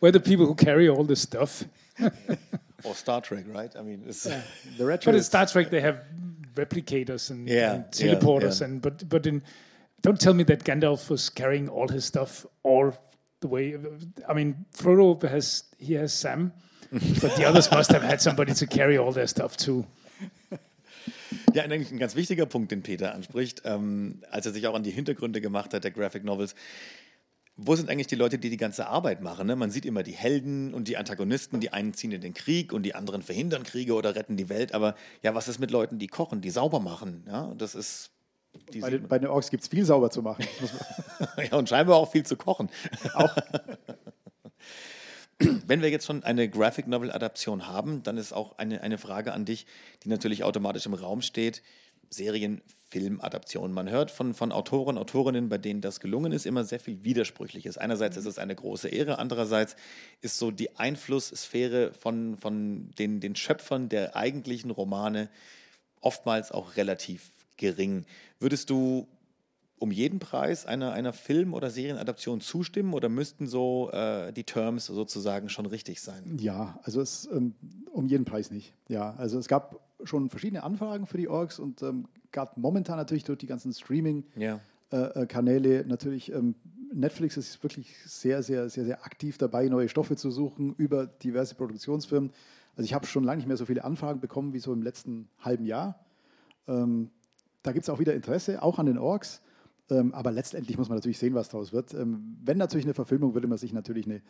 where 0.00 0.08
are 0.08 0.12
the 0.12 0.20
people 0.20 0.44
who 0.44 0.54
carry 0.54 0.86
all 0.86 1.02
the 1.04 1.16
stuff? 1.16 1.64
Or 2.84 2.94
Star 2.94 3.22
Trek, 3.22 3.44
right? 3.48 3.74
I 3.74 3.80
mean, 3.80 4.02
it's, 4.06 4.24
The 4.24 4.84
retro. 4.84 5.12
But 5.12 5.14
in 5.16 5.20
Shirts- 5.20 5.26
Star 5.28 5.46
Trek, 5.46 5.70
they 5.70 5.80
have 5.80 6.02
replicators 6.54 7.30
and, 7.30 7.48
Yeah, 7.48 7.72
and 7.76 7.84
yeah, 7.98 8.14
teleporters, 8.14 8.60
yeah. 8.60 8.66
and 8.66 8.82
but 8.82 9.08
but 9.08 9.26
in 9.26 9.42
don't 10.02 10.20
tell 10.20 10.34
me 10.34 10.44
that 10.44 10.62
Gandalf 10.64 11.08
was 11.08 11.30
carrying 11.30 11.70
all 11.70 11.88
his 11.88 12.04
stuff 12.04 12.44
all 12.62 12.92
the 13.40 13.48
way. 13.48 13.76
I 14.28 14.34
mean, 14.34 14.66
Frodo 14.74 15.22
has 15.28 15.64
he 15.78 15.94
has 15.94 16.12
Sam, 16.12 16.52
but 16.90 17.36
the 17.36 17.46
others 17.46 17.70
must 17.70 17.92
have 17.92 18.06
had 18.06 18.20
somebody 18.20 18.54
to 18.54 18.66
carry 18.66 18.98
all 18.98 19.12
their 19.12 19.28
stuff 19.28 19.56
too. 19.56 19.84
Ja, 21.54 21.62
eigentlich 21.62 21.90
ein 21.90 21.98
ganz 21.98 22.14
wichtiger 22.14 22.46
Punkt, 22.46 22.70
den 22.70 22.82
Peter 22.82 23.14
anspricht, 23.14 23.62
ähm, 23.64 24.22
als 24.30 24.46
er 24.46 24.52
sich 24.52 24.66
auch 24.66 24.74
an 24.74 24.82
die 24.82 24.90
Hintergründe 24.90 25.40
gemacht 25.40 25.72
hat 25.74 25.84
der 25.84 25.90
Graphic 25.90 26.24
Novels. 26.24 26.54
Wo 27.56 27.74
sind 27.74 27.88
eigentlich 27.88 28.06
die 28.06 28.16
Leute, 28.16 28.38
die 28.38 28.50
die 28.50 28.58
ganze 28.58 28.86
Arbeit 28.86 29.22
machen? 29.22 29.46
Ne? 29.46 29.56
Man 29.56 29.70
sieht 29.70 29.86
immer 29.86 30.02
die 30.02 30.12
Helden 30.12 30.74
und 30.74 30.88
die 30.88 30.98
Antagonisten, 30.98 31.58
die 31.58 31.72
einen 31.72 31.94
ziehen 31.94 32.12
in 32.12 32.20
den 32.20 32.34
Krieg 32.34 32.74
und 32.74 32.82
die 32.82 32.94
anderen 32.94 33.22
verhindern 33.22 33.62
Kriege 33.62 33.94
oder 33.94 34.14
retten 34.14 34.36
die 34.36 34.50
Welt. 34.50 34.74
Aber 34.74 34.94
ja, 35.22 35.34
was 35.34 35.48
ist 35.48 35.58
mit 35.58 35.70
Leuten, 35.70 35.98
die 35.98 36.08
kochen, 36.08 36.42
die 36.42 36.50
sauber 36.50 36.80
machen? 36.80 37.24
Ja, 37.26 37.54
das 37.56 37.74
ist. 37.74 38.10
Die 38.72 38.80
Bei 38.80 38.90
den, 38.90 39.08
bei 39.08 39.18
den 39.18 39.28
Orks 39.28 39.50
gibt 39.50 39.62
es 39.62 39.68
viel 39.68 39.84
sauber 39.84 40.10
zu 40.10 40.22
machen. 40.22 40.44
Ja, 41.50 41.56
und 41.56 41.68
scheinbar 41.68 41.96
auch 41.96 42.10
viel 42.10 42.24
zu 42.24 42.36
kochen. 42.36 42.68
Auch. 43.14 43.34
Wenn 45.38 45.82
wir 45.82 45.90
jetzt 45.90 46.06
schon 46.06 46.24
eine 46.24 46.48
Graphic 46.48 46.86
Novel 46.86 47.12
Adaption 47.12 47.66
haben, 47.66 48.02
dann 48.02 48.16
ist 48.16 48.32
auch 48.32 48.56
eine, 48.58 48.80
eine 48.82 48.98
Frage 48.98 49.32
an 49.32 49.44
dich, 49.44 49.66
die 50.02 50.08
natürlich 50.08 50.44
automatisch 50.44 50.86
im 50.86 50.94
Raum 50.94 51.20
steht. 51.20 51.62
Serien, 52.08 52.62
Filmadaption. 52.88 53.72
Man 53.72 53.90
hört 53.90 54.10
von, 54.10 54.32
von 54.32 54.52
Autoren, 54.52 54.96
Autorinnen, 54.96 55.48
bei 55.48 55.58
denen 55.58 55.80
das 55.80 56.00
gelungen 56.00 56.32
ist, 56.32 56.46
immer 56.46 56.64
sehr 56.64 56.80
viel 56.80 57.02
Widersprüchliches. 57.02 57.78
Einerseits 57.78 58.16
ist 58.16 58.26
es 58.26 58.38
eine 58.38 58.54
große 58.54 58.88
Ehre, 58.88 59.18
andererseits 59.18 59.76
ist 60.20 60.38
so 60.38 60.50
die 60.50 60.76
Einflusssphäre 60.76 61.92
von, 61.92 62.36
von 62.36 62.92
den, 62.98 63.20
den 63.20 63.34
Schöpfern 63.34 63.88
der 63.88 64.14
eigentlichen 64.14 64.70
Romane 64.70 65.28
oftmals 66.00 66.52
auch 66.52 66.76
relativ 66.76 67.30
gering. 67.56 68.06
Würdest 68.38 68.70
du 68.70 69.08
um 69.78 69.90
jeden 69.90 70.18
Preis 70.18 70.66
einer, 70.66 70.92
einer 70.92 71.12
Film- 71.12 71.54
oder 71.54 71.70
Serienadaption 71.70 72.40
zustimmen 72.40 72.94
oder 72.94 73.08
müssten 73.08 73.46
so 73.46 73.90
äh, 73.92 74.32
die 74.32 74.44
Terms 74.44 74.86
sozusagen 74.86 75.48
schon 75.48 75.66
richtig 75.66 76.00
sein? 76.00 76.38
Ja, 76.40 76.78
also 76.82 77.00
es 77.00 77.28
ähm, 77.30 77.54
um 77.92 78.06
jeden 78.06 78.24
Preis 78.24 78.50
nicht. 78.50 78.74
Ja, 78.88 79.14
also 79.16 79.38
es 79.38 79.48
gab 79.48 79.80
schon 80.04 80.30
verschiedene 80.30 80.62
Anfragen 80.62 81.06
für 81.06 81.18
die 81.18 81.28
Orks 81.28 81.58
und 81.58 81.82
ähm, 81.82 82.06
gab 82.32 82.56
momentan 82.56 82.96
natürlich 82.96 83.24
durch 83.24 83.38
die 83.38 83.46
ganzen 83.46 83.72
Streaming-Kanäle 83.72 85.80
Ja. 85.80 85.86
natürlich. 85.86 86.32
Ähm, 86.32 86.54
Netflix 86.92 87.36
ist 87.36 87.62
wirklich 87.62 87.94
sehr, 88.06 88.42
sehr, 88.42 88.70
sehr, 88.70 88.84
sehr 88.84 89.04
aktiv 89.04 89.38
dabei, 89.38 89.68
neue 89.68 89.88
Stoffe 89.88 90.16
zu 90.16 90.30
suchen 90.30 90.74
über 90.76 91.06
diverse 91.06 91.54
Produktionsfirmen. 91.54 92.30
Also 92.76 92.84
ich 92.84 92.94
habe 92.94 93.06
schon 93.06 93.24
lange 93.24 93.38
nicht 93.38 93.48
mehr 93.48 93.56
so 93.56 93.66
viele 93.66 93.84
Anfragen 93.84 94.20
bekommen 94.20 94.52
wie 94.52 94.60
so 94.60 94.72
im 94.72 94.82
letzten 94.82 95.28
halben 95.40 95.66
Jahr. 95.66 95.98
Ähm, 96.68 97.10
da 97.62 97.72
gibt 97.72 97.84
es 97.84 97.90
auch 97.90 97.98
wieder 97.98 98.14
Interesse, 98.14 98.62
auch 98.62 98.78
an 98.78 98.86
den 98.86 98.98
Orks. 98.98 99.42
Ähm, 99.90 100.14
aber 100.14 100.32
letztendlich 100.32 100.78
muss 100.78 100.88
man 100.88 100.98
natürlich 100.98 101.18
sehen, 101.18 101.34
was 101.34 101.48
daraus 101.48 101.72
wird. 101.72 101.94
Ähm, 101.94 102.38
wenn 102.42 102.58
natürlich 102.58 102.86
eine 102.86 102.94
Verfilmung, 102.94 103.34
würde 103.34 103.46
man 103.46 103.58
sich 103.58 103.72
natürlich 103.72 104.06
eine, 104.06 104.22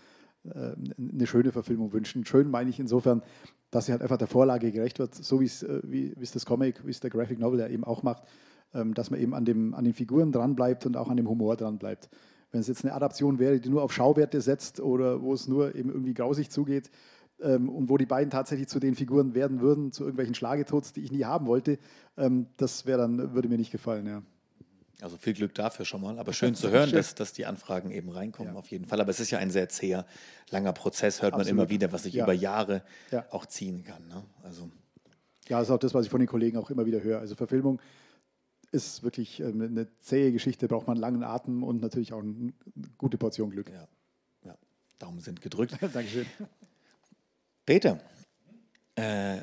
äh, 0.44 0.76
eine 0.98 1.26
schöne 1.26 1.52
Verfilmung 1.52 1.92
wünschen. 1.92 2.26
Schön 2.26 2.50
meine 2.50 2.68
ich 2.68 2.78
insofern, 2.78 3.22
dass 3.70 3.86
sie 3.86 3.92
halt 3.92 4.02
einfach 4.02 4.18
der 4.18 4.26
Vorlage 4.26 4.70
gerecht 4.70 4.98
wird, 4.98 5.14
so 5.14 5.40
äh, 5.40 5.80
wie 5.84 6.14
es 6.20 6.32
das 6.32 6.44
Comic, 6.44 6.86
wie 6.86 6.90
es 6.90 7.00
der 7.00 7.11
Graphic 7.11 7.38
Novel 7.38 7.61
ja 7.61 7.68
eben 7.68 7.84
auch 7.84 8.02
macht, 8.02 8.24
ähm, 8.74 8.92
dass 8.92 9.11
man 9.11 9.20
eben 9.20 9.34
an, 9.34 9.44
dem, 9.44 9.74
an 9.74 9.84
den 9.84 9.94
Figuren 9.94 10.32
dranbleibt 10.32 10.84
und 10.84 10.96
auch 10.96 11.09
an 11.09 11.16
dem 11.16 11.28
Humor 11.28 11.57
dranbleibt. 11.57 12.11
Wenn 12.50 12.61
es 12.61 12.68
jetzt 12.68 12.84
eine 12.84 12.94
Adaption 12.94 13.38
wäre, 13.38 13.59
die 13.59 13.70
nur 13.70 13.82
auf 13.82 13.92
Schauwerte 13.92 14.40
setzt 14.40 14.80
oder 14.80 15.22
wo 15.22 15.32
es 15.32 15.48
nur 15.48 15.74
eben 15.74 15.90
irgendwie 15.90 16.14
grausig 16.14 16.50
zugeht, 16.50 16.90
ähm, 17.40 17.68
und 17.68 17.88
wo 17.88 17.96
die 17.96 18.07
beiden 18.07 18.30
tatsächlich 18.30 18.68
zu 18.68 18.80
den 18.80 18.94
Figuren 18.94 19.34
werden 19.34 19.61
würden, 19.61 19.92
zu 19.92 20.04
irgendwelchen 20.04 20.34
Schlagetots, 20.34 20.92
die 20.92 21.02
ich 21.02 21.12
nie 21.12 21.24
haben 21.24 21.46
wollte, 21.46 21.78
ähm, 22.16 22.46
das 22.57 22.86
wäre 22.86 22.98
dann, 22.98 23.34
würde 23.34 23.48
mir 23.48 23.59
nicht 23.59 23.72
gefallen, 23.72 24.07
ja. 24.07 24.22
Also 25.03 25.16
viel 25.18 25.34
Glück 25.34 25.55
dafür 25.55 25.84
schon 25.84 26.01
mal. 26.01 26.18
Aber 26.18 26.32
schön 26.32 26.55
zu 26.55 26.70
hören, 26.70 26.88
Schön. 26.88 26.97
dass, 26.99 27.14
dass 27.14 27.32
die 27.32 27.44
Anfragen 27.47 27.90
eben 27.90 28.11
reinkommen, 28.11 28.55
Ja. 28.55 28.59
auf 28.59 28.68
jeden 28.68 28.86
Fall. 28.86 29.01
Aber 29.01 29.11
es 29.11 29.20
ist 29.20 29.30
ja 29.30 29.38
ein 29.38 29.51
sehr 29.51 29.68
zäher, 29.68 30.07
langer 30.51 30.72
Prozess, 30.72 31.20
hört 31.22 31.32
man 31.32 31.42
Absolut. 31.42 31.61
immer 31.62 31.68
wieder, 31.70 31.92
was 31.92 32.05
sich 32.05 32.14
Ja. 32.14 32.24
über 32.24 32.32
Jahre 32.32 32.82
Ja. 33.11 33.26
auch 33.30 33.47
ziehen 33.47 33.84
kann. 33.84 34.07
Ne? 34.09 34.22
Also, 34.42 34.70
Ja, 35.49 35.59
das 35.59 35.68
ist 35.68 35.72
auch 35.74 35.78
das, 35.78 35.94
was 35.94 36.05
ich 36.07 36.11
von 36.11 36.20
den 36.20 36.28
Kollegen 36.28 36.57
auch 36.59 36.70
immer 36.70 36.86
wieder 36.86 37.03
höre. 37.03 37.20
Also 37.20 37.34
Verfilmung 37.36 37.80
ist 38.72 39.03
wirklich 39.05 39.38
ähm, 39.40 39.61
eine 39.62 39.86
zähe 40.01 40.32
Geschichte, 40.32 40.66
braucht 40.66 40.86
man 40.88 40.97
einen 40.97 41.03
langen 41.03 41.22
Atem 41.22 41.62
und 41.62 41.80
natürlich 41.80 42.12
auch 42.12 42.20
eine 42.22 42.53
gute 42.99 43.16
Portion 43.18 43.51
Glück. 43.51 43.70
ja. 43.70 43.86
ja. 44.44 44.57
Daumen 44.99 45.20
sind 45.20 45.40
gedrückt. 45.42 45.76
Dankeschön. 45.92 46.26
Peter, 47.66 48.01
uh, 48.99 49.40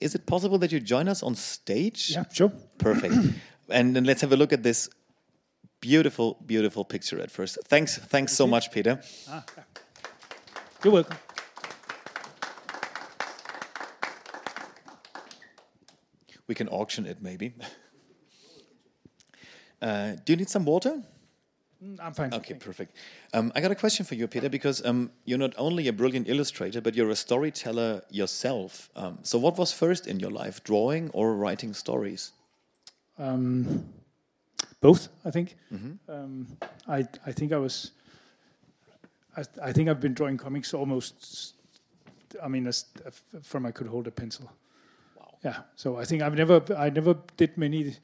is 0.00 0.14
it 0.14 0.26
possible 0.26 0.58
that 0.60 0.70
you 0.70 0.78
join 0.78 1.08
us 1.08 1.22
on 1.22 1.34
stage? 1.34 2.10
Yeah, 2.12 2.26
sure. 2.32 2.52
Perfect. 2.78 3.14
And 3.68 3.94
then 3.96 4.04
let's 4.04 4.20
have 4.20 4.32
a 4.32 4.36
look 4.36 4.52
at 4.52 4.62
this 4.62 4.88
beautiful, 5.80 6.38
beautiful 6.46 6.84
picture 6.84 7.20
at 7.20 7.30
first. 7.30 7.58
Thanks, 7.64 7.98
thanks 7.98 8.32
so 8.32 8.46
much, 8.46 8.70
Peter. 8.72 9.00
You're 10.84 10.92
welcome. 10.92 11.16
We 16.46 16.54
can 16.54 16.68
auction 16.68 17.06
it 17.06 17.22
maybe. 17.22 17.54
Uh, 19.82 20.12
do 20.24 20.32
you 20.32 20.36
need 20.36 20.48
some 20.48 20.64
water? 20.64 21.02
Mm, 21.84 21.98
I'm 22.00 22.14
fine. 22.14 22.32
Okay, 22.32 22.54
perfect. 22.54 22.96
Um, 23.34 23.50
I 23.56 23.60
got 23.60 23.72
a 23.72 23.74
question 23.74 24.06
for 24.06 24.14
you, 24.14 24.28
Peter, 24.28 24.48
because 24.48 24.84
um, 24.86 25.10
you're 25.24 25.38
not 25.38 25.54
only 25.58 25.88
a 25.88 25.92
brilliant 25.92 26.28
illustrator, 26.28 26.80
but 26.80 26.94
you're 26.94 27.10
a 27.10 27.16
storyteller 27.16 28.02
yourself. 28.08 28.90
Um, 28.94 29.18
so, 29.22 29.38
what 29.38 29.58
was 29.58 29.72
first 29.72 30.06
in 30.06 30.20
your 30.20 30.30
life, 30.30 30.62
drawing 30.62 31.10
or 31.10 31.34
writing 31.34 31.74
stories? 31.74 32.30
Um, 33.18 33.84
both, 34.80 35.08
I 35.24 35.30
think. 35.30 35.56
Um, 36.08 36.46
I 36.88 37.06
I 37.26 37.32
think 37.32 37.52
I 37.52 37.58
was. 37.58 37.92
I, 39.36 39.44
I 39.62 39.72
think 39.72 39.88
I've 39.88 40.00
been 40.00 40.14
drawing 40.14 40.36
comics 40.36 40.74
almost. 40.74 41.54
I 42.42 42.48
mean, 42.48 42.66
as, 42.66 42.86
from 43.42 43.66
I 43.66 43.70
could 43.70 43.86
hold 43.86 44.06
a 44.06 44.10
pencil. 44.10 44.50
Wow. 45.18 45.34
Yeah. 45.44 45.58
So 45.76 45.96
I 45.96 46.04
think 46.04 46.22
I've 46.22 46.34
never 46.34 46.62
I 46.76 46.90
never 46.90 47.16
did 47.36 47.56
many 47.56 47.96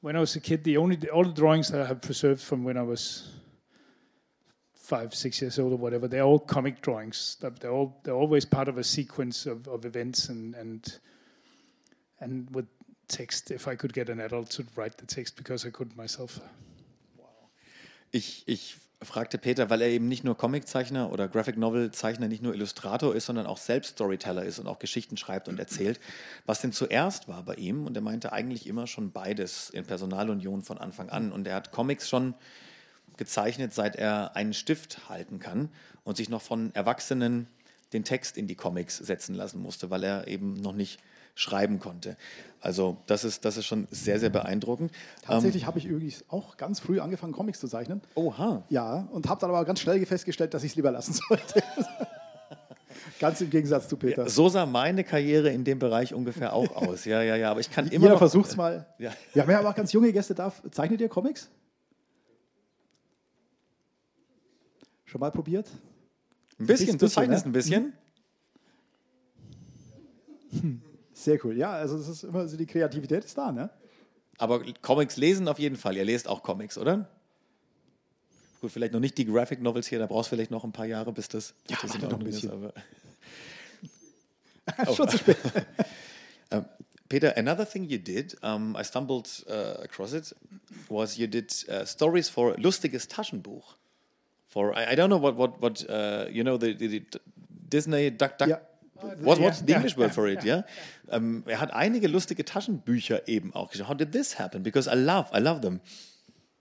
when 0.00 0.16
I 0.16 0.20
was 0.20 0.34
a 0.36 0.40
kid, 0.40 0.64
the 0.64 0.76
only 0.76 0.96
all 1.10 1.24
the 1.24 1.32
drawings 1.32 1.68
that 1.68 1.80
I 1.80 1.86
have 1.86 2.00
preserved 2.00 2.40
from 2.40 2.64
when 2.64 2.76
I 2.76 2.82
was 2.82 3.28
five, 4.74 5.14
six 5.14 5.40
years 5.40 5.58
old 5.58 5.72
or 5.72 5.76
whatever, 5.76 6.08
they're 6.08 6.22
all 6.22 6.38
comic 6.38 6.80
drawings. 6.80 7.36
They're 7.40 7.70
all 7.70 8.00
they're 8.02 8.14
always 8.14 8.44
part 8.44 8.68
of 8.68 8.78
a 8.78 8.84
sequence 8.84 9.46
of, 9.46 9.68
of 9.68 9.84
events 9.84 10.28
and 10.28 10.54
and 10.54 10.98
and 12.20 12.50
with 12.50 12.66
text. 13.10 13.50
If 13.50 13.66
I 13.66 13.76
could 13.76 13.92
get 13.92 14.08
an 14.08 14.20
adult 14.20 14.50
to 14.56 14.62
write 14.76 14.96
the 14.98 15.06
text 15.06 15.36
because 15.36 15.66
I 15.66 15.70
couldn't 15.70 15.96
myself. 15.96 16.40
Ich, 18.12 18.42
ich 18.46 18.76
fragte 19.02 19.38
Peter, 19.38 19.70
weil 19.70 19.82
er 19.82 19.88
eben 19.88 20.08
nicht 20.08 20.24
nur 20.24 20.36
Comiczeichner 20.36 21.10
oder 21.12 21.28
Graphic 21.28 21.56
Novel 21.56 21.90
Zeichner, 21.90 22.28
nicht 22.28 22.42
nur 22.42 22.54
Illustrator 22.54 23.14
ist, 23.14 23.26
sondern 23.26 23.46
auch 23.46 23.56
selbst 23.56 23.92
Storyteller 23.92 24.44
ist 24.44 24.58
und 24.58 24.66
auch 24.66 24.78
Geschichten 24.78 25.16
schreibt 25.16 25.48
und 25.48 25.58
erzählt, 25.58 26.00
was 26.44 26.60
denn 26.60 26.72
zuerst 26.72 27.28
war 27.28 27.42
bei 27.42 27.54
ihm. 27.54 27.86
Und 27.86 27.96
er 27.96 28.02
meinte 28.02 28.32
eigentlich 28.32 28.66
immer 28.66 28.86
schon 28.86 29.12
beides 29.12 29.70
in 29.70 29.84
Personalunion 29.84 30.62
von 30.62 30.78
Anfang 30.78 31.08
an. 31.08 31.32
Und 31.32 31.46
er 31.46 31.54
hat 31.54 31.72
Comics 31.72 32.08
schon 32.08 32.34
gezeichnet, 33.16 33.72
seit 33.74 33.96
er 33.96 34.36
einen 34.36 34.54
Stift 34.54 35.08
halten 35.08 35.38
kann 35.38 35.70
und 36.04 36.16
sich 36.16 36.28
noch 36.28 36.42
von 36.42 36.74
Erwachsenen 36.74 37.46
den 37.92 38.04
Text 38.04 38.36
in 38.36 38.46
die 38.46 38.54
Comics 38.54 38.98
setzen 38.98 39.34
lassen 39.34 39.60
musste, 39.60 39.90
weil 39.90 40.04
er 40.04 40.28
eben 40.28 40.54
noch 40.54 40.72
nicht 40.72 41.00
schreiben 41.34 41.78
konnte. 41.78 42.16
Also 42.60 42.98
das 43.06 43.24
ist, 43.24 43.44
das 43.44 43.56
ist 43.56 43.66
schon 43.66 43.88
sehr, 43.90 44.20
sehr 44.20 44.28
beeindruckend. 44.28 44.92
Tatsächlich 45.22 45.62
ähm, 45.62 45.66
habe 45.68 45.78
ich 45.78 45.86
übrigens 45.86 46.24
auch 46.28 46.56
ganz 46.56 46.80
früh 46.80 47.00
angefangen, 47.00 47.32
Comics 47.32 47.58
zu 47.60 47.68
zeichnen. 47.68 48.02
Oha. 48.14 48.62
Ja, 48.68 49.08
und 49.12 49.28
habe 49.28 49.40
dann 49.40 49.50
aber 49.50 49.64
ganz 49.64 49.80
schnell 49.80 50.04
festgestellt, 50.04 50.52
dass 50.52 50.62
ich 50.62 50.72
es 50.72 50.76
lieber 50.76 50.90
lassen 50.90 51.14
sollte. 51.28 51.62
Ganz 53.18 53.38
im 53.42 53.50
Gegensatz 53.50 53.86
zu 53.86 53.98
Peter. 53.98 54.22
Ja, 54.22 54.28
so 54.30 54.48
sah 54.48 54.64
meine 54.64 55.04
Karriere 55.04 55.50
in 55.50 55.62
dem 55.62 55.78
Bereich 55.78 56.14
ungefähr 56.14 56.54
auch 56.54 56.74
aus. 56.74 57.04
Ja, 57.04 57.22
ja, 57.22 57.36
ja. 57.36 57.50
Aber 57.50 57.60
ich 57.60 57.70
kann 57.70 57.86
immer. 57.88 58.06
Jeder 58.06 58.16
versucht 58.16 58.48
es 58.48 58.56
mal. 58.56 58.86
Ja. 58.98 59.12
Wir 59.34 59.42
haben 59.42 59.50
ja 59.50 59.58
aber 59.58 59.68
auch 59.68 59.74
ganz 59.74 59.92
junge 59.92 60.10
Gäste 60.10 60.34
da. 60.34 60.50
Zeichnet 60.70 61.02
ihr 61.02 61.08
Comics? 61.10 61.50
Schon 65.04 65.20
mal 65.20 65.30
probiert? 65.30 65.68
Ein 66.58 66.66
bisschen, 66.66 66.96
du 66.96 67.08
zeichnest 67.08 67.44
ne? 67.44 67.50
ein 67.50 67.52
bisschen. 67.52 67.92
Hm. 70.50 70.82
Sehr 71.20 71.44
cool. 71.44 71.56
Ja, 71.56 71.72
also 71.72 71.98
das 71.98 72.08
ist 72.08 72.22
immer 72.22 72.48
so 72.48 72.56
die 72.56 72.66
Kreativität 72.66 73.24
ist 73.24 73.36
da, 73.36 73.52
ne? 73.52 73.68
Aber 74.38 74.62
Comics 74.80 75.18
lesen 75.18 75.48
auf 75.48 75.58
jeden 75.58 75.76
Fall. 75.76 75.96
Ihr 75.96 76.04
lest 76.04 76.26
auch 76.26 76.42
Comics, 76.42 76.78
oder? 76.78 77.10
Gut, 78.62 78.72
vielleicht 78.72 78.94
noch 78.94 79.00
nicht 79.00 79.18
die 79.18 79.26
Graphic 79.26 79.60
Novels 79.60 79.86
hier, 79.86 79.98
da 79.98 80.06
brauchst 80.06 80.30
du 80.30 80.36
vielleicht 80.36 80.50
noch 80.50 80.64
ein 80.64 80.72
paar 80.72 80.86
Jahre, 80.86 81.12
bis 81.12 81.28
das, 81.28 81.54
ja, 81.68 81.76
bis 81.82 81.92
das 81.92 82.02
noch 82.02 82.18
ein 82.18 82.24
bisschen. 82.24 82.48
ist. 82.50 82.54
Aber 82.54 82.72
oh. 84.90 84.94
Schon 84.94 85.08
zu 85.10 85.18
spät. 85.18 85.36
um, 86.50 86.64
Peter, 87.10 87.36
another 87.36 87.68
thing 87.68 87.84
you 87.84 87.98
did, 87.98 88.36
um, 88.42 88.76
I 88.76 88.84
stumbled 88.84 89.44
uh, 89.48 89.82
across 89.82 90.14
it, 90.14 90.34
was 90.88 91.18
you 91.18 91.26
did 91.26 91.52
uh, 91.68 91.84
stories 91.84 92.30
for 92.30 92.54
Lustiges 92.56 93.08
Taschenbuch. 93.08 93.76
For 94.46 94.72
I, 94.74 94.92
I 94.92 94.94
don't 94.94 95.10
know 95.10 95.20
what 95.20 95.36
what 95.36 95.60
what 95.60 95.84
uh, 95.90 96.26
you 96.30 96.44
know 96.44 96.56
the, 96.56 96.72
the, 96.72 96.86
the 96.86 97.20
Disney 97.68 98.10
Duck 98.10 98.38
Duck. 98.38 98.48
Yeah. 98.48 98.60
What, 99.20 99.38
what's 99.40 99.62
the 99.62 99.74
English 99.74 99.96
word 99.96 100.12
for 100.12 100.26
it? 100.28 100.44
Yeah. 100.50 100.64
Um, 101.08 101.44
er 101.46 101.60
hat 101.60 101.72
einige 101.72 102.08
lustige 102.08 102.44
Taschenbücher 102.44 103.28
eben 103.28 103.54
auch 103.54 103.70
geschrieben. 103.70 103.88
How 103.88 103.94
did 103.94 104.12
this 104.12 104.38
happen? 104.38 104.62
Because 104.62 104.88
I 104.88 104.94
love, 104.94 105.30
I 105.32 105.40
love 105.40 105.60
them. 105.60 105.80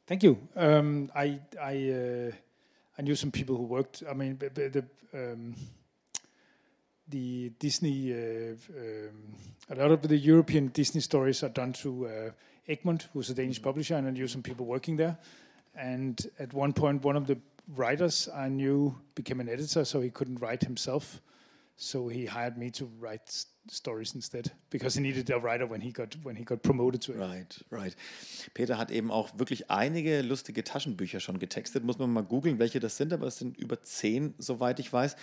Thank 0.08 0.24
you. 0.24 0.38
Um, 0.56 1.10
I 1.14 1.40
I 1.62 1.92
uh, 1.92 2.32
I 2.98 3.02
knew 3.02 3.16
some 3.16 3.32
people 3.32 3.56
who 3.56 3.68
worked. 3.68 4.04
I 4.10 4.14
mean, 4.14 4.40
the 4.40 4.84
um, 5.14 5.56
the 7.08 7.52
Disney. 7.60 8.14
Uh, 8.14 8.56
um, 8.76 9.36
a 9.70 9.76
lot 9.76 9.92
of 9.92 10.02
the 10.02 10.18
European 10.18 10.70
Disney 10.70 11.02
stories 11.02 11.44
are 11.44 11.50
done 11.50 11.74
through 11.74 12.08
uh, 12.08 12.32
Egmont, 12.68 13.08
who's 13.14 13.30
a 13.30 13.36
Danish 13.36 13.62
publisher, 13.62 13.96
and 13.96 14.08
I 14.08 14.12
knew 14.12 14.28
some 14.28 14.42
people 14.42 14.66
working 14.66 14.98
there. 14.98 15.18
And 15.76 16.20
at 16.40 16.54
one 16.54 16.74
point, 16.74 17.04
one 17.04 17.16
of 17.16 17.28
the 17.28 17.38
writers 17.76 18.28
I 18.36 18.50
knew 18.50 18.96
became 19.16 19.40
an 19.40 19.50
editor, 19.50 19.86
so 19.86 20.02
he 20.02 20.10
couldn't 20.10 20.42
write 20.42 20.64
himself. 20.64 21.22
So 21.82 22.10
he 22.10 22.26
hired 22.26 22.58
me 22.58 22.70
to 22.74 22.90
write 23.00 23.22
stories 23.72 24.14
instead, 24.14 24.52
because 24.70 24.96
he 24.96 25.02
needed 25.02 25.32
a 25.32 25.38
writer 25.38 25.66
when 25.66 25.80
he 25.80 25.94
got 25.94 26.14
when 26.24 26.36
he 26.36 26.44
got 26.44 26.62
promoted 26.62 27.02
to 27.04 27.14
it. 27.14 27.20
Right, 27.20 27.66
right. 27.72 27.96
Peter 28.54 28.78
hat 28.78 28.92
eben 28.92 29.12
auch 29.12 29.30
wirklich 29.40 29.72
einige 29.72 30.22
lustige 30.22 30.66
Taschenbücher 30.66 31.22
schon 31.22 31.40
getextet. 31.40 31.86
Muss 31.86 31.98
man 31.98 32.12
mal 32.12 32.26
googeln, 32.26 32.60
welche 32.60 32.82
das 32.82 32.98
sind, 32.98 33.14
aber 33.14 33.28
es 33.28 33.38
sind 33.38 33.58
über 33.58 33.82
zehn, 33.82 34.34
soweit 34.40 34.82
ich 34.82 34.92
weiß. 34.92 35.16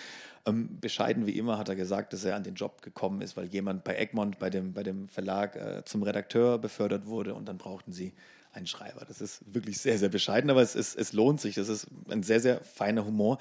Ähm, 0.46 0.80
bescheiden 0.80 1.26
wie 1.26 1.36
immer 1.36 1.58
hat 1.58 1.68
er 1.68 1.76
gesagt, 1.76 2.14
dass 2.14 2.24
er 2.24 2.36
an 2.36 2.42
den 2.42 2.54
Job 2.54 2.80
gekommen 2.80 3.20
ist, 3.20 3.36
weil 3.36 3.48
jemand 3.48 3.84
bei 3.84 3.94
Egmont, 3.94 4.38
bei 4.38 4.48
dem, 4.48 4.72
bei 4.72 4.82
dem 4.82 5.10
Verlag, 5.10 5.56
äh, 5.56 5.84
zum 5.84 6.04
Redakteur 6.04 6.56
befördert 6.56 7.04
wurde 7.04 7.34
und 7.34 7.46
dann 7.48 7.58
brauchten 7.58 7.92
sie 7.92 8.14
einen 8.54 8.66
Schreiber. 8.66 9.04
Das 9.06 9.20
ist 9.20 9.42
wirklich 9.52 9.76
sehr, 9.76 9.98
sehr 9.98 10.08
bescheiden, 10.08 10.48
aber 10.48 10.62
es, 10.62 10.74
ist, 10.74 10.96
es 10.96 11.12
lohnt 11.12 11.42
sich. 11.42 11.56
Das 11.56 11.68
ist 11.68 11.86
ein 12.08 12.22
sehr, 12.22 12.40
sehr 12.40 12.64
feiner 12.64 13.04
Humor. 13.04 13.36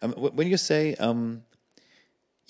Um, 0.00 0.12
when 0.36 0.46
you 0.46 0.56
say 0.56 0.96
um, 1.00 1.42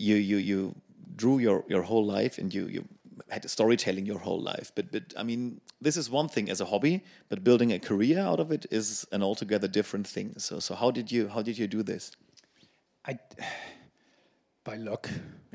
you, 0.01 0.16
you, 0.16 0.36
you 0.38 0.74
drew 1.16 1.38
your, 1.38 1.64
your 1.68 1.82
whole 1.82 2.05
life 2.05 2.38
and 2.38 2.53
you, 2.53 2.66
you 2.66 2.84
had 3.28 3.44
a 3.44 3.48
storytelling 3.48 4.07
your 4.07 4.18
whole 4.18 4.40
life. 4.40 4.72
But, 4.74 4.90
but 4.92 5.14
I 5.16 5.22
mean, 5.22 5.61
this 5.80 5.96
is 5.96 6.11
one 6.11 6.28
thing 6.28 6.51
as 6.51 6.61
a 6.61 6.64
hobby, 6.64 7.05
but 7.28 7.44
building 7.44 7.72
a 7.72 7.78
career 7.78 8.18
out 8.18 8.40
of 8.40 8.51
it 8.53 8.66
is 8.70 9.07
an 9.12 9.22
altogether 9.22 9.68
different 9.68 10.07
thing. 10.07 10.34
So, 10.38 10.59
so 10.61 10.74
how 10.74 10.90
did 10.90 11.11
you 11.11 11.28
how 11.28 11.42
did 11.42 11.59
you 11.59 11.66
do 11.66 11.82
this? 11.82 12.12
I, 13.07 13.18
by 14.64 14.76
luck, 14.76 15.09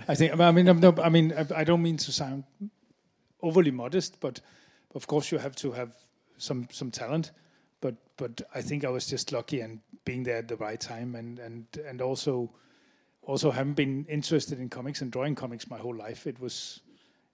I 0.07 0.15
think. 0.15 0.39
I 0.39 0.51
mean, 0.51 0.65
no, 0.79 0.93
I 1.01 1.09
mean, 1.09 1.33
I 1.55 1.63
don't 1.63 1.81
mean 1.81 1.97
to 1.97 2.11
sound 2.11 2.43
overly 3.41 3.71
modest, 3.71 4.19
but 4.19 4.41
of 4.95 5.07
course 5.07 5.31
you 5.31 5.37
have 5.37 5.55
to 5.57 5.71
have 5.71 5.95
some 6.37 6.67
some 6.71 6.91
talent. 6.91 7.31
But 7.81 7.95
but 8.17 8.41
I 8.53 8.61
think 8.61 8.83
I 8.83 8.89
was 8.89 9.05
just 9.05 9.31
lucky 9.31 9.61
and 9.61 9.79
being 10.05 10.23
there 10.23 10.37
at 10.37 10.47
the 10.47 10.57
right 10.57 10.79
time, 10.79 11.15
and 11.15 11.39
and 11.39 11.65
and 11.87 12.01
also 12.01 12.51
also 13.25 13.51
haven't 13.51 13.73
been 13.73 14.05
interested 14.09 14.59
in 14.59 14.69
comics 14.69 15.01
and 15.01 15.11
drawing 15.11 15.35
comics 15.35 15.69
my 15.69 15.77
whole 15.77 15.95
life. 15.95 16.27
It 16.27 16.39
was 16.39 16.81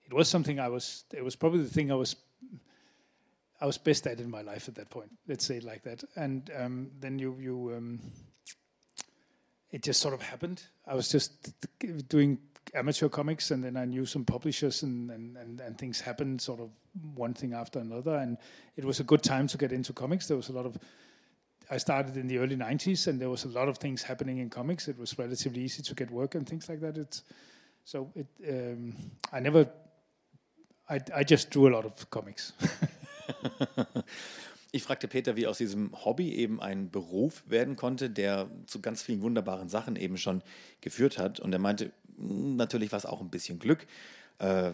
it 0.06 0.14
was 0.14 0.28
something 0.28 0.60
I 0.60 0.70
was 0.70 1.04
it 1.14 1.24
was 1.24 1.36
probably 1.36 1.62
the 1.62 1.70
thing 1.70 1.92
I 1.92 1.96
was 1.96 2.16
I 3.60 3.66
was 3.66 3.78
best 3.78 4.08
at 4.08 4.20
in 4.20 4.30
my 4.30 4.42
life 4.42 4.68
at 4.68 4.76
that 4.76 4.89
point. 4.89 5.12
Let's 5.28 5.46
say 5.46 5.58
it 5.58 5.64
like 5.64 5.84
that. 5.84 6.04
And 6.16 6.50
um, 6.58 6.92
then 7.00 7.20
you 7.20 7.38
you 7.39 7.74
um, 7.76 8.00
it 9.72 9.84
just 9.84 10.02
sort 10.02 10.14
of 10.14 10.22
happened. 10.22 10.64
I 10.88 10.96
was 10.96 11.10
just 11.10 11.54
doing 12.10 12.39
amateur 12.74 13.10
comics, 13.10 13.52
and 13.52 13.64
then 13.64 13.78
I 13.78 13.86
knew 13.86 14.06
some 14.06 14.26
publishers, 14.26 14.84
and, 14.84 15.12
and, 15.12 15.38
and, 15.38 15.62
and, 15.62 15.78
things 15.78 16.00
happened 16.00 16.42
sort 16.42 16.60
of 16.60 16.70
one 17.16 17.34
thing 17.34 17.54
after 17.54 17.80
another. 17.80 18.16
And 18.16 18.38
it 18.76 18.86
was 18.86 19.00
a 19.00 19.04
good 19.04 19.24
time 19.24 19.48
to 19.48 19.58
get 19.58 19.72
into 19.72 19.94
comics. 19.94 20.28
There 20.28 20.38
was 20.38 20.50
a 20.50 20.54
lot 20.54 20.66
of 20.66 20.78
I 21.72 21.78
started 21.78 22.17
in 22.17 22.28
the 22.28 22.38
early 22.38 22.57
90s, 22.57 23.07
and 23.07 23.19
there 23.19 23.30
was 23.30 23.45
a 23.45 23.47
lot 23.47 23.69
of 23.69 23.78
things 23.78 24.03
happening 24.03 24.39
in 24.39 24.49
comics. 24.49 24.89
It 24.89 24.99
was 24.99 25.17
relatively 25.17 25.61
easy 25.61 25.82
to 25.82 25.95
get 25.95 26.11
work 26.11 26.36
and 26.36 26.45
things 26.45 26.67
like 26.67 26.82
that. 26.82 26.97
It's 26.97 27.24
so 27.86 28.11
it. 28.13 28.28
Um, 28.47 28.93
I 29.32 29.39
never. 29.39 29.65
I, 30.89 30.99
I 31.15 31.24
just 31.24 31.49
drew 31.49 31.69
a 31.69 31.74
lot 31.74 31.86
of 31.86 32.09
comics. 32.09 32.53
Ich 34.74 34.84
fragte 34.84 35.09
Peter, 35.09 35.36
wie 35.36 35.47
aus 35.47 35.57
diesem 35.57 35.91
Hobby 36.05 36.34
eben 36.34 36.61
ein 36.61 36.91
Beruf 36.91 37.43
werden 37.45 37.76
konnte, 37.76 38.09
der 38.09 38.49
zu 38.67 38.80
ganz 38.80 39.01
vielen 39.01 39.22
wunderbaren 39.22 39.67
Sachen 39.67 39.97
eben 39.97 40.17
schon 40.17 40.41
geführt 40.80 41.17
hat. 41.17 41.41
Und 41.41 41.51
er 41.51 41.59
meinte, 41.59 41.91
hm, 42.15 42.55
natürlich 42.55 42.93
war 42.93 42.97
es 42.97 43.05
auch 43.05 43.19
ein 43.19 43.30
bisschen 43.30 43.59
Glück. 43.59 43.86
Äh, 44.39 44.72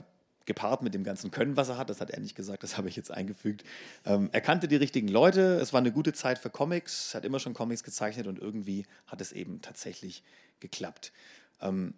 gepaart 0.47 0.81
mit 0.81 0.95
dem 0.95 1.03
ganzen 1.03 1.29
Können, 1.29 1.55
was 1.55 1.69
er 1.69 1.77
hat. 1.77 1.91
Das 1.91 2.01
hat 2.01 2.09
er 2.09 2.19
nicht 2.19 2.35
gesagt, 2.35 2.63
das 2.63 2.77
habe 2.77 2.89
ich 2.89 2.95
jetzt 2.95 3.11
eingefügt. 3.11 3.63
Ähm, 4.05 4.29
er 4.31 4.41
kannte 4.41 4.67
die 4.67 4.77
richtigen 4.77 5.07
Leute, 5.07 5.59
es 5.61 5.73
war 5.73 5.79
eine 5.79 5.91
gute 5.91 6.13
Zeit 6.13 6.39
für 6.39 6.49
Comics, 6.49 7.13
hat 7.13 7.25
immer 7.25 7.39
schon 7.39 7.53
Comics 7.53 7.83
gezeichnet 7.83 8.25
und 8.25 8.39
irgendwie 8.39 8.85
hat 9.05 9.21
es 9.21 9.31
eben 9.31 9.61
tatsächlich 9.61 10.23
geklappt. 10.59 11.11
Ähm, 11.61 11.93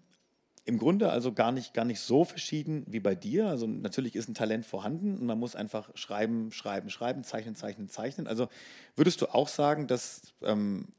Im 0.65 0.77
Grunde 0.77 1.09
also 1.09 1.31
gar 1.31 1.51
nicht, 1.51 1.73
gar 1.73 1.85
nicht 1.85 2.01
so 2.01 2.25
verschieden 2.25 2.83
wie 2.87 2.99
bei 2.99 3.15
dir. 3.15 3.47
Also 3.47 3.67
natürlich 3.67 4.15
ist 4.15 4.27
ein 4.27 4.33
Talent 4.33 4.65
vorhanden 4.65 5.17
und 5.17 5.25
man 5.25 5.39
muss 5.39 5.55
einfach 5.55 5.89
schreiben, 5.95 6.51
schreiben, 6.51 6.89
schreiben, 6.89 7.23
zeichnen, 7.23 7.55
zeichnen, 7.55 7.87
zeichnen. 7.87 8.27
Also 8.27 8.49
würdest 8.95 9.21
du 9.21 9.27
auch 9.27 9.47
sagen, 9.47 9.87
dass 9.87 10.33
ähm, 10.41 10.89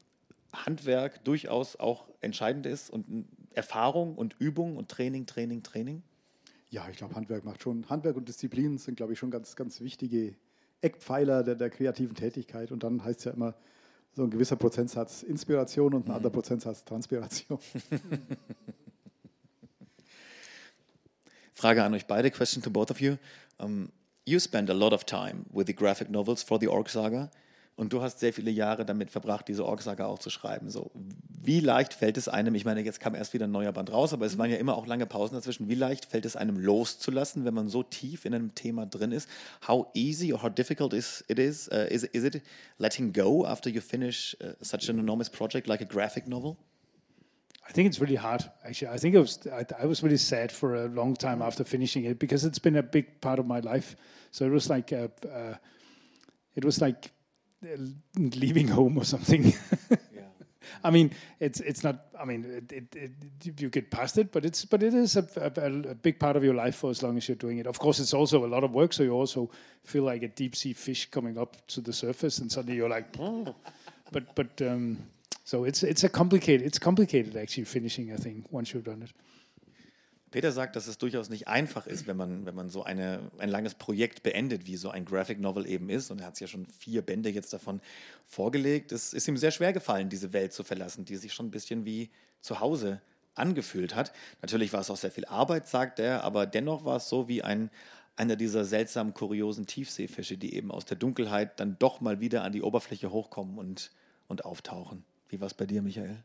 Handwerk 0.53 1.23
durchaus 1.23 1.75
auch 1.75 2.05
entscheidend 2.21 2.65
ist 2.65 2.89
und 2.89 3.27
Erfahrung 3.53 4.15
und 4.15 4.35
Übung 4.39 4.77
und 4.77 4.89
Training, 4.89 5.25
Training, 5.25 5.63
Training? 5.63 6.03
Ja, 6.71 6.87
ich 6.89 6.97
glaube, 6.97 7.15
Handwerk 7.15 7.43
macht 7.43 7.61
schon. 7.61 7.87
Handwerk 7.89 8.15
und 8.15 8.29
Disziplin 8.29 8.77
sind, 8.77 8.95
glaube 8.95 9.11
ich, 9.13 9.19
schon 9.19 9.29
ganz, 9.29 9.57
ganz 9.57 9.81
wichtige 9.81 10.35
Eckpfeiler 10.79 11.43
der, 11.43 11.55
der 11.55 11.69
kreativen 11.69 12.15
Tätigkeit. 12.15 12.71
Und 12.71 12.83
dann 12.83 13.03
heißt 13.03 13.19
es 13.19 13.25
ja 13.25 13.31
immer 13.33 13.55
so 14.13 14.23
ein 14.23 14.29
gewisser 14.29 14.55
Prozentsatz 14.55 15.21
Inspiration 15.21 15.93
und 15.93 16.05
ein 16.05 16.09
mhm. 16.09 16.15
anderer 16.15 16.31
Prozentsatz 16.31 16.85
Transpiration. 16.85 17.59
Frage 21.53 21.83
an 21.83 21.93
euch 21.93 22.07
beide, 22.07 22.31
question 22.31 22.63
to 22.63 22.69
both 22.69 22.89
of 22.89 23.01
you. 23.01 23.17
Um, 23.59 23.91
you 24.25 24.39
spend 24.39 24.69
a 24.69 24.73
lot 24.73 24.93
of 24.93 25.03
time 25.03 25.45
with 25.51 25.67
the 25.67 25.75
graphic 25.75 26.09
novels 26.09 26.41
for 26.41 26.57
the 26.57 26.67
Orc 26.67 26.87
Saga. 26.87 27.29
Und 27.81 27.91
du 27.91 28.03
hast 28.03 28.19
sehr 28.19 28.31
viele 28.31 28.51
Jahre 28.51 28.85
damit 28.85 29.09
verbracht, 29.09 29.47
diese 29.47 29.65
Org-Saga 29.65 30.05
auch 30.05 30.19
zu 30.19 30.29
schreiben. 30.29 30.69
So, 30.69 30.91
wie 31.41 31.59
leicht 31.61 31.95
fällt 31.95 32.15
es 32.15 32.27
einem, 32.27 32.53
ich 32.53 32.63
meine, 32.63 32.81
jetzt 32.81 32.99
kam 32.99 33.15
erst 33.15 33.33
wieder 33.33 33.47
ein 33.47 33.51
neuer 33.51 33.71
Band 33.71 33.91
raus, 33.91 34.13
aber 34.13 34.27
es 34.27 34.37
waren 34.37 34.51
ja 34.51 34.57
immer 34.57 34.77
auch 34.77 34.85
lange 34.85 35.07
Pausen 35.07 35.33
dazwischen, 35.33 35.67
wie 35.67 35.73
leicht 35.73 36.05
fällt 36.05 36.25
es 36.25 36.35
einem 36.35 36.57
loszulassen, 36.57 37.43
wenn 37.43 37.55
man 37.55 37.69
so 37.69 37.81
tief 37.81 38.25
in 38.25 38.35
einem 38.35 38.53
Thema 38.53 38.85
drin 38.85 39.11
ist? 39.11 39.27
How 39.67 39.87
easy 39.95 40.31
or 40.31 40.43
how 40.43 40.49
difficult 40.53 40.93
is 40.93 41.25
it 41.27 41.39
is? 41.39 41.69
Uh, 41.69 41.87
is, 41.89 42.03
is 42.03 42.23
it 42.23 42.43
letting 42.77 43.13
go 43.13 43.47
after 43.47 43.67
you 43.67 43.81
finish 43.81 44.37
uh, 44.43 44.53
such 44.61 44.87
an 44.87 44.99
enormous 44.99 45.31
project 45.31 45.65
like 45.65 45.81
a 45.81 45.87
graphic 45.87 46.27
novel? 46.27 46.57
I 47.67 47.73
think 47.73 47.87
it's 47.87 47.99
really 47.99 48.17
hard. 48.17 48.43
Actually, 48.63 48.93
I 48.93 48.99
think 48.99 49.15
it 49.15 49.19
was 49.21 49.39
I, 49.47 49.65
I, 49.81 49.87
was 49.87 50.03
really 50.03 50.17
sad 50.17 50.51
for 50.51 50.75
a 50.75 50.87
long 50.87 51.15
time 51.15 51.41
after 51.41 51.63
finishing 51.63 52.05
it 52.05 52.19
because 52.19 52.45
it's 52.45 52.59
been 52.59 52.75
a 52.75 52.83
big 52.83 53.21
part 53.21 53.39
of 53.39 53.47
my 53.47 53.59
life. 53.59 53.95
So 54.29 54.45
it 54.45 54.51
was 54.51 54.69
like 54.69 54.91
a, 54.91 55.09
uh, 55.25 55.55
it 56.53 56.63
was 56.63 56.79
like 56.79 57.11
leaving 58.17 58.67
home 58.67 58.97
or 58.97 59.03
something. 59.03 59.43
yeah. 59.89 60.21
I 60.83 60.89
mean, 60.89 61.11
it's 61.39 61.59
it's 61.59 61.83
not. 61.83 62.05
I 62.19 62.25
mean, 62.25 62.45
it, 62.45 62.71
it, 62.71 62.95
it, 62.95 63.61
you 63.61 63.69
get 63.69 63.91
past 63.91 64.17
it, 64.17 64.31
but 64.31 64.45
it's 64.45 64.65
but 64.65 64.83
it 64.83 64.93
is 64.93 65.15
a, 65.15 65.27
a, 65.37 65.89
a, 65.89 65.95
big 65.95 66.19
part 66.19 66.35
of 66.35 66.43
your 66.43 66.53
life 66.53 66.75
for 66.75 66.89
as 66.89 67.03
long 67.03 67.17
as 67.17 67.27
you're 67.27 67.35
doing 67.35 67.57
it. 67.57 67.67
Of 67.67 67.79
course, 67.79 67.99
it's 67.99 68.13
also 68.13 68.45
a 68.45 68.47
lot 68.47 68.63
of 68.63 68.71
work, 68.71 68.93
so 68.93 69.03
you 69.03 69.11
also 69.11 69.49
feel 69.83 70.03
like 70.03 70.23
a 70.23 70.27
deep 70.27 70.55
sea 70.55 70.73
fish 70.73 71.09
coming 71.09 71.37
up 71.37 71.55
to 71.67 71.81
the 71.81 71.93
surface, 71.93 72.39
and 72.39 72.51
suddenly 72.51 72.77
you're 72.77 72.89
like, 72.89 73.17
but 74.11 74.35
but. 74.35 74.61
Um, 74.61 74.97
so 75.43 75.65
it's 75.65 75.83
it's 75.83 76.05
a 76.05 76.09
complicated 76.09 76.65
it's 76.65 76.79
complicated 76.79 77.35
actually 77.35 77.65
finishing 77.65 78.11
a 78.11 78.17
thing 78.17 78.45
once 78.51 78.73
you've 78.73 78.85
done 78.85 79.01
it. 79.01 79.11
Peter 80.31 80.53
sagt, 80.53 80.77
dass 80.77 80.87
es 80.87 80.97
durchaus 80.97 81.29
nicht 81.29 81.49
einfach 81.49 81.85
ist, 81.87 82.07
wenn 82.07 82.15
man, 82.15 82.45
wenn 82.45 82.55
man 82.55 82.69
so 82.69 82.83
eine, 82.83 83.19
ein 83.37 83.49
langes 83.49 83.75
Projekt 83.75 84.23
beendet, 84.23 84.65
wie 84.65 84.77
so 84.77 84.89
ein 84.89 85.03
Graphic 85.03 85.39
Novel 85.41 85.67
eben 85.67 85.89
ist. 85.89 86.09
Und 86.09 86.21
er 86.21 86.27
hat 86.27 86.35
es 86.35 86.39
ja 86.39 86.47
schon 86.47 86.65
vier 86.65 87.01
Bände 87.01 87.29
jetzt 87.29 87.51
davon 87.51 87.81
vorgelegt. 88.25 88.93
Es 88.93 89.13
ist 89.13 89.27
ihm 89.27 89.35
sehr 89.35 89.51
schwer 89.51 89.73
gefallen, 89.73 90.07
diese 90.07 90.31
Welt 90.31 90.53
zu 90.53 90.63
verlassen, 90.63 91.03
die 91.03 91.17
sich 91.17 91.33
schon 91.33 91.47
ein 91.47 91.51
bisschen 91.51 91.85
wie 91.85 92.09
zu 92.39 92.61
Hause 92.61 93.01
angefühlt 93.35 93.93
hat. 93.93 94.13
Natürlich 94.41 94.71
war 94.71 94.79
es 94.79 94.89
auch 94.89 94.97
sehr 94.97 95.11
viel 95.11 95.25
Arbeit, 95.25 95.67
sagt 95.67 95.99
er, 95.99 96.23
aber 96.23 96.45
dennoch 96.45 96.85
war 96.85 96.97
es 96.97 97.09
so 97.09 97.27
wie 97.27 97.43
ein, 97.43 97.69
einer 98.15 98.37
dieser 98.37 98.63
seltsamen, 98.63 99.13
kuriosen 99.13 99.65
Tiefseefische, 99.65 100.37
die 100.37 100.55
eben 100.55 100.71
aus 100.71 100.85
der 100.85 100.97
Dunkelheit 100.97 101.59
dann 101.59 101.77
doch 101.77 101.99
mal 101.99 102.21
wieder 102.21 102.43
an 102.43 102.53
die 102.53 102.61
Oberfläche 102.61 103.11
hochkommen 103.11 103.57
und, 103.57 103.91
und 104.27 104.45
auftauchen. 104.45 105.03
Wie 105.27 105.41
war 105.41 105.47
es 105.47 105.53
bei 105.53 105.65
dir, 105.65 105.81
Michael? 105.81 106.23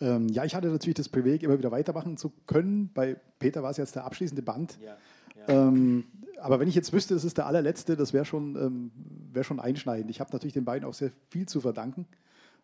Ähm, 0.00 0.28
ja, 0.28 0.44
ich 0.44 0.54
hatte 0.54 0.68
natürlich 0.68 0.94
das 0.94 1.08
Privileg, 1.08 1.42
immer 1.42 1.58
wieder 1.58 1.70
weitermachen 1.70 2.16
zu 2.16 2.32
können. 2.46 2.90
Bei 2.94 3.16
Peter 3.38 3.62
war 3.62 3.70
es 3.70 3.76
jetzt 3.76 3.94
der 3.96 4.04
abschließende 4.04 4.42
Band. 4.42 4.78
Ja, 4.82 4.96
ja. 5.36 5.68
Ähm, 5.68 6.04
aber 6.40 6.58
wenn 6.58 6.68
ich 6.68 6.74
jetzt 6.74 6.92
wüsste, 6.92 7.14
das 7.14 7.24
ist 7.24 7.36
der 7.36 7.46
allerletzte, 7.46 7.96
das 7.96 8.12
wäre 8.12 8.24
schon, 8.24 8.56
ähm, 8.56 8.90
wär 9.32 9.44
schon 9.44 9.60
einschneidend. 9.60 10.10
Ich 10.10 10.20
habe 10.20 10.32
natürlich 10.32 10.54
den 10.54 10.64
beiden 10.64 10.88
auch 10.88 10.94
sehr 10.94 11.10
viel 11.28 11.46
zu 11.46 11.60
verdanken, 11.60 12.06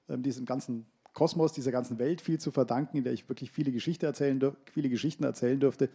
ähm, 0.09 0.22
diesem 0.22 0.47
ganzen 0.47 0.87
Kosmos, 1.12 1.53
dieser 1.53 1.72
ganzen 1.72 1.99
Welt 1.99 2.20
viel 2.20 2.39
zu 2.39 2.51
verdanken, 2.51 2.99
in 2.99 3.05
der 3.05 3.12
ich 3.12 3.28
wirklich 3.28 3.51
viele, 3.51 3.72
Geschichte 3.72 4.07
erzählen, 4.07 4.41
viele 4.72 4.89
Geschichten 4.89 5.24
erzählen 5.24 5.61
durfte. 5.61 5.91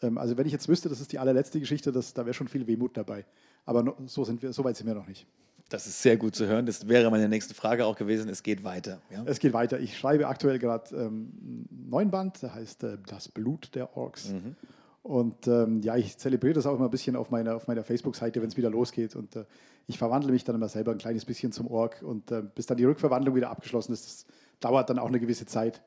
Ähm, 0.00 0.18
also 0.18 0.36
wenn 0.36 0.46
ich 0.46 0.52
jetzt 0.52 0.68
wüsste, 0.68 0.88
das 0.88 1.00
ist 1.00 1.12
die 1.12 1.18
allerletzte 1.18 1.60
Geschichte, 1.60 1.92
das, 1.92 2.14
da 2.14 2.24
wäre 2.24 2.34
schon 2.34 2.48
viel 2.48 2.66
Wehmut 2.66 2.96
dabei. 2.96 3.24
Aber 3.64 3.82
no, 3.82 3.96
so, 4.06 4.24
sind 4.24 4.42
wir, 4.42 4.52
so 4.52 4.64
weit 4.64 4.76
sind 4.76 4.86
wir 4.86 4.94
noch 4.94 5.06
nicht. 5.06 5.26
Das 5.72 5.86
ist 5.86 6.02
sehr 6.02 6.18
gut 6.18 6.36
zu 6.36 6.46
hören. 6.46 6.66
Das 6.66 6.86
wäre 6.86 7.10
meine 7.10 7.30
nächste 7.30 7.54
Frage 7.54 7.86
auch 7.86 7.96
gewesen. 7.96 8.28
Es 8.28 8.42
geht 8.42 8.62
weiter. 8.62 9.00
Ja? 9.10 9.22
Es 9.24 9.38
geht 9.38 9.54
weiter. 9.54 9.80
Ich 9.80 9.96
schreibe 9.96 10.28
aktuell 10.28 10.58
gerade 10.58 10.94
ähm, 10.94 11.32
einen 11.40 11.86
neuen 11.88 12.10
Band, 12.10 12.42
der 12.42 12.54
heißt 12.54 12.84
äh, 12.84 12.98
Das 13.06 13.28
Blut 13.28 13.74
der 13.74 13.96
Orks. 13.96 14.28
Mhm. 14.28 14.54
Und 15.02 15.48
ähm, 15.48 15.80
ja, 15.80 15.96
ich 15.96 16.18
zelebriere 16.18 16.52
das 16.52 16.66
auch 16.66 16.76
immer 16.76 16.84
ein 16.84 16.90
bisschen 16.90 17.16
auf 17.16 17.30
meiner, 17.30 17.56
auf 17.56 17.68
meiner 17.68 17.84
Facebook-Seite, 17.84 18.42
wenn 18.42 18.48
es 18.48 18.58
wieder 18.58 18.68
losgeht. 18.68 19.16
Und 19.16 19.34
äh, 19.34 19.46
ich 19.86 19.96
verwandle 19.96 20.30
mich 20.30 20.44
dann 20.44 20.54
immer 20.54 20.68
selber 20.68 20.92
ein 20.92 20.98
kleines 20.98 21.24
bisschen 21.24 21.52
zum 21.52 21.68
Ork. 21.68 22.02
Und 22.02 22.30
äh, 22.30 22.42
bis 22.54 22.66
dann 22.66 22.76
die 22.76 22.84
Rückverwandlung 22.84 23.34
wieder 23.34 23.50
abgeschlossen 23.50 23.94
ist, 23.94 24.04
das 24.04 24.26
dauert 24.60 24.90
dann 24.90 24.98
auch 24.98 25.08
eine 25.08 25.20
gewisse 25.20 25.46
Zeit. 25.46 25.80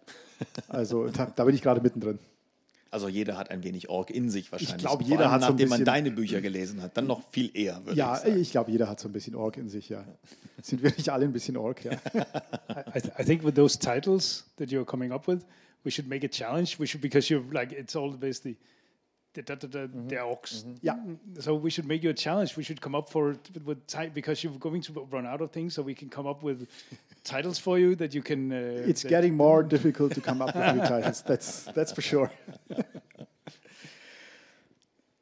Also 0.68 1.08
da, 1.08 1.32
da 1.34 1.46
bin 1.46 1.54
ich 1.56 1.62
gerade 1.62 1.80
mittendrin. 1.80 2.20
Also 2.96 3.10
jeder 3.10 3.36
hat 3.36 3.52
ein 3.52 3.62
wenig 3.62 3.90
Org 3.90 4.10
in 4.10 4.30
sich 4.30 4.54
wahrscheinlich. 4.54 4.78
Ich 4.78 4.82
glaube, 4.82 5.04
jeder 5.04 5.30
hat 5.30 5.42
so 5.42 5.50
nachdem 5.50 5.68
man 5.68 5.84
deine 5.84 6.12
Bücher 6.12 6.40
gelesen 6.40 6.82
hat, 6.82 6.96
dann 6.96 7.08
noch 7.08 7.24
viel 7.30 7.52
eher. 7.54 7.82
Ja, 7.94 8.26
ich, 8.26 8.36
ich 8.36 8.52
glaube, 8.52 8.72
jeder 8.72 8.88
hat 8.88 9.02
so 9.02 9.10
ein 9.10 9.12
bisschen 9.12 9.36
Org 9.36 9.58
in 9.58 9.68
sich. 9.68 9.90
Ja, 9.90 10.06
sind 10.62 10.82
wir 10.82 10.92
nicht 10.92 11.10
alle 11.10 11.26
ein 11.26 11.34
bisschen 11.34 11.58
Org? 11.58 11.84
Ja. 11.84 11.92
I, 11.92 13.02
th 13.02 13.12
I 13.20 13.26
think 13.26 13.44
with 13.44 13.54
those 13.56 13.78
titles 13.78 14.46
that 14.56 14.70
you're 14.70 14.86
coming 14.86 15.12
up 15.12 15.28
with, 15.28 15.42
we 15.84 15.92
should 15.92 16.08
make 16.08 16.26
a 16.26 16.30
challenge. 16.30 16.80
We 16.80 16.88
should 16.88 17.02
because 17.02 17.28
you're 17.28 17.44
like 17.52 17.74
it's 17.74 17.98
all 17.98 18.12
basically 18.16 18.56
the, 19.36 19.56
the, 19.56 19.68
the, 19.68 19.80
mm-hmm. 19.80 20.08
the 20.08 20.16
orcs. 20.16 20.64
Mm-hmm. 20.64 20.74
Yeah. 20.82 20.96
So 21.40 21.56
we 21.56 21.70
should 21.70 21.86
make 21.86 22.04
you 22.04 22.10
a 22.10 22.14
challenge. 22.14 22.58
We 22.58 22.64
should 22.64 22.82
come 22.82 22.96
up 22.96 23.10
for 23.10 23.36
with 23.64 23.80
because 24.14 24.44
you're 24.44 24.54
going 24.54 24.82
to 24.82 25.08
run 25.12 25.26
out 25.26 25.42
of 25.42 25.52
things, 25.52 25.74
so 25.74 25.82
we 25.82 25.94
can 25.94 26.10
come 26.10 26.28
up 26.28 26.44
with 26.44 26.68
titles 27.24 27.60
for 27.60 27.78
you 27.78 27.96
that 27.96 28.14
you 28.14 28.22
can. 28.22 28.52
Uh, 28.52 28.90
it's 28.90 29.04
getting 29.04 29.36
more 29.36 29.64
difficult 29.64 30.14
to 30.14 30.22
come 30.22 30.42
up 30.42 30.56
with 30.56 30.76
new 30.76 30.82
titles. 30.82 31.22
That's 31.24 31.64
that's 31.74 31.92
for 31.92 32.02
sure. 32.02 32.32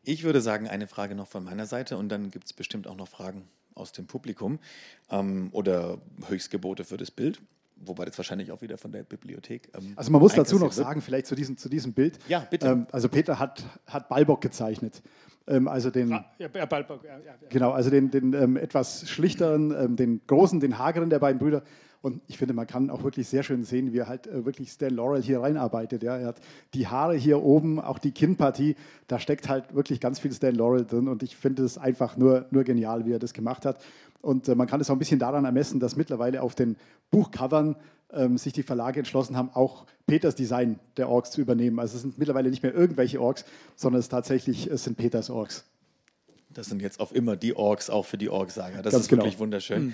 Ich 0.06 0.24
würde 0.26 0.42
sagen, 0.42 0.68
eine 0.68 0.88
Frage 0.88 1.16
noch 1.16 1.30
von 1.30 1.46
meiner 1.46 1.66
Seite 1.66 1.96
und 1.98 2.10
dann 2.10 2.30
gibt 2.30 2.48
es 2.48 2.52
bestimmt 2.52 2.88
auch 2.88 2.98
noch 2.98 3.08
Fragen 3.08 3.48
aus 3.74 3.94
dem 3.94 4.06
Publikum 4.06 4.60
ähm, 5.10 5.48
oder 5.54 5.98
Höchstgebote 6.28 6.84
für 6.84 6.98
das 6.98 7.10
Bild 7.10 7.42
wobei 7.86 8.06
das 8.06 8.18
wahrscheinlich 8.18 8.52
auch 8.52 8.62
wieder 8.62 8.78
von 8.78 8.92
der 8.92 9.04
Bibliothek. 9.04 9.70
Ähm, 9.76 9.94
also 9.96 10.12
man 10.12 10.22
muss 10.22 10.34
dazu 10.34 10.58
noch 10.58 10.72
sagen, 10.72 11.02
vielleicht 11.02 11.28
zu 11.28 11.36
diesem, 11.36 11.58
zu 11.58 11.70
diesem 11.70 11.94
Bild. 11.94 12.20
Ja, 12.28 12.40
bitte. 12.50 12.68
Ähm, 12.68 12.88
also 12.92 13.10
Peter 13.10 13.40
hat, 13.40 13.64
hat 13.88 14.10
Balbock 14.10 14.42
gezeichnet. 14.42 15.02
Ähm, 15.48 15.68
also 15.68 15.90
den, 15.90 16.14
ah, 16.14 16.26
ja, 16.38 16.48
Balbock, 16.48 17.04
ja, 17.04 17.18
ja, 17.20 17.34
Genau, 17.50 17.72
also 17.72 17.90
den, 17.90 18.12
den 18.12 18.34
ähm, 18.34 18.58
etwas 18.58 19.10
schlichteren, 19.10 19.72
ähm, 19.72 19.96
den 19.96 20.22
großen, 20.28 20.60
den 20.60 20.78
hageren 20.78 21.10
der 21.10 21.20
beiden 21.20 21.40
Brüder. 21.40 21.64
Und 22.04 22.22
ich 22.28 22.38
finde, 22.38 22.54
man 22.54 22.68
kann 22.68 22.90
auch 22.90 23.04
wirklich 23.04 23.30
sehr 23.30 23.44
schön 23.44 23.64
sehen, 23.64 23.94
wie 23.94 24.00
er 24.00 24.10
halt 24.10 24.28
äh, 24.28 24.46
wirklich 24.46 24.72
Stan 24.72 24.94
Laurel 24.94 25.22
hier 25.22 25.42
reinarbeitet. 25.42 26.04
Ja. 26.04 26.18
Er 26.18 26.28
hat 26.28 26.42
die 26.74 26.88
Haare 26.88 27.16
hier 27.16 27.42
oben, 27.42 27.80
auch 27.80 27.98
die 27.98 28.12
Kinnpartie, 28.12 28.76
da 29.08 29.20
steckt 29.20 29.48
halt 29.48 29.74
wirklich 29.74 30.02
ganz 30.02 30.20
viel 30.20 30.34
Stan 30.34 30.54
Laurel 30.54 30.86
drin. 30.86 31.08
Und 31.08 31.24
ich 31.24 31.38
finde 31.38 31.64
es 31.64 31.78
einfach 31.78 32.18
nur, 32.18 32.46
nur 32.52 32.66
genial, 32.66 33.06
wie 33.06 33.14
er 33.14 33.20
das 33.20 33.34
gemacht 33.34 33.66
hat. 33.66 33.82
Und 34.24 34.48
äh, 34.48 34.56
man 34.56 34.68
kann 34.68 34.80
es 34.80 34.90
auch 34.90 34.96
ein 34.96 35.00
bisschen 35.00 35.20
daran 35.20 35.44
ermessen, 35.44 35.82
dass 35.82 35.98
mittlerweile 35.98 36.42
auf 36.42 36.56
den 36.56 36.78
Buchcovern 37.12 37.76
ähm, 38.14 38.38
sich 38.38 38.54
die 38.54 38.64
Verlage 38.64 39.00
entschlossen 39.00 39.36
haben, 39.36 39.50
auch 39.54 39.86
Peters 40.08 40.34
Design 40.36 40.80
der 40.96 41.10
Orks 41.10 41.32
zu 41.32 41.42
übernehmen. 41.42 41.78
Also 41.78 41.98
es 41.98 42.04
sind 42.04 42.18
mittlerweile 42.18 42.50
nicht 42.50 42.64
mehr 42.64 42.74
irgendwelche 42.74 43.20
Orks, 43.20 43.44
sondern 43.76 44.00
es 44.00 44.08
tatsächlich 44.08 44.68
es 44.68 44.86
sind 44.86 44.96
Peters 44.96 45.30
Orks. 45.30 45.66
Das 46.50 46.68
sind 46.68 46.82
jetzt 46.82 47.02
auf 47.02 47.14
immer 47.14 47.36
die 47.36 47.54
Orks, 47.54 47.90
auch 47.90 48.06
für 48.06 48.18
die 48.18 48.30
Orks-Saga. 48.30 48.82
Das 48.82 48.94
Ganz 48.94 49.04
ist 49.04 49.10
genau. 49.10 49.24
wirklich 49.24 49.40
wunderschön. 49.40 49.88
Mhm. 49.88 49.94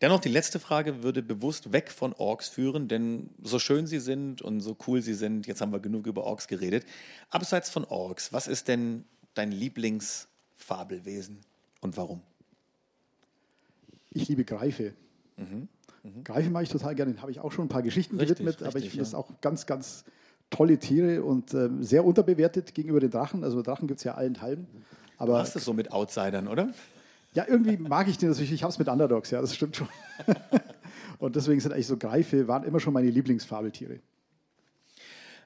Dennoch, 0.00 0.20
die 0.20 0.28
letzte 0.28 0.60
Frage 0.60 1.02
würde 1.02 1.20
bewusst 1.22 1.72
weg 1.72 1.90
von 1.90 2.12
Orks 2.12 2.48
führen, 2.48 2.86
denn 2.86 3.30
so 3.42 3.58
schön 3.58 3.88
sie 3.88 3.98
sind 3.98 4.40
und 4.40 4.60
so 4.60 4.76
cool 4.86 5.02
sie 5.02 5.14
sind, 5.14 5.48
jetzt 5.48 5.60
haben 5.60 5.72
wir 5.72 5.80
genug 5.80 6.06
über 6.06 6.22
Orks 6.22 6.46
geredet. 6.46 6.84
Abseits 7.30 7.70
von 7.70 7.84
Orks, 7.84 8.32
was 8.32 8.46
ist 8.46 8.68
denn 8.68 9.04
dein 9.34 9.50
Lieblingsfabelwesen 9.50 11.40
und 11.80 11.96
warum? 11.96 12.22
Ich 14.14 14.28
liebe 14.28 14.44
Greife. 14.44 14.94
Mhm. 15.36 15.68
Mhm. 16.02 16.24
Greife 16.24 16.48
mag 16.50 16.62
ich 16.62 16.70
total 16.70 16.94
gerne, 16.94 17.12
den 17.12 17.20
habe 17.20 17.30
ich 17.30 17.40
auch 17.40 17.52
schon 17.52 17.66
ein 17.66 17.68
paar 17.68 17.82
Geschichten 17.82 18.16
richtig, 18.16 18.38
gewidmet, 18.38 18.54
richtig, 18.54 18.68
aber 18.68 18.78
ich 18.78 18.90
finde 18.90 19.02
es 19.02 19.12
ja. 19.12 19.18
auch 19.18 19.28
ganz, 19.40 19.66
ganz 19.66 20.04
tolle 20.50 20.78
Tiere 20.78 21.22
und 21.22 21.52
äh, 21.52 21.68
sehr 21.80 22.04
unterbewertet 22.04 22.74
gegenüber 22.74 23.00
den 23.00 23.10
Drachen. 23.10 23.44
Also 23.44 23.60
Drachen 23.62 23.88
gibt 23.88 23.98
es 23.98 24.04
ja 24.04 24.14
allenthalben. 24.14 24.66
Aber 25.18 25.34
du 25.34 25.38
hast 25.38 25.56
es 25.56 25.64
so 25.64 25.72
mit 25.72 25.92
Outsidern, 25.92 26.48
oder? 26.48 26.72
Ja, 27.34 27.44
irgendwie 27.48 27.76
mag 27.76 28.08
ich 28.08 28.18
den 28.18 28.28
natürlich. 28.28 28.52
Ich 28.52 28.62
habe 28.62 28.72
es 28.72 28.78
mit 28.78 28.88
Underdogs, 28.88 29.30
ja, 29.30 29.40
das 29.40 29.54
stimmt 29.54 29.76
schon. 29.76 29.88
und 31.18 31.34
deswegen 31.34 31.60
sind 31.60 31.72
eigentlich 31.72 31.86
so 31.88 31.96
Greife, 31.96 32.46
waren 32.46 32.64
immer 32.64 32.78
schon 32.78 32.92
meine 32.92 33.10
Lieblingsfabeltiere. 33.10 34.00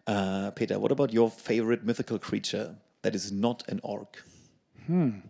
Uh, 0.09 0.51
Peter, 0.55 0.81
what 0.81 0.91
about 0.91 1.14
your 1.14 1.31
favorite 1.31 1.85
mythical 1.85 2.19
creature 2.19 2.77
that 3.03 3.14
is 3.14 3.31
not 3.31 3.66
an 3.69 3.79
orc? 3.81 4.25
Hmm. 4.87 5.21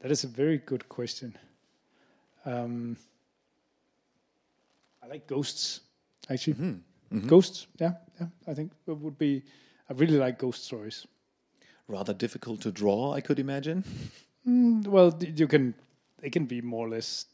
That 0.00 0.10
is 0.10 0.24
a 0.24 0.28
very 0.28 0.58
good 0.58 0.88
question. 0.88 1.34
Um, 2.46 2.96
I 5.02 5.08
like 5.08 5.26
ghosts, 5.26 5.80
actually. 6.30 6.54
Mm-hmm. 6.54 7.16
Mm-hmm. 7.16 7.28
Ghosts, 7.28 7.66
yeah, 7.80 7.92
yeah. 8.20 8.28
I 8.46 8.54
think 8.54 8.72
it 8.86 8.92
would 8.92 9.18
be. 9.18 9.42
I 9.90 9.92
really 9.92 10.16
like 10.18 10.38
ghost 10.38 10.64
stories. 10.64 11.06
Rather 11.88 12.14
difficult 12.14 12.60
to 12.62 12.72
draw, 12.72 13.12
I 13.12 13.20
could 13.20 13.38
imagine. 13.38 13.84
Mm, 14.46 14.86
well, 14.86 15.16
you 15.20 15.46
can. 15.46 15.74
They 16.20 16.30
can 16.30 16.46
be 16.46 16.60
more 16.62 16.86
or 16.86 16.90
less 16.90 17.26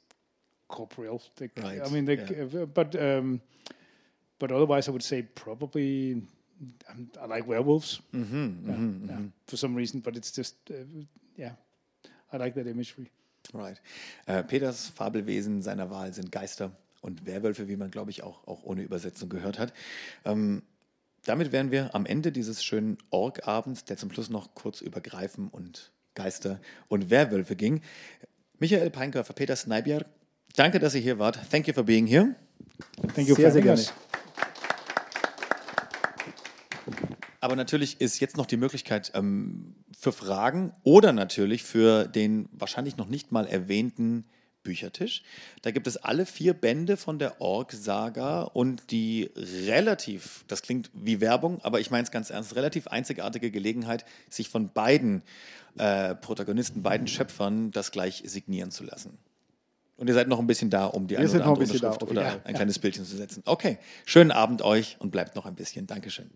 corporeal. 0.68 1.22
They, 1.36 1.48
right. 1.62 1.80
I 1.84 1.88
mean, 1.88 2.04
they, 2.04 2.16
yeah. 2.16 2.64
but 2.64 3.00
um, 3.00 3.40
but 4.38 4.50
otherwise, 4.50 4.88
I 4.88 4.92
would 4.92 5.04
say 5.04 5.22
probably. 5.22 6.22
Um, 6.88 7.10
I 7.20 7.26
like 7.26 7.46
werewolves. 7.46 8.00
Mm-hmm, 8.14 8.36
yeah, 8.36 8.74
mm-hmm, 8.74 9.06
yeah, 9.06 9.12
mm-hmm. 9.14 9.26
for 9.46 9.56
some 9.56 9.74
reason, 9.74 10.00
but 10.00 10.16
it's 10.16 10.30
just 10.30 10.54
uh, 10.70 10.84
yeah. 11.36 11.52
I 12.32 12.36
like 12.36 12.54
that 12.54 12.66
imagery. 12.66 13.10
Right. 13.54 13.80
Äh, 14.26 14.42
Peters 14.42 14.88
Fabelwesen 14.88 15.62
seiner 15.62 15.90
Wahl 15.90 16.12
sind 16.12 16.32
Geister 16.32 16.72
und 17.00 17.26
Werwölfe, 17.26 17.68
wie 17.68 17.76
man, 17.76 17.90
glaube 17.90 18.10
ich, 18.10 18.22
auch, 18.22 18.46
auch 18.46 18.62
ohne 18.62 18.82
Übersetzung 18.82 19.28
gehört 19.28 19.58
hat. 19.58 19.72
Ähm, 20.24 20.62
damit 21.24 21.52
wären 21.52 21.70
wir 21.70 21.94
am 21.94 22.06
Ende 22.06 22.32
dieses 22.32 22.64
schönen 22.64 22.98
Org-Abends, 23.10 23.84
der 23.84 23.96
zum 23.96 24.10
Schluss 24.10 24.30
noch 24.30 24.54
kurz 24.54 24.80
über 24.80 25.00
Greifen 25.00 25.48
und 25.48 25.92
Geister 26.14 26.60
und 26.88 27.10
Werwölfe 27.10 27.56
ging. 27.56 27.80
Michael 28.58 28.90
Peinköfer, 28.90 29.32
Peter 29.32 29.56
Sneibier, 29.56 30.04
Danke, 30.54 30.78
dass 30.78 30.94
ihr 30.94 31.00
hier 31.00 31.18
wart. 31.18 31.38
Thank 31.50 31.66
you 31.66 31.72
for 31.74 31.82
being 31.82 32.06
here. 32.06 32.34
Thank 33.14 33.28
you 33.28 33.34
Sehr, 33.34 33.50
for 33.50 33.52
sehr 33.52 33.62
gerne. 33.62 33.82
Aber 37.40 37.56
natürlich 37.56 38.00
ist 38.00 38.20
jetzt 38.20 38.36
noch 38.36 38.46
die 38.46 38.56
Möglichkeit 38.56 39.12
ähm, 39.14 39.74
für 40.02 40.10
Fragen 40.10 40.72
oder 40.82 41.12
natürlich 41.12 41.62
für 41.62 42.08
den 42.08 42.48
wahrscheinlich 42.50 42.96
noch 42.96 43.06
nicht 43.06 43.30
mal 43.30 43.46
erwähnten 43.46 44.24
Büchertisch. 44.64 45.22
Da 45.62 45.70
gibt 45.70 45.86
es 45.86 45.96
alle 45.96 46.26
vier 46.26 46.54
Bände 46.54 46.96
von 46.96 47.20
der 47.20 47.40
Org-Saga 47.40 48.42
und 48.42 48.90
die 48.90 49.30
relativ, 49.36 50.44
das 50.48 50.62
klingt 50.62 50.90
wie 50.92 51.20
Werbung, 51.20 51.60
aber 51.62 51.78
ich 51.78 51.92
meine 51.92 52.02
es 52.02 52.10
ganz 52.10 52.30
ernst, 52.30 52.56
relativ 52.56 52.88
einzigartige 52.88 53.52
Gelegenheit, 53.52 54.04
sich 54.28 54.48
von 54.48 54.72
beiden 54.72 55.22
äh, 55.78 56.16
Protagonisten, 56.16 56.82
beiden 56.82 57.06
Schöpfern 57.06 57.70
das 57.70 57.92
gleich 57.92 58.24
signieren 58.26 58.72
zu 58.72 58.82
lassen. 58.82 59.18
Und 59.96 60.08
ihr 60.08 60.14
seid 60.14 60.26
noch 60.26 60.40
ein 60.40 60.48
bisschen 60.48 60.68
da, 60.68 60.86
um 60.86 61.06
die 61.06 61.16
eine 61.16 61.28
sind 61.28 61.42
oder 61.42 61.50
noch 61.50 61.58
ein 61.58 61.62
andere 61.62 61.72
bisschen 61.72 61.80
da, 61.80 61.92
Unterschrift 61.92 62.10
okay. 62.10 62.20
oder 62.20 62.36
Ja, 62.38 62.40
ein 62.42 62.54
kleines 62.54 62.80
Bildchen 62.80 63.04
zu 63.04 63.16
setzen. 63.16 63.42
Okay, 63.46 63.78
schönen 64.04 64.32
Abend 64.32 64.62
euch 64.62 64.96
und 64.98 65.12
bleibt 65.12 65.36
noch 65.36 65.46
ein 65.46 65.54
bisschen. 65.54 65.86
Dankeschön. 65.86 66.30